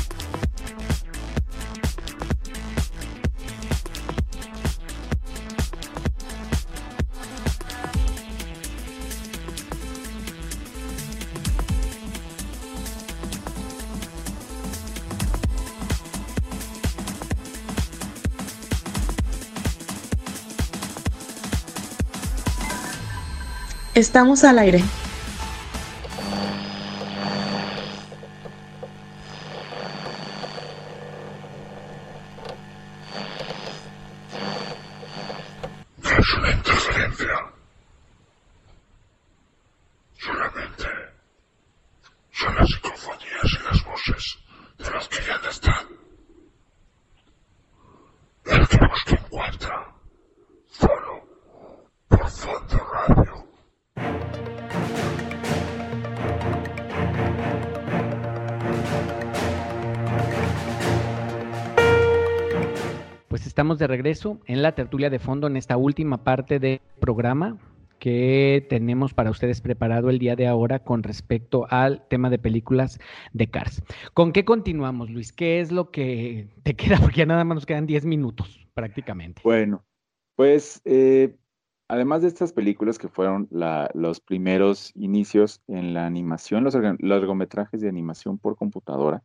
Estamos 23.94 24.44
al 24.44 24.60
aire. 24.60 24.84
De 63.86 63.96
regreso 63.96 64.40
en 64.46 64.62
la 64.62 64.74
tertulia 64.74 65.10
de 65.10 65.20
fondo 65.20 65.46
en 65.46 65.56
esta 65.56 65.76
última 65.76 66.24
parte 66.24 66.58
del 66.58 66.80
programa 66.98 67.56
que 68.00 68.66
tenemos 68.68 69.14
para 69.14 69.30
ustedes 69.30 69.60
preparado 69.60 70.10
el 70.10 70.18
día 70.18 70.34
de 70.34 70.48
ahora 70.48 70.80
con 70.80 71.04
respecto 71.04 71.66
al 71.70 72.06
tema 72.08 72.28
de 72.28 72.38
películas 72.38 72.98
de 73.32 73.48
Cars. 73.48 73.84
¿Con 74.12 74.32
qué 74.32 74.44
continuamos, 74.44 75.08
Luis? 75.08 75.32
¿Qué 75.32 75.60
es 75.60 75.70
lo 75.70 75.90
que 75.92 76.48
te 76.64 76.74
queda? 76.74 76.98
Porque 77.00 77.18
ya 77.18 77.26
nada 77.26 77.44
más 77.44 77.54
nos 77.54 77.66
quedan 77.66 77.86
10 77.86 78.06
minutos 78.06 78.66
prácticamente. 78.74 79.40
Bueno, 79.44 79.84
pues 80.34 80.82
eh, 80.84 81.36
además 81.88 82.22
de 82.22 82.28
estas 82.28 82.52
películas 82.52 82.98
que 82.98 83.08
fueron 83.08 83.48
los 83.50 84.20
primeros 84.20 84.90
inicios 84.96 85.62
en 85.68 85.94
la 85.94 86.06
animación, 86.06 86.64
los 86.64 86.76
largometrajes 86.98 87.80
de 87.80 87.88
animación 87.88 88.38
por 88.38 88.56
computadora, 88.56 89.22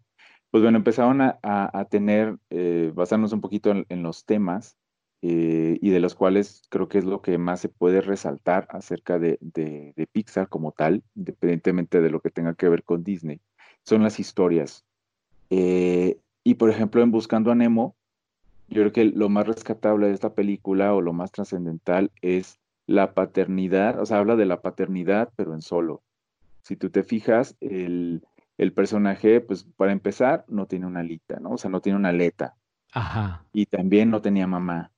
pues 0.52 0.62
bueno, 0.64 0.78
empezaron 0.78 1.22
a, 1.22 1.88
tener, 1.90 2.38
eh, 2.50 2.92
basarnos 2.94 3.32
un 3.34 3.42
poquito 3.42 3.72
en, 3.72 3.86
en 3.90 4.04
los 4.04 4.26
temas 4.26 4.78
eh, 5.22 5.78
y 5.82 5.90
de 5.92 6.00
los 6.00 6.14
cuales 6.14 6.64
creo 6.70 6.90
que 6.90 6.98
es 6.98 7.06
lo 7.06 7.22
que 7.22 7.38
más 7.38 7.62
se 7.62 7.70
puede 7.70 8.02
resaltar 8.02 8.68
acerca 8.70 9.18
de, 9.18 9.38
de- 9.42 9.94
de 9.96 10.08
Pixar 10.08 10.50
como 10.50 10.74
tal, 10.74 11.04
independientemente 11.16 12.02
de 12.02 12.10
lo 12.10 12.20
que 12.20 12.32
tenga 12.32 12.54
que 12.56 12.68
ver 12.70 12.84
con 12.84 13.04
Disney, 13.04 13.40
son 13.86 14.04
las 14.04 14.20
historias. 14.20 14.84
Eh, 15.50 16.18
y 16.44 16.56
por 16.56 16.70
ejemplo, 16.70 17.02
en 17.02 17.12
Buscando 17.12 17.52
a 17.52 17.56
Nemo, 17.56 17.96
yo 18.68 18.82
creo 18.82 18.92
que 18.92 19.06
lo 19.06 19.30
más 19.30 19.48
rescatable 19.48 20.08
de 20.08 20.14
esta 20.14 20.34
película 20.34 20.94
o 20.94 21.02
lo 21.02 21.14
más 21.14 21.32
trascendental 21.32 22.12
es 22.22 22.60
la 22.88 23.14
paternidad, 23.14 24.00
o 24.00 24.06
sea, 24.06 24.18
habla 24.20 24.36
de 24.36 24.46
la 24.46 24.62
paternidad, 24.62 25.32
pero 25.36 25.54
en 25.54 25.62
solo. 25.62 26.02
Si 26.64 26.76
tú 26.76 26.90
te 26.90 27.04
fijas, 27.04 27.56
el, 27.60 28.24
el 28.62 28.74
personaje, 28.74 29.42
pues 29.42 29.64
para 29.76 29.92
empezar, 29.92 30.46
no 30.48 30.68
tiene 30.68 30.86
una 30.86 31.00
alita, 31.00 31.40
¿no? 31.40 31.54
O 31.54 31.58
sea, 31.58 31.72
no 31.72 31.82
tiene 31.82 31.98
una 31.98 32.10
aleta 32.10 32.56
Ajá. 32.94 33.44
y 33.52 33.66
también 33.66 34.12
no 34.12 34.22
tenía 34.22 34.46
mamá. 34.46 34.92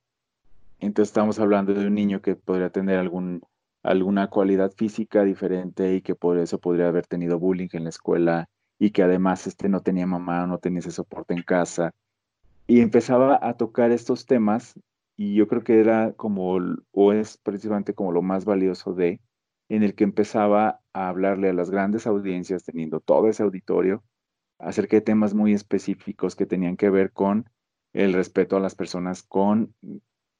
Entonces 0.80 1.08
estamos 1.08 1.38
hablando 1.38 1.72
de 1.72 1.86
un 1.86 1.94
niño 1.94 2.20
que 2.20 2.36
podría 2.36 2.68
tener 2.68 2.98
algún, 2.98 3.40
alguna 3.82 4.28
cualidad 4.28 4.70
física 4.76 5.24
diferente 5.24 5.94
y 5.94 6.02
que 6.02 6.14
por 6.14 6.36
eso 6.36 6.58
podría 6.58 6.88
haber 6.88 7.06
tenido 7.06 7.38
bullying 7.38 7.68
en 7.72 7.84
la 7.84 7.88
escuela 7.88 8.50
y 8.78 8.90
que 8.90 9.02
además 9.02 9.46
este 9.46 9.70
no 9.70 9.80
tenía 9.80 10.06
mamá, 10.06 10.46
no 10.46 10.58
tenía 10.58 10.80
ese 10.80 10.90
soporte 10.90 11.32
en 11.32 11.42
casa. 11.42 11.94
Y 12.66 12.80
empezaba 12.80 13.38
a 13.40 13.56
tocar 13.56 13.92
estos 13.92 14.26
temas 14.26 14.78
y 15.16 15.36
yo 15.36 15.48
creo 15.48 15.64
que 15.64 15.80
era 15.80 16.12
como, 16.12 16.58
o 16.92 17.12
es 17.14 17.38
precisamente 17.38 17.94
como 17.94 18.12
lo 18.12 18.20
más 18.20 18.44
valioso 18.44 18.92
de, 18.92 19.22
en 19.68 19.82
el 19.82 19.94
que 19.94 20.04
empezaba 20.04 20.80
a 20.92 21.08
hablarle 21.08 21.48
a 21.50 21.54
las 21.54 21.70
grandes 21.70 22.06
audiencias, 22.06 22.64
teniendo 22.64 23.00
todo 23.00 23.28
ese 23.28 23.42
auditorio, 23.42 24.04
acerca 24.58 24.96
de 24.96 25.02
temas 25.02 25.34
muy 25.34 25.52
específicos 25.52 26.36
que 26.36 26.46
tenían 26.46 26.76
que 26.76 26.90
ver 26.90 27.12
con 27.12 27.50
el 27.92 28.12
respeto 28.12 28.56
a 28.56 28.60
las 28.60 28.74
personas 28.74 29.22
con 29.22 29.74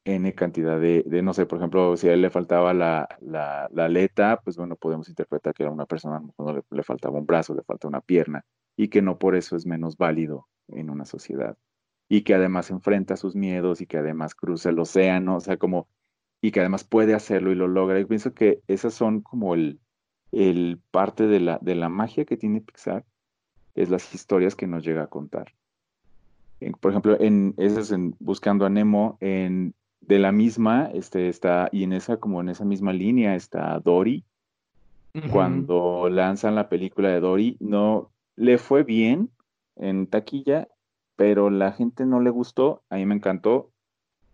N 0.05 0.33
cantidad 0.35 0.79
de, 0.79 1.03
no 1.23 1.33
sé, 1.33 1.47
por 1.47 1.57
ejemplo, 1.57 1.97
si 1.97 2.07
a 2.07 2.13
él 2.13 2.21
le 2.21 2.29
faltaba 2.29 2.75
la, 2.75 3.07
la, 3.21 3.67
aleta, 3.77 4.39
pues 4.43 4.55
bueno, 4.55 4.75
podemos 4.75 5.09
interpretar 5.09 5.53
que 5.55 5.63
a 5.63 5.71
una 5.71 5.87
persona 5.87 6.21
no 6.37 6.53
le, 6.53 6.61
le 6.69 6.83
faltaba 6.83 7.17
un 7.17 7.25
brazo, 7.25 7.55
le 7.55 7.63
falta 7.63 7.87
una 7.87 8.01
pierna, 8.01 8.45
y 8.77 8.89
que 8.89 9.01
no 9.01 9.17
por 9.17 9.35
eso 9.35 9.55
es 9.55 9.65
menos 9.65 9.97
válido 9.97 10.47
en 10.67 10.91
una 10.91 11.05
sociedad. 11.05 11.57
Y 12.07 12.21
que 12.21 12.35
además 12.35 12.69
enfrenta 12.69 13.17
sus 13.17 13.35
miedos 13.35 13.81
y 13.81 13.87
que 13.87 13.97
además 13.97 14.35
cruza 14.35 14.69
el 14.69 14.77
océano, 14.77 15.37
o 15.37 15.39
sea, 15.39 15.57
como, 15.57 15.87
y 16.41 16.51
que 16.51 16.59
además 16.59 16.83
puede 16.83 17.13
hacerlo 17.13 17.51
y 17.51 17.55
lo 17.55 17.67
logra. 17.67 17.99
Yo 17.99 18.07
pienso 18.07 18.33
que 18.33 18.61
esas 18.67 18.93
son 18.93 19.21
como 19.21 19.55
el, 19.55 19.79
el 20.31 20.79
parte 20.91 21.27
de 21.27 21.39
la, 21.39 21.59
de 21.61 21.75
la 21.75 21.89
magia 21.89 22.25
que 22.25 22.37
tiene 22.37 22.61
Pixar, 22.61 23.05
es 23.75 23.89
las 23.89 24.13
historias 24.13 24.55
que 24.55 24.67
nos 24.67 24.83
llega 24.85 25.03
a 25.03 25.07
contar. 25.07 25.53
En- 26.59 26.73
por 26.73 26.91
ejemplo, 26.91 27.19
en 27.19 27.53
esas 27.57 27.91
en 27.91 28.15
Buscando 28.19 28.65
a 28.65 28.69
Nemo, 28.69 29.17
en 29.19 29.73
de 30.01 30.19
la 30.19 30.31
misma, 30.31 30.91
este 30.93 31.29
está, 31.29 31.67
y 31.71 31.83
en 31.83 31.93
esa, 31.93 32.17
como 32.17 32.39
en 32.41 32.49
esa 32.49 32.63
misma 32.63 32.93
línea 32.93 33.35
está 33.35 33.79
Dory. 33.79 34.23
Ujú. 35.15 35.29
Cuando 35.31 36.09
lanzan 36.09 36.55
la 36.55 36.69
película 36.69 37.09
de 37.09 37.19
Dory, 37.19 37.57
no 37.59 38.11
le 38.35 38.57
fue 38.57 38.83
bien 38.83 39.31
en 39.77 40.07
taquilla, 40.07 40.67
pero 41.15 41.49
la 41.49 41.71
gente 41.71 42.05
no 42.05 42.19
le 42.19 42.29
gustó. 42.29 42.83
A 42.89 42.97
mí 42.97 43.05
me 43.05 43.15
encantó, 43.15 43.71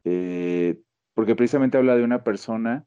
eh, 0.03 0.77
porque 1.21 1.35
precisamente 1.35 1.77
habla 1.77 1.95
de 1.95 2.03
una 2.03 2.23
persona 2.23 2.83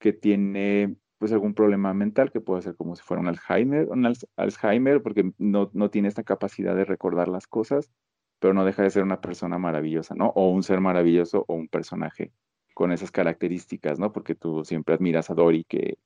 que 0.00 0.12
tiene 0.12 0.96
pues 1.18 1.30
algún 1.30 1.54
problema 1.54 1.94
mental, 1.94 2.32
que 2.32 2.40
puede 2.40 2.62
ser 2.62 2.74
como 2.74 2.96
si 2.96 3.02
fuera 3.04 3.20
un 3.20 3.28
Alzheimer, 3.28 3.86
un 3.90 4.02
Alz- 4.02 4.26
Alzheimer, 4.34 5.00
porque 5.00 5.30
no, 5.38 5.70
no 5.72 5.88
tiene 5.88 6.08
esta 6.08 6.24
capacidad 6.24 6.74
de 6.74 6.84
recordar 6.84 7.28
las 7.28 7.46
cosas, 7.46 7.92
pero 8.40 8.54
no 8.54 8.64
deja 8.64 8.82
de 8.82 8.90
ser 8.90 9.04
una 9.04 9.20
persona 9.20 9.56
maravillosa, 9.56 10.16
¿no? 10.16 10.30
O 10.34 10.50
un 10.50 10.64
ser 10.64 10.80
maravilloso 10.80 11.44
o 11.46 11.54
un 11.54 11.68
personaje 11.68 12.32
con 12.74 12.90
esas 12.90 13.12
características, 13.12 14.00
¿no? 14.00 14.10
Porque 14.10 14.34
tú 14.34 14.64
siempre 14.64 14.96
admiras 14.96 15.30
a 15.30 15.34
Dory 15.34 15.62
que 15.62 15.96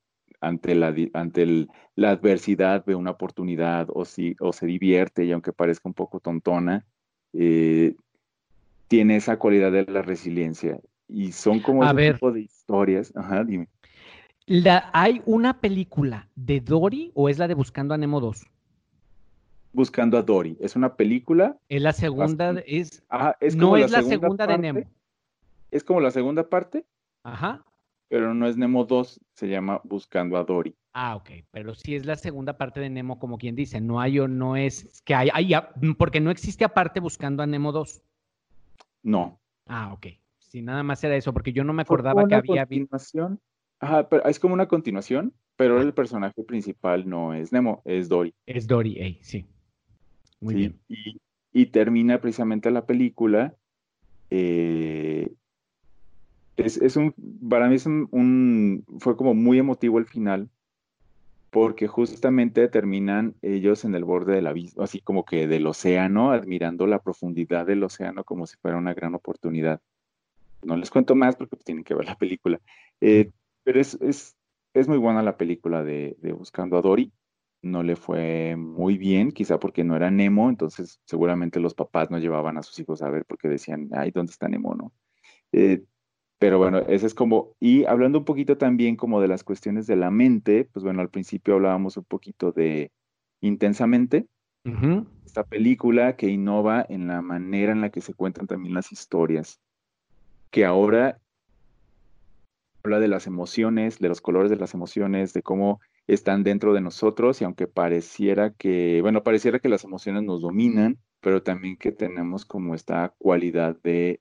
ante 0.43 0.75
la, 0.75 0.95
ante 1.15 1.45
el- 1.45 1.71
la 1.95 2.11
adversidad 2.11 2.85
ve 2.85 2.95
una 2.95 3.13
oportunidad 3.13 3.89
o, 3.89 4.05
si, 4.05 4.37
o 4.39 4.53
se 4.53 4.67
divierte 4.67 5.25
y 5.25 5.33
aunque 5.33 5.55
parezca 5.55 5.89
un 5.89 5.95
poco 5.95 6.21
tontona, 6.21 6.85
eh, 7.33 7.97
tiene 8.87 9.17
esa 9.17 9.39
cualidad 9.39 9.73
de 9.73 9.87
la 9.87 10.03
resiliencia. 10.03 10.79
Y 11.09 11.33
son 11.33 11.61
como 11.61 11.83
A 11.83 11.87
ese 11.89 11.95
ver. 11.97 12.15
tipo 12.15 12.33
de 12.33 12.41
historias. 12.43 13.13
Ajá, 13.17 13.45
dime. 13.45 13.69
La- 14.47 14.91
¿Hay 14.93 15.23
una 15.27 15.61
película 15.61 16.29
de 16.35 16.61
Dory 16.61 17.13
o 17.15 17.29
es 17.29 17.39
la 17.39 17.49
de 17.49 17.55
Buscando 17.55 17.95
a 17.95 17.99
Nemo 17.99 18.21
2? 18.21 18.47
Buscando 19.73 20.17
a 20.19 20.23
Dory. 20.23 20.57
Es 20.61 20.77
una 20.77 20.95
película. 20.97 21.59
Es 21.69 21.83
la 21.83 21.93
segunda, 21.93 22.47
Bastante. 22.53 22.79
es, 22.81 23.03
Ajá, 23.09 23.37
es 23.41 23.57
no 23.57 23.65
como 23.67 23.77
es 23.79 23.91
la 23.91 24.03
segunda 24.03 24.47
de 24.47 24.53
parte, 24.55 24.63
Nemo. 24.63 24.81
Es 25.71 25.83
como 25.83 26.01
la 26.01 26.11
segunda 26.13 26.49
parte, 26.49 26.87
Ajá. 27.25 27.65
pero 28.09 28.33
no 28.35 28.47
es 28.47 28.57
Nemo 28.57 28.85
2, 28.85 29.21
se 29.35 29.49
llama 29.49 29.81
Buscando 29.83 30.37
a 30.37 30.45
Dory. 30.45 30.77
Ah, 30.93 31.17
ok, 31.17 31.31
pero 31.51 31.75
sí 31.75 31.97
es 31.97 32.07
la 32.07 32.15
segunda 32.15 32.57
parte 32.57 32.79
de 32.79 32.89
Nemo, 32.89 33.19
como 33.19 33.37
quien 33.39 33.57
dice, 33.57 33.81
no 33.81 34.01
hay 34.01 34.21
o 34.21 34.29
no 34.29 34.55
es 34.57 35.03
que 35.03 35.17
hay, 35.17 35.29
hay 35.33 35.51
porque 35.99 36.21
no 36.21 36.31
existe 36.31 36.65
aparte 36.65 37.01
buscando 37.01 37.43
a 37.43 37.47
Nemo 37.47 37.73
2. 37.73 38.01
No, 39.03 39.41
Ah, 39.67 39.93
ok. 39.93 40.07
Sí, 40.55 40.63
nada 40.63 40.85
más 40.85 41.03
era 41.03 41.17
eso, 41.17 41.33
porque 41.33 41.53
yo 41.53 41.65
no 41.65 41.73
me 41.73 41.83
acordaba 41.83 42.29
que 42.29 42.37
había 42.37 42.65
continuación. 42.65 43.41
Ajá, 43.81 44.09
pero 44.09 44.25
es 44.25 44.39
como 44.39 44.55
una 44.55 44.69
continuación, 44.69 45.35
pero 45.57 45.81
el 45.81 45.93
personaje 45.93 46.45
principal 46.45 47.09
no 47.09 47.35
es 47.35 47.51
Nemo, 47.53 47.83
es 47.85 48.09
Dory. 48.09 48.33
Es 48.47 48.69
Dory, 48.69 48.97
ey, 49.01 49.19
sí. 49.21 49.49
Muy 50.41 50.55
Sí, 50.55 50.61
bien. 50.61 50.81
Y, 50.87 51.21
y 51.53 51.67
termina 51.67 52.21
precisamente 52.21 52.71
la 52.71 52.87
película. 52.87 53.57
eh, 54.31 55.29
es, 56.55 56.77
es 56.77 56.95
un, 56.95 57.13
para 57.51 57.69
mí 57.69 57.75
es 57.75 57.87
un, 57.87 58.07
un- 58.13 58.85
fue 59.01 59.17
como 59.17 59.35
muy 59.35 59.59
emotivo 59.59 59.99
el 59.99 60.07
final, 60.07 60.51
porque 61.51 61.89
justamente 61.89 62.69
terminan 62.69 63.35
ellos 63.43 63.85
en 63.85 63.97
el 63.97 64.05
borde 64.05 64.37
del 64.37 64.47
abismo, 64.47 64.85
así 64.85 65.01
como 65.01 65.25
que 65.25 65.49
del 65.49 65.67
océano, 65.67 66.31
admirando 66.31 66.87
la 66.87 67.01
profundidad 67.03 67.67
del 67.67 67.83
océano 67.83 68.23
como 68.23 68.47
si 68.47 68.57
fuera 68.59 68.77
una 68.79 68.95
gran 68.95 69.17
oportunidad. 69.17 69.81
No 70.65 70.77
les 70.77 70.91
cuento 70.91 71.15
más 71.15 71.37
porque 71.37 71.57
pues, 71.57 71.65
tienen 71.65 71.85
que 71.85 71.95
ver 71.95 72.07
la 72.07 72.17
película. 72.17 72.61
Eh, 73.01 73.31
pero 73.63 73.81
es, 73.81 73.95
es, 74.01 74.37
es 74.75 74.89
muy 74.89 74.99
buena 74.99 75.23
la 75.23 75.37
película 75.37 75.83
de, 75.83 76.17
de 76.21 76.33
Buscando 76.33 76.77
a 76.77 76.83
Dory. 76.83 77.13
No 77.63 77.83
le 77.83 77.97
fue 77.97 78.57
muy 78.57 78.99
bien, 78.99 79.33
quizá 79.33 79.59
porque 79.59 79.85
no 79.85 79.97
era 79.97 80.11
Nemo, 80.11 80.51
entonces 80.51 81.01
seguramente 81.07 81.61
los 81.61 81.75
papás 81.75 82.11
no 82.11 82.19
llevaban 82.19 82.59
a 82.59 82.63
sus 82.63 82.79
hijos 82.79 83.01
a 83.01 83.09
ver 83.09 83.25
porque 83.25 83.49
decían, 83.49 83.89
ay, 83.93 84.11
¿dónde 84.11 84.33
está 84.33 84.49
Nemo, 84.49 84.75
no? 84.75 84.93
Eh, 85.53 85.83
pero 86.39 86.59
bueno, 86.59 86.81
ese 86.81 87.07
es 87.07 87.15
como, 87.15 87.57
y 87.59 87.87
hablando 87.87 88.19
un 88.19 88.27
poquito 88.27 88.59
también 88.59 88.97
como 88.97 89.23
de 89.23 89.29
las 89.29 89.45
cuestiones 89.45 89.87
de 89.87 89.97
la 89.97 90.11
mente, 90.11 90.69
pues 90.71 90.85
bueno, 90.85 91.01
al 91.01 91.09
principio 91.09 91.55
hablábamos 91.55 91.97
un 91.97 92.05
poquito 92.05 92.53
de 92.53 92.93
Intensamente, 93.45 94.27
esta 95.27 95.45
película 95.45 96.17
que 96.17 96.29
innova 96.29 96.87
en 96.89 97.09
la 97.09 97.21
manera 97.21 97.73
en 97.73 97.83
la 97.83 97.91
que 97.91 98.01
se 98.01 98.15
cuentan 98.15 98.47
también 98.47 98.73
las 98.73 98.91
historias, 98.91 99.61
que 100.55 100.65
ahora 100.65 101.19
habla 102.85 103.01
de 103.01 103.09
las 103.09 103.27
emociones, 103.27 103.99
de 103.99 104.09
los 104.09 104.21
colores 104.21 104.51
de 104.51 104.57
las 104.57 104.73
emociones, 104.73 105.33
de 105.33 105.43
cómo 105.43 105.81
están 106.07 106.45
dentro 106.45 106.73
de 106.73 106.81
nosotros 106.81 107.41
y 107.41 107.45
aunque 107.45 107.67
pareciera 107.67 108.51
que, 108.51 109.01
bueno, 109.03 109.25
pareciera 109.25 109.59
que 109.59 109.69
las 109.69 109.83
emociones 109.83 110.23
nos 110.23 110.43
dominan, 110.43 111.01
pero 111.21 111.43
también 111.43 111.77
que 111.77 111.91
tenemos 111.91 112.45
como 112.45 112.77
esta 112.77 113.13
cualidad 113.19 113.77
de, 113.83 114.21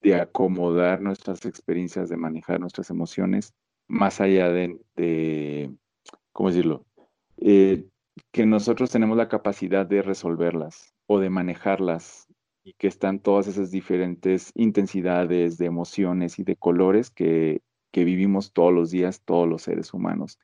de 0.00 0.16
acomodar 0.16 1.00
nuestras 1.00 1.46
experiencias, 1.46 2.08
de 2.08 2.16
manejar 2.16 2.58
nuestras 2.58 2.90
emociones, 2.90 3.54
más 3.86 4.20
allá 4.20 4.48
de, 4.48 4.80
de 4.96 5.72
¿cómo 6.32 6.48
decirlo? 6.48 6.86
Eh, 7.36 7.86
que 8.32 8.46
nosotros 8.46 8.90
tenemos 8.90 9.16
la 9.16 9.28
capacidad 9.28 9.86
de 9.86 10.02
resolverlas 10.02 10.92
o 11.06 11.20
de 11.20 11.30
manejarlas 11.30 12.26
y 12.68 12.74
que 12.74 12.86
están 12.86 13.18
todas 13.18 13.46
esas 13.46 13.70
diferentes 13.70 14.52
intensidades 14.54 15.56
de 15.56 15.64
emociones 15.64 16.38
y 16.38 16.44
de 16.44 16.54
colores 16.54 17.08
que, 17.08 17.62
que 17.90 18.04
vivimos 18.04 18.52
todos 18.52 18.74
los 18.74 18.90
días, 18.90 19.22
todos 19.24 19.48
los 19.48 19.62
seres 19.62 19.94
humanos. 19.94 20.38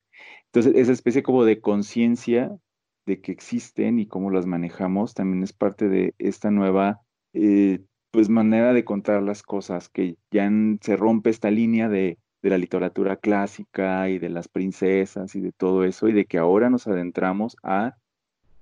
Entonces, 0.47 0.72
esa 0.77 0.93
especie 0.93 1.22
como 1.22 1.45
de 1.45 1.61
conciencia 1.61 2.57
de 3.05 3.20
que 3.20 3.31
existen 3.31 3.99
y 3.99 4.07
cómo 4.07 4.31
las 4.31 4.47
manejamos 4.47 5.12
también 5.12 5.43
es 5.43 5.53
parte 5.53 5.91
de 5.91 6.14
esta 6.18 6.51
nueva 6.51 7.03
eh, 7.35 7.81
pues 8.11 8.31
manera 8.31 8.72
de 8.72 8.85
contar 8.85 9.22
las 9.22 9.43
cosas, 9.43 9.91
que 9.91 10.16
ya 10.31 10.51
se 10.81 10.97
rompe 10.97 11.29
esta 11.29 11.51
línea 11.51 11.91
de, 11.91 12.16
de 12.41 12.51
la 12.51 12.57
literatura 12.57 13.16
clásica 13.16 14.09
y 14.09 14.18
de 14.18 14.31
las 14.31 14.49
princesas 14.49 15.35
y 15.35 15.41
de 15.41 15.53
todo 15.53 15.85
eso, 15.85 16.09
y 16.09 16.14
de 16.14 16.25
que 16.25 16.39
ahora 16.39 16.70
nos 16.70 16.87
adentramos 16.87 17.57
a 17.62 17.97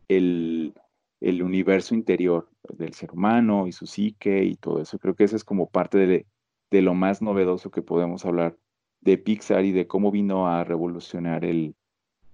el, 0.09 0.75
el 1.23 1.43
universo 1.43 1.95
interior 1.95 2.49
del 2.77 2.95
ser 2.95 3.13
humano 3.13 3.67
y 3.67 3.73
su 3.73 3.87
psique 3.87 4.45
y 4.45 4.57
todo 4.57 4.81
eso. 4.81 4.99
Creo 4.99 5.15
que 5.15 5.25
eso 5.25 5.37
es 5.37 5.45
como 5.45 5.69
parte 5.71 5.99
de, 5.99 6.27
de 6.71 6.83
lo 6.83 6.95
más 6.95 7.23
novedoso 7.23 7.71
que 7.71 7.83
podemos 7.83 8.25
hablar 8.25 8.57
de 9.01 9.19
Pixar 9.19 9.65
y 9.65 9.73
de 9.73 9.87
cómo 9.87 10.11
vino 10.11 10.49
a 10.49 10.65
revolucionar 10.65 11.45
el, 11.45 11.75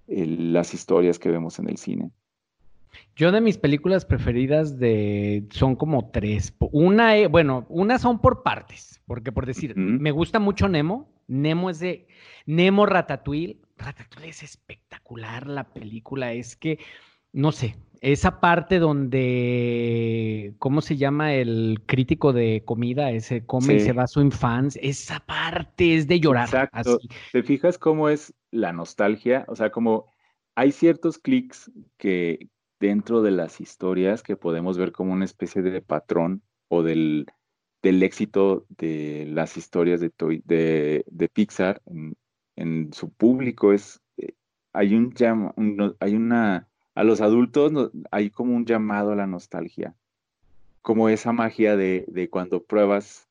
el- 0.07 0.53
las 0.53 0.73
historias 0.73 1.19
que 1.19 1.29
vemos 1.31 1.59
en 1.59 1.69
el 1.69 1.77
cine. 1.77 2.11
Yo 3.15 3.31
de 3.31 3.41
mis 3.41 3.57
películas 3.57 4.05
preferidas 4.05 4.79
de 4.79 5.45
son 5.51 5.75
como 5.75 6.09
tres. 6.09 6.55
Una, 6.71 7.17
eh, 7.17 7.27
bueno, 7.27 7.65
una 7.69 7.99
son 7.99 8.19
por 8.19 8.41
partes, 8.43 9.01
porque 9.05 9.31
por 9.31 9.45
decir, 9.45 9.75
me 9.75 10.11
gusta 10.11 10.39
mucho 10.39 10.67
Nemo. 10.67 11.11
Nemo 11.27 11.69
es 11.69 11.79
de 11.79 12.07
Nemo 12.47 12.85
Ratatouille. 12.87 13.59
Ratatouille 13.77 14.29
es 14.29 14.41
espectacular 14.43 15.47
la 15.47 15.65
película. 15.65 16.33
Es 16.33 16.55
que, 16.55 16.79
no 17.31 17.51
sé, 17.51 17.75
esa 18.01 18.39
parte 18.39 18.79
donde, 18.79 20.53
¿cómo 20.59 20.81
se 20.81 20.97
llama 20.97 21.33
el 21.33 21.81
crítico 21.85 22.33
de 22.33 22.63
comida? 22.65 23.11
Ese 23.11 23.45
come 23.45 23.75
y 23.75 23.79
se 23.79 23.93
va 23.93 24.03
a 24.03 24.07
su 24.07 24.21
infancia. 24.21 24.81
Esa 24.83 25.19
parte 25.19 25.95
es 25.95 26.07
de 26.07 26.19
llorar. 26.19 26.45
Exacto. 26.45 26.95
así. 26.97 27.09
¿Te 27.31 27.43
fijas 27.43 27.77
cómo 27.77 28.09
es 28.09 28.33
la 28.51 28.73
nostalgia? 28.73 29.45
O 29.47 29.55
sea, 29.55 29.71
como 29.71 30.05
hay 30.55 30.71
ciertos 30.71 31.17
clics 31.17 31.71
que 31.97 32.47
dentro 32.79 33.21
de 33.21 33.31
las 33.31 33.59
historias 33.59 34.23
que 34.23 34.35
podemos 34.37 34.77
ver 34.77 34.91
como 34.91 35.13
una 35.13 35.25
especie 35.25 35.61
de 35.61 35.81
patrón 35.81 36.41
o 36.69 36.83
del, 36.83 37.25
del 37.81 38.03
éxito 38.03 38.65
de 38.69 39.27
las 39.29 39.57
historias 39.57 39.99
de, 39.99 40.09
Toy- 40.09 40.41
de, 40.45 41.03
de 41.07 41.27
Pixar 41.29 41.81
en, 41.85 42.15
en 42.55 42.93
su 42.93 43.11
público. 43.11 43.73
Es, 43.73 43.99
eh, 44.17 44.33
hay 44.73 44.95
un 44.95 45.13
hay 45.99 46.15
una, 46.15 46.67
a 46.99 47.03
los 47.05 47.21
adultos 47.21 47.71
no- 47.71 47.91
hay 48.11 48.29
como 48.29 48.53
un 48.53 48.65
llamado 48.65 49.13
a 49.13 49.15
la 49.15 49.25
nostalgia, 49.25 49.95
como 50.81 51.07
esa 51.07 51.31
magia 51.31 51.77
de, 51.77 52.03
de 52.09 52.29
cuando 52.29 52.63
pruebas 52.65 53.29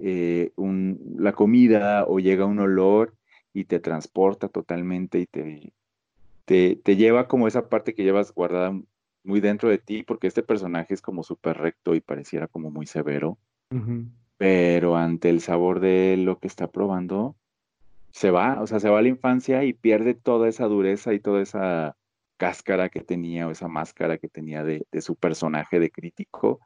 eh, 0.00 0.50
un- 0.56 0.98
la 1.16 1.32
comida 1.32 2.06
o 2.08 2.18
llega 2.18 2.44
un 2.44 2.58
olor 2.58 3.14
y 3.52 3.66
te 3.66 3.78
transporta 3.78 4.48
totalmente 4.48 5.20
y 5.20 5.26
te, 5.26 5.72
te, 6.44 6.74
te 6.74 6.96
lleva 6.96 7.28
como 7.28 7.46
esa 7.46 7.68
parte 7.68 7.94
que 7.94 8.02
llevas 8.02 8.34
guardada 8.34 8.72
muy 9.22 9.40
dentro 9.40 9.68
de 9.68 9.78
ti, 9.78 10.02
porque 10.02 10.26
este 10.26 10.42
personaje 10.42 10.92
es 10.92 11.00
como 11.00 11.22
súper 11.22 11.58
recto 11.58 11.94
y 11.94 12.00
pareciera 12.00 12.48
como 12.48 12.72
muy 12.72 12.86
severo, 12.86 13.38
pero 14.38 14.96
ante 14.96 15.30
el 15.30 15.40
sabor 15.40 15.78
de 15.78 16.16
lo 16.16 16.40
que 16.40 16.48
está 16.48 16.66
probando, 16.66 17.36
se 18.10 18.32
va, 18.32 18.60
o 18.60 18.66
sea, 18.66 18.80
se 18.80 18.90
va 18.90 18.98
a 18.98 19.02
la 19.02 19.08
infancia 19.08 19.62
y 19.62 19.72
pierde 19.72 20.14
toda 20.14 20.48
esa 20.48 20.66
dureza 20.66 21.14
y 21.14 21.20
toda 21.20 21.40
esa 21.42 21.96
cáscara 22.36 22.88
que 22.88 23.00
tenía 23.00 23.46
o 23.46 23.50
esa 23.50 23.68
máscara 23.68 24.18
que 24.18 24.28
tenía 24.28 24.62
de, 24.64 24.84
su 25.00 25.16
personaje 25.16 25.78
de 25.78 25.90
crítico 25.90 26.60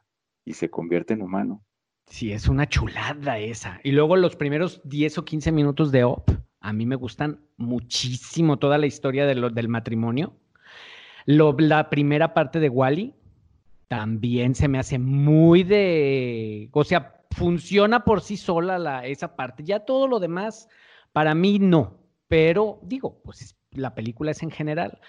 y 0.45 0.53
se 0.53 0.69
convierte 0.69 1.13
en 1.13 1.21
humano. 1.21 1.63
Sí, 2.07 2.31
es 2.31 2.47
una 2.47 2.67
chulada 2.67 3.37
esa. 3.37 3.79
Y 3.83 3.91
luego 3.91 4.15
los 4.15 4.35
primeros 4.35 4.81
10 4.83 5.17
o 5.19 5.25
15 5.25 5.51
minutos 5.51 5.91
de 5.91 6.03
Op, 6.03 6.29
a 6.59 6.73
mí 6.73 6.85
me 6.85 6.95
gustan 6.95 7.39
muchísimo 7.57 8.57
toda 8.57 8.77
la 8.77 8.87
historia 8.87 9.25
de 9.27 9.35
lo- 9.35 9.49
del 9.51 9.67
matrimonio. 9.69 10.33
Lo- 11.25 11.55
la 11.59 11.89
primera 11.89 12.33
parte 12.33 12.59
de 12.59 12.69
Wally 12.69 13.13
también 13.87 14.55
se 14.55 14.67
me 14.67 14.79
hace 14.79 14.97
muy 14.99 15.63
de, 15.63 16.69
o 16.71 16.83
sea, 16.83 17.21
funciona 17.31 18.03
por 18.03 18.21
sí 18.21 18.37
sola 18.37 18.77
la, 18.79 19.05
esa 19.05 19.35
parte. 19.35 19.63
Ya 19.63 19.81
todo 19.81 20.07
lo 20.07 20.19
demás, 20.19 20.67
para 21.13 21.35
mí 21.35 21.59
no, 21.59 21.97
pero 22.27 22.79
digo, 22.83 23.21
pues 23.23 23.41
es- 23.41 23.55
la 23.71 23.93
película 23.93 24.31
es 24.31 24.41
en 24.41 24.49
general. 24.51 24.99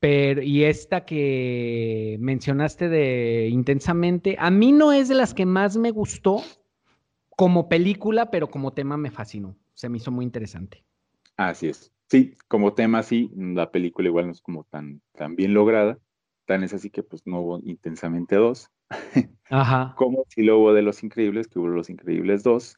Pero, 0.00 0.42
y 0.42 0.64
esta 0.64 1.04
que 1.04 2.16
mencionaste 2.20 2.88
de 2.88 3.48
Intensamente, 3.50 4.36
a 4.38 4.50
mí 4.50 4.72
no 4.72 4.92
es 4.92 5.08
de 5.08 5.14
las 5.14 5.34
que 5.34 5.44
más 5.44 5.76
me 5.76 5.90
gustó 5.90 6.42
como 7.36 7.68
película, 7.68 8.30
pero 8.30 8.50
como 8.50 8.72
tema 8.72 8.96
me 8.96 9.10
fascinó. 9.10 9.56
Se 9.74 9.90
me 9.90 9.98
hizo 9.98 10.10
muy 10.10 10.24
interesante. 10.24 10.84
Así 11.36 11.68
es. 11.68 11.92
Sí, 12.08 12.34
como 12.48 12.72
tema 12.74 13.02
sí, 13.02 13.30
la 13.36 13.70
película 13.70 14.08
igual 14.08 14.26
no 14.26 14.32
es 14.32 14.40
como 14.40 14.64
tan, 14.64 15.00
tan 15.12 15.36
bien 15.36 15.54
lograda. 15.54 15.98
Tan 16.46 16.64
es 16.64 16.74
así 16.74 16.90
que 16.90 17.02
pues 17.02 17.26
no 17.26 17.40
hubo 17.40 17.60
intensamente 17.62 18.36
dos. 18.36 18.70
Ajá. 19.50 19.94
Como 19.96 20.24
si 20.28 20.42
lo 20.42 20.58
hubo 20.58 20.72
de 20.72 20.82
Los 20.82 21.04
Increíbles, 21.04 21.46
que 21.46 21.58
hubo 21.58 21.68
Los 21.68 21.90
Increíbles 21.90 22.42
dos. 22.42 22.76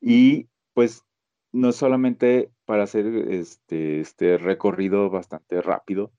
Y 0.00 0.48
pues 0.74 1.04
no 1.52 1.72
solamente 1.72 2.50
para 2.64 2.84
hacer 2.84 3.06
este, 3.06 4.00
este 4.00 4.36
recorrido 4.36 5.10
bastante 5.10 5.62
rápido, 5.62 6.12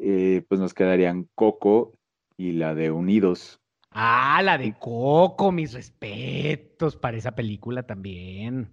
eh, 0.00 0.42
pues 0.48 0.60
nos 0.60 0.74
quedarían 0.74 1.28
Coco 1.34 1.92
y 2.36 2.52
la 2.52 2.74
de 2.74 2.90
Unidos. 2.90 3.60
Ah, 3.90 4.40
la 4.42 4.56
de 4.56 4.74
Coco, 4.78 5.52
mis 5.52 5.72
respetos 5.72 6.96
para 6.96 7.16
esa 7.16 7.32
película 7.32 7.82
también. 7.82 8.70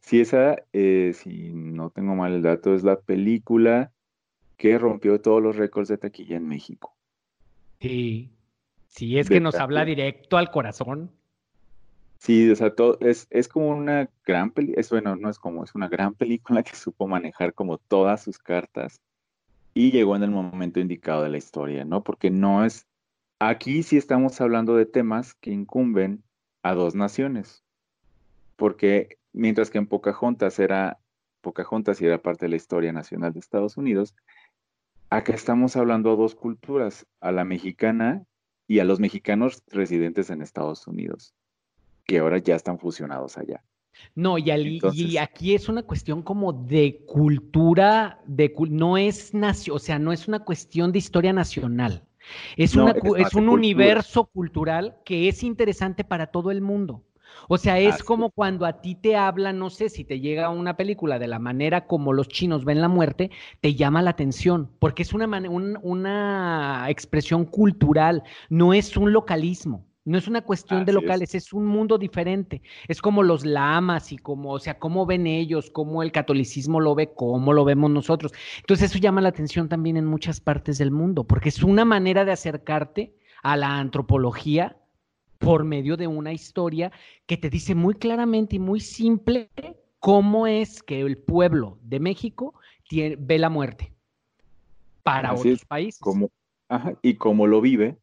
Sí, 0.00 0.20
esa, 0.20 0.56
eh, 0.72 1.12
si 1.14 1.50
no 1.52 1.90
tengo 1.90 2.14
mal 2.14 2.32
el 2.32 2.42
dato, 2.42 2.74
es 2.74 2.84
la 2.84 3.00
película 3.00 3.92
que 4.56 4.78
rompió 4.78 5.20
todos 5.20 5.42
los 5.42 5.56
récords 5.56 5.88
de 5.88 5.98
taquilla 5.98 6.36
en 6.36 6.48
México. 6.48 6.94
Sí. 7.80 8.30
Sí, 8.86 9.18
es 9.18 9.28
De 9.28 9.36
que 9.36 9.40
nos 9.40 9.54
habla 9.56 9.84
directo 9.84 10.36
al 10.36 10.50
corazón. 10.50 11.10
Sí, 12.18 12.50
o 12.50 12.56
sea, 12.56 12.74
todo, 12.74 12.98
es, 13.00 13.28
es 13.30 13.48
como 13.48 13.68
una 13.68 14.10
gran 14.24 14.50
película, 14.50 14.80
es 14.80 14.90
bueno, 14.90 15.14
no 15.14 15.30
es 15.30 15.38
como, 15.38 15.62
es 15.62 15.74
una 15.74 15.88
gran 15.88 16.14
película 16.14 16.62
que 16.62 16.74
supo 16.74 17.06
manejar 17.06 17.54
como 17.54 17.78
todas 17.78 18.24
sus 18.24 18.38
cartas 18.38 19.00
y 19.78 19.92
llegó 19.92 20.16
en 20.16 20.24
el 20.24 20.32
momento 20.32 20.80
indicado 20.80 21.22
de 21.22 21.28
la 21.28 21.38
historia, 21.38 21.84
¿no? 21.84 22.02
Porque 22.02 22.30
no 22.32 22.64
es, 22.64 22.88
aquí 23.38 23.84
sí 23.84 23.96
estamos 23.96 24.40
hablando 24.40 24.74
de 24.74 24.86
temas 24.86 25.34
que 25.34 25.52
incumben 25.52 26.24
a 26.64 26.74
dos 26.74 26.96
naciones. 26.96 27.62
porque 28.56 29.18
mientras 29.32 29.70
que 29.70 29.78
en 29.78 29.86
Pocahontas 29.86 30.58
era, 30.58 30.98
Pocahontas 31.42 32.02
era 32.02 32.20
parte 32.20 32.46
de 32.46 32.50
la 32.50 32.56
historia 32.56 32.92
nacional 32.92 33.32
de 33.32 33.38
Estados 33.38 33.76
Unidos, 33.76 34.16
acá 35.10 35.32
estamos 35.32 35.76
hablando 35.76 36.10
a 36.10 36.16
dos 36.16 36.34
culturas, 36.34 37.06
a 37.20 37.30
la 37.30 37.44
mexicana 37.44 38.24
y 38.66 38.80
a 38.80 38.84
los 38.84 38.98
mexicanos 38.98 39.62
residentes 39.68 40.30
en 40.30 40.42
Estados 40.42 40.88
Unidos, 40.88 41.36
que 42.04 42.18
ahora 42.18 42.38
ya 42.38 42.56
están 42.56 42.80
fusionados 42.80 43.38
allá. 43.38 43.62
No, 44.14 44.38
y, 44.38 44.50
al- 44.50 44.66
y 44.66 44.74
Entonces- 44.76 45.18
aquí 45.18 45.54
es 45.54 45.68
una 45.68 45.82
cuestión 45.82 46.22
como 46.22 46.52
de 46.52 47.04
cultura, 47.06 48.20
de 48.26 48.52
no 48.70 48.96
es 48.96 49.32
nacio, 49.34 49.74
o 49.74 49.78
sea, 49.78 49.98
no 49.98 50.12
es 50.12 50.28
una 50.28 50.40
cuestión 50.40 50.92
de 50.92 50.98
historia 50.98 51.32
nacional. 51.32 52.04
Es, 52.56 52.76
No, 52.76 52.84
una, 52.84 52.92
es 52.92 52.98
un 53.02 53.10
cultura. 53.46 53.50
universo 53.52 54.26
cultural 54.26 54.96
que 55.04 55.28
es 55.28 55.42
interesante 55.42 56.04
para 56.04 56.26
todo 56.26 56.50
el 56.50 56.60
mundo. 56.60 57.04
O 57.48 57.56
sea, 57.56 57.78
es 57.78 57.94
Así 57.94 58.02
como 58.02 58.30
cuando 58.30 58.66
a 58.66 58.80
ti 58.80 58.94
te 58.94 59.14
hablan, 59.16 59.58
no 59.58 59.70
sé, 59.70 59.88
si 59.90 60.04
te 60.04 60.18
llega 60.20 60.50
una 60.50 60.76
película 60.76 61.18
de 61.18 61.28
la 61.28 61.38
manera 61.38 61.86
como 61.86 62.12
los 62.12 62.28
chinos 62.28 62.64
ven 62.64 62.80
la 62.80 62.88
muerte, 62.88 63.30
te 63.60 63.74
llama 63.74 64.02
la 64.02 64.10
atención, 64.10 64.70
porque 64.78 65.02
es 65.02 65.12
una, 65.14 65.26
un- 65.48 65.78
una 65.82 66.86
expresión 66.88 67.44
cultural, 67.44 68.24
no 68.50 68.74
es 68.74 68.96
un 68.96 69.12
localismo, 69.12 69.86
no 70.08 70.16
es 70.16 70.26
una 70.26 70.40
cuestión 70.40 70.84
de 70.84 70.92
Así 70.92 71.00
locales, 71.00 71.34
es 71.34 71.52
un 71.52 71.66
mundo 71.66 71.98
diferente. 71.98 72.62
Es 72.88 73.02
como 73.02 73.22
los 73.22 73.44
lamas 73.44 74.10
y 74.10 74.16
como, 74.16 74.52
o 74.52 74.58
sea, 74.58 74.78
cómo 74.78 75.04
ven 75.04 75.26
ellos, 75.26 75.70
cómo 75.70 76.02
el 76.02 76.12
catolicismo 76.12 76.80
lo 76.80 76.94
ve, 76.94 77.12
cómo 77.14 77.52
lo 77.52 77.64
vemos 77.64 77.90
nosotros. 77.90 78.32
Entonces 78.60 78.90
eso 78.90 78.98
llama 78.98 79.20
la 79.20 79.28
atención 79.28 79.68
también 79.68 79.98
en 79.98 80.06
muchas 80.06 80.40
partes 80.40 80.78
del 80.78 80.90
mundo, 80.90 81.24
porque 81.24 81.50
es 81.50 81.62
una 81.62 81.84
manera 81.84 82.24
de 82.24 82.32
acercarte 82.32 83.14
a 83.42 83.56
la 83.58 83.78
antropología 83.78 84.78
por 85.38 85.64
medio 85.64 85.96
de 85.98 86.06
una 86.06 86.32
historia 86.32 86.90
que 87.26 87.36
te 87.36 87.50
dice 87.50 87.74
muy 87.74 87.94
claramente 87.94 88.56
y 88.56 88.58
muy 88.58 88.80
simple 88.80 89.50
cómo 89.98 90.46
es 90.46 90.82
que 90.82 91.00
el 91.00 91.18
pueblo 91.18 91.78
de 91.82 92.00
México 92.00 92.54
ve 92.90 93.38
la 93.38 93.50
muerte 93.50 93.92
para 95.02 95.30
Así 95.32 95.40
otros 95.40 95.60
es, 95.60 95.64
países. 95.66 96.00
Como, 96.00 96.30
ajá, 96.68 96.94
y 97.02 97.14
cómo 97.14 97.46
lo 97.46 97.60
vive 97.60 97.98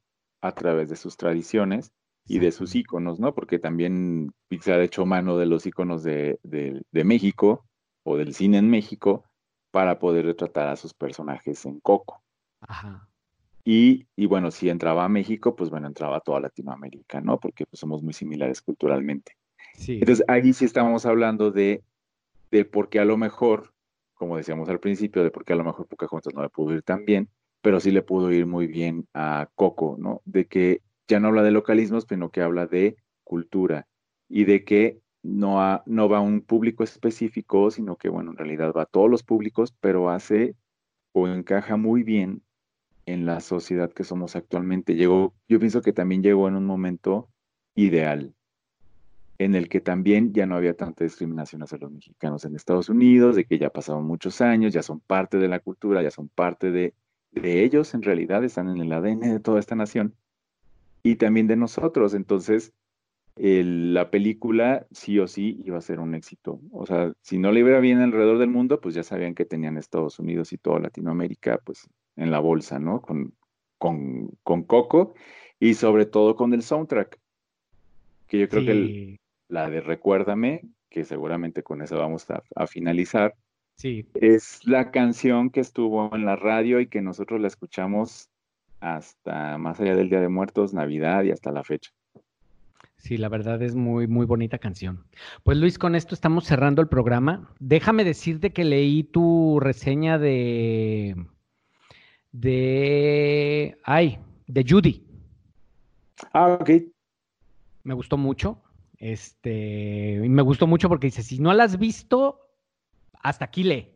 a 0.47 0.53
través 0.53 0.89
de 0.89 0.95
sus 0.95 1.17
tradiciones 1.17 1.91
y 2.27 2.39
de 2.39 2.51
sus 2.51 2.73
íconos, 2.75 3.19
¿no? 3.19 3.35
Porque 3.35 3.59
también 3.59 4.31
Pixar 4.47 4.79
ha 4.79 4.83
hecho 4.83 5.05
mano 5.05 5.37
de 5.37 5.45
los 5.45 5.65
íconos 5.65 6.01
de, 6.03 6.39
de- 6.43 6.81
de 6.91 7.03
México 7.03 7.65
o 8.03 8.17
del 8.17 8.33
cine 8.33 8.57
en 8.57 8.69
México 8.69 9.25
para 9.71 9.99
poder 9.99 10.25
retratar 10.25 10.69
a 10.69 10.75
sus 10.75 10.93
personajes 10.93 11.65
en 11.65 11.79
Coco. 11.81 12.23
Ajá. 12.61 13.07
Y, 13.63 14.07
y 14.15 14.25
bueno, 14.27 14.51
si 14.51 14.69
entraba 14.69 15.05
a 15.05 15.09
México, 15.09 15.55
pues 15.55 15.69
bueno, 15.69 15.87
entraba 15.87 16.17
a 16.17 16.21
toda 16.21 16.39
Latinoamérica, 16.39 17.21
¿no? 17.21 17.39
Porque 17.39 17.65
pues, 17.65 17.79
somos 17.79 18.01
muy 18.01 18.13
similares 18.13 18.61
culturalmente. 18.61 19.33
Sí. 19.75 19.93
Entonces, 19.99 20.23
ahí 20.27 20.53
sí 20.53 20.65
estamos 20.65 21.05
hablando 21.05 21.51
de, 21.51 21.83
de 22.51 22.65
por 22.65 22.89
qué 22.89 22.99
a 22.99 23.05
lo 23.05 23.17
mejor, 23.17 23.73
como 24.13 24.37
decíamos 24.37 24.69
al 24.69 24.79
principio, 24.79 25.23
de 25.23 25.31
por 25.31 25.45
qué 25.45 25.53
a 25.53 25.57
lo 25.57 25.63
mejor 25.63 25.87
Pocahontas 25.87 26.33
no 26.33 26.41
le 26.41 26.49
pudo 26.49 26.73
ir 26.73 26.83
tan 26.83 27.05
bien, 27.05 27.27
pero 27.65 27.79
sí 27.79 27.89
le 27.89 28.03
pudo 28.03 28.31
ir 28.31 28.45
muy 28.45 28.67
bien 28.67 29.07
a 29.15 29.49
Coco, 29.55 29.95
¿no? 29.97 30.21
De 30.23 30.45
que 30.45 30.83
ya 31.07 31.19
no 31.19 31.29
habla 31.29 31.41
de 31.41 31.49
localismos, 31.49 32.05
sino 32.07 32.29
que 32.29 32.43
habla 32.43 32.67
de 32.67 32.95
cultura 33.23 33.87
y 34.29 34.45
de 34.45 34.63
que 34.63 34.99
no, 35.23 35.81
no 35.87 36.07
va 36.07 36.17
a 36.17 36.21
un 36.21 36.41
público 36.41 36.83
específico, 36.83 37.71
sino 37.71 37.95
que, 37.95 38.07
bueno, 38.07 38.29
en 38.29 38.37
realidad 38.37 38.71
va 38.71 38.83
a 38.83 38.85
todos 38.85 39.09
los 39.09 39.23
públicos, 39.23 39.73
pero 39.79 40.11
hace 40.11 40.55
o 41.11 41.27
encaja 41.27 41.75
muy 41.75 42.03
bien 42.03 42.43
en 43.07 43.25
la 43.25 43.39
sociedad 43.39 43.91
que 43.91 44.03
somos 44.03 44.35
actualmente. 44.35 44.93
Llegó, 44.93 45.33
yo 45.47 45.57
pienso 45.57 45.81
que 45.81 45.91
también 45.91 46.21
llegó 46.21 46.47
en 46.47 46.57
un 46.57 46.67
momento 46.67 47.29
ideal, 47.73 48.35
en 49.39 49.55
el 49.55 49.69
que 49.69 49.81
también 49.81 50.33
ya 50.33 50.45
no 50.45 50.55
había 50.55 50.77
tanta 50.77 51.03
discriminación 51.03 51.63
hacia 51.63 51.79
los 51.79 51.91
mexicanos 51.91 52.45
en 52.45 52.55
Estados 52.55 52.89
Unidos, 52.89 53.35
de 53.35 53.45
que 53.45 53.57
ya 53.57 53.71
pasaron 53.71 54.05
muchos 54.05 54.39
años, 54.41 54.71
ya 54.71 54.83
son 54.83 54.99
parte 54.99 55.39
de 55.39 55.47
la 55.47 55.59
cultura, 55.61 56.03
ya 56.03 56.11
son 56.11 56.29
parte 56.29 56.69
de, 56.69 56.93
de 57.41 57.63
ellos, 57.63 57.93
en 57.93 58.01
realidad 58.01 58.43
están 58.43 58.69
en 58.69 58.77
el 58.81 58.91
ADN 58.91 59.27
de 59.33 59.39
toda 59.39 59.59
esta 59.59 59.75
nación 59.75 60.15
y 61.03 61.15
también 61.15 61.47
de 61.47 61.55
nosotros. 61.55 62.13
Entonces, 62.13 62.73
el- 63.35 63.93
la 63.93 64.09
película 64.11 64.87
sí 64.91 65.19
o 65.19 65.27
sí 65.27 65.61
iba 65.65 65.77
a 65.77 65.81
ser 65.81 65.99
un 65.99 66.15
éxito. 66.15 66.59
O 66.71 66.85
sea, 66.85 67.11
si 67.21 67.37
no 67.37 67.51
le 67.51 67.59
iba 67.59 67.79
bien 67.79 67.99
alrededor 67.99 68.37
del 68.37 68.49
mundo, 68.49 68.79
pues 68.79 68.95
ya 68.95 69.03
sabían 69.03 69.35
que 69.35 69.45
tenían 69.45 69.77
Estados 69.77 70.19
Unidos 70.19 70.53
y 70.53 70.57
toda 70.57 70.79
Latinoamérica, 70.79 71.59
pues 71.65 71.87
en 72.15 72.31
la 72.31 72.39
bolsa, 72.39 72.79
¿no? 72.79 73.01
Con, 73.01 73.33
con, 73.77 74.29
con 74.43 74.63
Coco 74.63 75.13
y 75.59 75.73
sobre 75.73 76.05
todo 76.05 76.35
con 76.35 76.53
el 76.53 76.61
soundtrack, 76.61 77.19
que 78.27 78.39
yo 78.39 78.49
creo 78.49 78.63
que 78.65 78.71
el- 78.71 79.19
la 79.47 79.69
de 79.69 79.81
Recuérdame, 79.81 80.61
que 80.89 81.03
seguramente 81.03 81.61
con 81.61 81.81
eso 81.81 81.97
vamos 81.97 82.29
a, 82.31 82.41
a 82.55 82.67
finalizar, 82.67 83.35
sí. 83.75 84.05
es 84.15 84.65
la 84.65 84.91
canción 84.91 85.49
que 85.49 85.59
estuvo 85.59 86.13
en 86.15 86.25
la 86.25 86.35
radio 86.35 86.79
y 86.79 86.87
que 86.87 87.01
nosotros 87.01 87.39
la 87.39 87.47
escuchamos 87.47 88.29
hasta 88.79 89.57
más 89.57 89.79
allá 89.79 89.95
del 89.95 90.09
Día 90.09 90.21
de 90.21 90.29
Muertos, 90.29 90.73
Navidad 90.73 91.23
y 91.23 91.31
hasta 91.31 91.51
la 91.51 91.63
fecha. 91.63 91.91
Sí, 92.97 93.17
la 93.17 93.29
verdad 93.29 93.61
es 93.61 93.75
muy, 93.75 94.07
muy 94.07 94.25
bonita 94.25 94.57
canción. 94.57 95.05
Pues 95.43 95.57
Luis, 95.57 95.77
con 95.77 95.95
esto 95.95 96.15
estamos 96.15 96.45
cerrando 96.45 96.81
el 96.81 96.87
programa. 96.87 97.53
Déjame 97.59 98.03
decirte 98.03 98.51
que 98.51 98.63
leí 98.63 99.03
tu 99.03 99.59
reseña 99.59 100.17
de, 100.17 101.15
de, 102.31 103.77
ay, 103.83 104.19
de 104.47 104.65
Judy. 104.67 105.03
Ah, 106.33 106.57
ok. 106.59 106.69
Me 107.83 107.93
gustó 107.93 108.17
mucho. 108.17 108.61
Este, 108.97 110.21
me 110.27 110.41
gustó 110.41 110.65
mucho 110.65 110.89
porque 110.89 111.07
dice, 111.07 111.21
si 111.21 111.39
no 111.39 111.53
la 111.53 111.65
has 111.65 111.77
visto, 111.77 112.44
hasta 113.25 113.45
aquí 113.45 113.63
lee. 113.63 113.91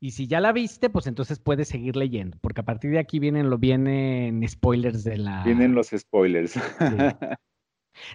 Y 0.00 0.12
si 0.12 0.26
ya 0.26 0.40
la 0.40 0.52
viste, 0.52 0.88
pues 0.88 1.06
entonces 1.06 1.38
puedes 1.38 1.68
seguir 1.68 1.96
leyendo, 1.96 2.38
porque 2.40 2.60
a 2.62 2.64
partir 2.64 2.90
de 2.90 2.98
aquí 2.98 3.18
vienen, 3.18 3.50
lo, 3.50 3.58
vienen 3.58 4.46
spoilers 4.48 5.04
de 5.04 5.18
la... 5.18 5.42
Vienen 5.44 5.74
los 5.74 5.88
spoilers. 5.88 6.58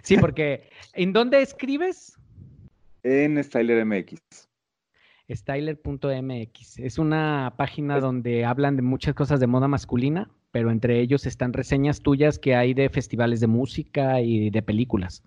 Sí, 0.02 0.16
porque 0.16 0.70
¿en 0.94 1.12
dónde 1.12 1.42
escribes? 1.42 2.18
en 3.04 3.42
Styler 3.44 3.84
MX. 3.84 4.48
Styler.mx. 5.30 6.78
Es 6.78 6.98
una 6.98 7.54
página 7.56 8.00
donde 8.00 8.44
hablan 8.44 8.74
de 8.76 8.82
muchas 8.82 9.14
cosas 9.14 9.38
de 9.38 9.46
moda 9.46 9.68
masculina, 9.68 10.30
pero 10.50 10.70
entre 10.70 11.00
ellos 11.00 11.26
están 11.26 11.52
reseñas 11.52 12.00
tuyas 12.00 12.38
que 12.38 12.56
hay 12.56 12.74
de 12.74 12.88
festivales 12.88 13.40
de 13.40 13.46
música 13.46 14.20
y 14.22 14.50
de 14.50 14.62
películas. 14.62 15.22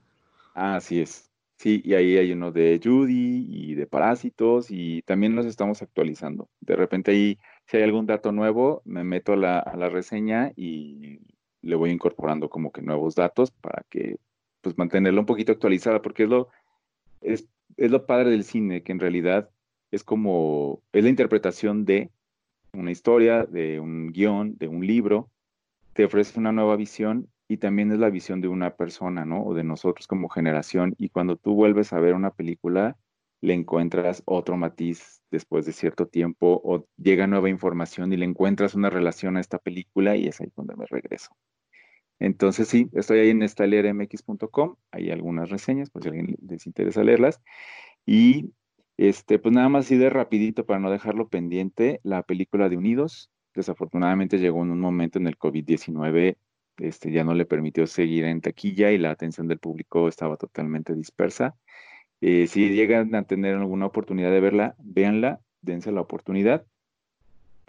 Ah, 0.56 0.76
así 0.76 1.00
es. 1.00 1.29
Sí, 1.60 1.82
y 1.84 1.94
ahí 1.94 2.16
hay 2.16 2.32
uno 2.32 2.54
de 2.54 2.80
Judy 2.82 3.46
y 3.50 3.76
de 3.76 3.86
Parásitos 3.86 4.72
y 4.72 5.02
también 5.02 5.36
los 5.36 5.46
estamos 5.46 5.82
actualizando. 5.82 6.48
De 6.62 6.78
repente 6.78 7.12
ahí, 7.12 7.38
si 7.66 7.76
hay 7.76 7.84
algún 7.84 8.06
dato 8.06 8.32
nuevo, 8.32 8.82
me 8.86 9.04
meto 9.04 9.34
a 9.34 9.36
la, 9.36 9.60
a 9.60 9.76
la 9.76 9.90
reseña 9.90 10.54
y 10.56 11.20
le 11.62 11.76
voy 11.76 11.90
incorporando 11.92 12.50
como 12.50 12.72
que 12.72 12.82
nuevos 12.82 13.16
datos 13.16 13.52
para 13.52 13.84
que, 13.90 14.20
pues, 14.62 14.78
mantenerla 14.78 15.20
un 15.20 15.26
poquito 15.26 15.52
actualizada, 15.52 16.02
porque 16.02 16.24
es 16.24 16.30
lo, 16.30 16.48
es, 17.20 17.50
es 17.76 17.92
lo 17.92 18.06
padre 18.06 18.30
del 18.30 18.46
cine, 18.46 18.82
que 18.82 18.94
en 18.94 19.02
realidad 19.02 19.50
es 19.92 20.06
como, 20.06 20.82
es 20.94 21.04
la 21.04 21.10
interpretación 21.10 21.84
de 21.84 22.10
una 22.72 22.92
historia, 22.92 23.44
de 23.44 23.82
un 23.82 24.14
guion, 24.14 24.56
de 24.58 24.70
un 24.70 24.88
libro, 24.88 25.30
te 25.92 26.06
ofrece 26.06 26.40
una 26.40 26.54
nueva 26.54 26.78
visión 26.78 27.28
y 27.50 27.58
también 27.58 27.92
es 27.92 27.98
la 28.00 28.12
visión 28.12 28.42
de 28.42 28.48
una 28.48 28.76
persona, 28.76 29.26
¿no? 29.26 29.44
O 29.44 29.56
de 29.56 29.64
nosotros 29.64 30.06
como 30.08 30.30
generación. 30.30 30.94
Y 31.00 31.10
cuando 31.10 31.36
tú 31.36 31.56
vuelves 31.56 31.92
a 31.94 32.00
ver 32.00 32.14
una 32.14 32.30
película, 32.30 32.96
le 33.42 33.56
encuentras 33.56 34.22
otro 34.26 34.56
matiz 34.56 35.24
después 35.32 35.66
de 35.66 35.72
cierto 35.74 36.08
tiempo 36.08 36.62
o 36.64 36.86
llega 36.98 37.26
nueva 37.26 37.50
información 37.50 38.14
y 38.14 38.18
le 38.18 38.26
encuentras 38.26 38.76
una 38.76 38.92
relación 38.92 39.36
a 39.36 39.40
esta 39.40 39.58
película 39.58 40.16
y 40.16 40.28
es 40.28 40.40
ahí 40.40 40.52
donde 40.56 40.76
me 40.76 40.86
regreso. 40.86 41.32
Entonces 42.20 42.68
sí, 42.68 42.88
estoy 42.94 43.20
ahí 43.20 43.30
en 43.32 43.42
estalermx.com, 43.42 44.76
hay 44.92 45.10
algunas 45.10 45.50
reseñas, 45.50 45.90
por 45.90 46.04
si 46.04 46.10
a 46.10 46.12
alguien 46.12 46.36
les 46.48 46.68
interesa 46.68 47.04
leerlas. 47.04 47.42
Y 48.06 48.54
este, 48.98 49.40
pues 49.40 49.56
nada 49.56 49.70
más 49.70 49.86
así 49.86 49.98
de 49.98 50.12
rapidito 50.12 50.68
para 50.68 50.80
no 50.80 50.92
dejarlo 50.92 51.30
pendiente, 51.30 52.00
la 52.04 52.22
película 52.22 52.70
de 52.70 52.78
Unidos, 52.78 53.32
desafortunadamente 53.56 54.38
llegó 54.38 54.62
en 54.62 54.70
un 54.70 54.82
momento 54.82 55.18
en 55.18 55.26
el 55.26 55.38
COVID-19 55.38 56.38
este, 56.80 57.12
ya 57.12 57.24
no 57.24 57.34
le 57.34 57.46
permitió 57.46 57.88
seguir 57.88 58.26
en 58.26 58.42
taquilla 58.42 58.92
y 58.92 58.98
la 58.98 59.12
atención 59.12 59.48
del 59.48 59.60
público 59.60 60.08
estaba 60.08 60.38
totalmente 60.38 60.94
dispersa. 60.94 61.56
Eh, 62.22 62.48
si 62.48 62.70
llegan 62.70 63.16
a 63.16 63.24
tener 63.24 63.56
alguna 63.56 63.86
oportunidad 63.86 64.32
de 64.32 64.40
verla, 64.40 64.76
véanla, 64.80 65.40
dense 65.62 65.92
la 65.92 66.02
oportunidad. 66.02 66.66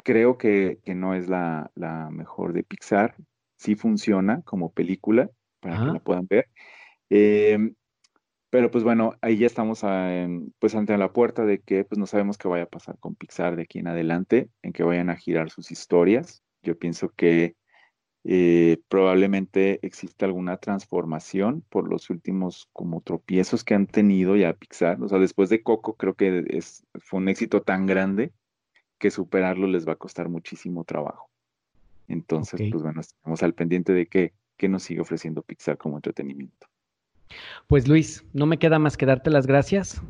Creo 0.03 0.39
que, 0.39 0.79
que 0.85 0.95
no 0.95 1.15
es 1.15 1.29
la, 1.29 1.71
la, 1.75 2.11
mejor 2.11 2.53
de 2.53 2.63
Pixar, 2.63 3.15
sí 3.57 3.75
funciona 3.75 4.43
como 4.43 4.73
película 4.73 5.31
para 5.61 5.75
Ajá. 5.75 5.87
que 5.87 5.93
la 5.93 6.01
puedan 6.01 6.27
ver. 6.27 6.49
Eh, 7.11 7.73
pero 8.51 8.71
pues 8.73 8.83
bueno, 8.83 9.15
ahí 9.21 9.39
ya 9.39 9.47
estamos 9.47 9.85
a, 9.85 10.27
pues 10.59 10.75
ante 10.75 10.97
la 10.99 11.13
puerta 11.13 11.45
de 11.45 11.61
que 11.61 11.85
pues 11.85 11.99
no 11.99 12.07
sabemos 12.07 12.37
qué 12.37 12.49
vaya 12.49 12.65
a 12.65 12.69
pasar 12.69 12.99
con 12.99 13.15
Pixar 13.15 13.55
de 13.55 13.63
aquí 13.63 13.79
en 13.79 13.87
adelante, 13.87 14.51
en 14.63 14.73
que 14.73 14.83
vayan 14.83 15.09
a 15.09 15.17
girar 15.17 15.51
sus 15.51 15.71
historias. 15.71 16.43
Yo 16.63 16.77
pienso 16.77 17.11
que 17.11 17.55
Eh, 18.25 18.79
probablemente 18.89 19.79
existe 19.83 20.27
alguna 20.27 20.59
transformación 20.59 21.65
por 21.71 21.89
los 21.89 22.11
últimos 22.11 22.69
como 22.73 23.01
tropiezos 23.01 23.65
que 23.65 23.75
han 23.75 23.87
tenido 23.87 24.37
ya 24.37 24.53
Pixar. 24.53 25.03
O 25.03 25.09
sea, 25.09 25.19
después 25.19 25.49
de 25.49 25.63
Coco 25.63 25.95
creo 25.95 26.15
que 26.15 26.45
es, 26.49 26.85
fue 26.95 27.19
un 27.21 27.29
éxito 27.29 27.63
tan 27.63 27.87
grande 27.87 28.33
que 28.99 29.11
superarlo 29.11 29.67
les 29.67 29.89
va 29.89 29.95
a 29.95 29.97
costar 29.97 30.29
muchísimo 30.29 30.85
trabajo. 30.85 31.31
Entonces, 32.09 32.61
pues 32.71 32.83
bueno, 32.83 33.01
estamos 33.01 33.43
al 33.43 33.55
pendiente 33.55 33.93
de 33.93 34.07
qué, 34.07 34.33
qué 34.57 34.69
nos 34.69 34.83
sigue 34.83 35.01
ofreciendo 35.01 35.43
Pixar 35.43 35.79
como 35.79 35.97
entretenimiento. 35.97 36.67
Pues 37.69 37.89
Luis, 37.89 38.25
no 38.33 38.47
me 38.47 38.59
queda 38.59 38.79
más 38.79 38.97
que 38.97 39.07
darte 39.07 39.31
las 39.31 39.47
gracias 39.47 40.03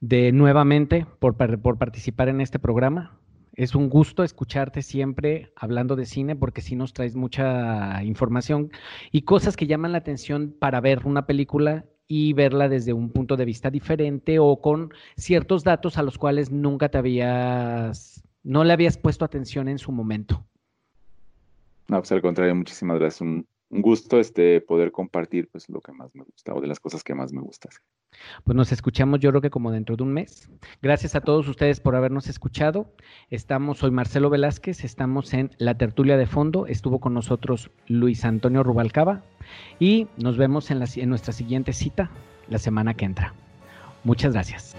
de 0.00 0.32
nuevamente 0.32 1.06
por, 1.18 1.34
por 1.34 1.78
participar 1.78 2.28
en 2.28 2.40
este 2.40 2.58
programa. 2.58 3.18
Es 3.56 3.74
un 3.74 3.88
gusto 3.88 4.24
escucharte 4.24 4.82
siempre 4.82 5.52
hablando 5.54 5.94
de 5.94 6.06
cine 6.06 6.34
porque 6.34 6.60
sí 6.60 6.74
nos 6.74 6.92
traes 6.92 7.14
mucha 7.14 8.02
información 8.02 8.70
y 9.12 9.22
cosas 9.22 9.56
que 9.56 9.66
llaman 9.66 9.92
la 9.92 9.98
atención 9.98 10.54
para 10.58 10.80
ver 10.80 11.06
una 11.06 11.26
película 11.26 11.84
y 12.06 12.32
verla 12.32 12.68
desde 12.68 12.92
un 12.92 13.10
punto 13.10 13.36
de 13.36 13.44
vista 13.44 13.70
diferente 13.70 14.38
o 14.38 14.60
con 14.60 14.92
ciertos 15.16 15.62
datos 15.64 15.98
a 15.98 16.02
los 16.02 16.18
cuales 16.18 16.50
nunca 16.50 16.88
te 16.88 16.98
habías, 16.98 18.22
no 18.42 18.64
le 18.64 18.72
habías 18.72 18.98
puesto 18.98 19.24
atención 19.24 19.68
en 19.68 19.78
su 19.78 19.92
momento. 19.92 20.44
No, 21.88 21.98
pues 21.98 22.12
al 22.12 22.22
contrario, 22.22 22.54
muchísimas 22.54 22.98
gracias. 22.98 23.44
Un 23.74 23.82
gusto 23.82 24.20
este, 24.20 24.60
poder 24.60 24.92
compartir 24.92 25.48
pues 25.50 25.68
lo 25.68 25.80
que 25.80 25.92
más 25.92 26.14
me 26.14 26.22
gusta 26.22 26.54
o 26.54 26.60
de 26.60 26.68
las 26.68 26.78
cosas 26.78 27.02
que 27.02 27.14
más 27.14 27.32
me 27.32 27.40
gustan. 27.40 27.72
Pues 28.44 28.54
nos 28.54 28.70
escuchamos 28.70 29.18
yo 29.18 29.30
creo 29.30 29.40
que 29.40 29.50
como 29.50 29.72
dentro 29.72 29.96
de 29.96 30.04
un 30.04 30.12
mes. 30.12 30.48
Gracias 30.80 31.16
a 31.16 31.20
todos 31.20 31.48
ustedes 31.48 31.80
por 31.80 31.96
habernos 31.96 32.28
escuchado. 32.28 32.86
Estamos, 33.30 33.78
soy 33.78 33.90
Marcelo 33.90 34.30
Velázquez, 34.30 34.84
estamos 34.84 35.34
en 35.34 35.50
La 35.58 35.76
Tertulia 35.76 36.16
de 36.16 36.26
Fondo. 36.26 36.66
Estuvo 36.66 37.00
con 37.00 37.14
nosotros 37.14 37.72
Luis 37.88 38.24
Antonio 38.24 38.62
Rubalcaba 38.62 39.24
y 39.80 40.06
nos 40.16 40.36
vemos 40.36 40.70
en, 40.70 40.78
la, 40.78 40.86
en 40.94 41.08
nuestra 41.08 41.32
siguiente 41.32 41.72
cita 41.72 42.10
la 42.48 42.58
semana 42.58 42.94
que 42.94 43.04
entra. 43.04 43.34
Muchas 44.04 44.34
gracias. 44.34 44.76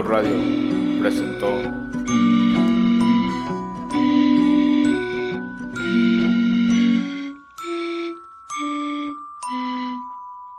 Radio 0.00 0.32
presentó 1.00 1.60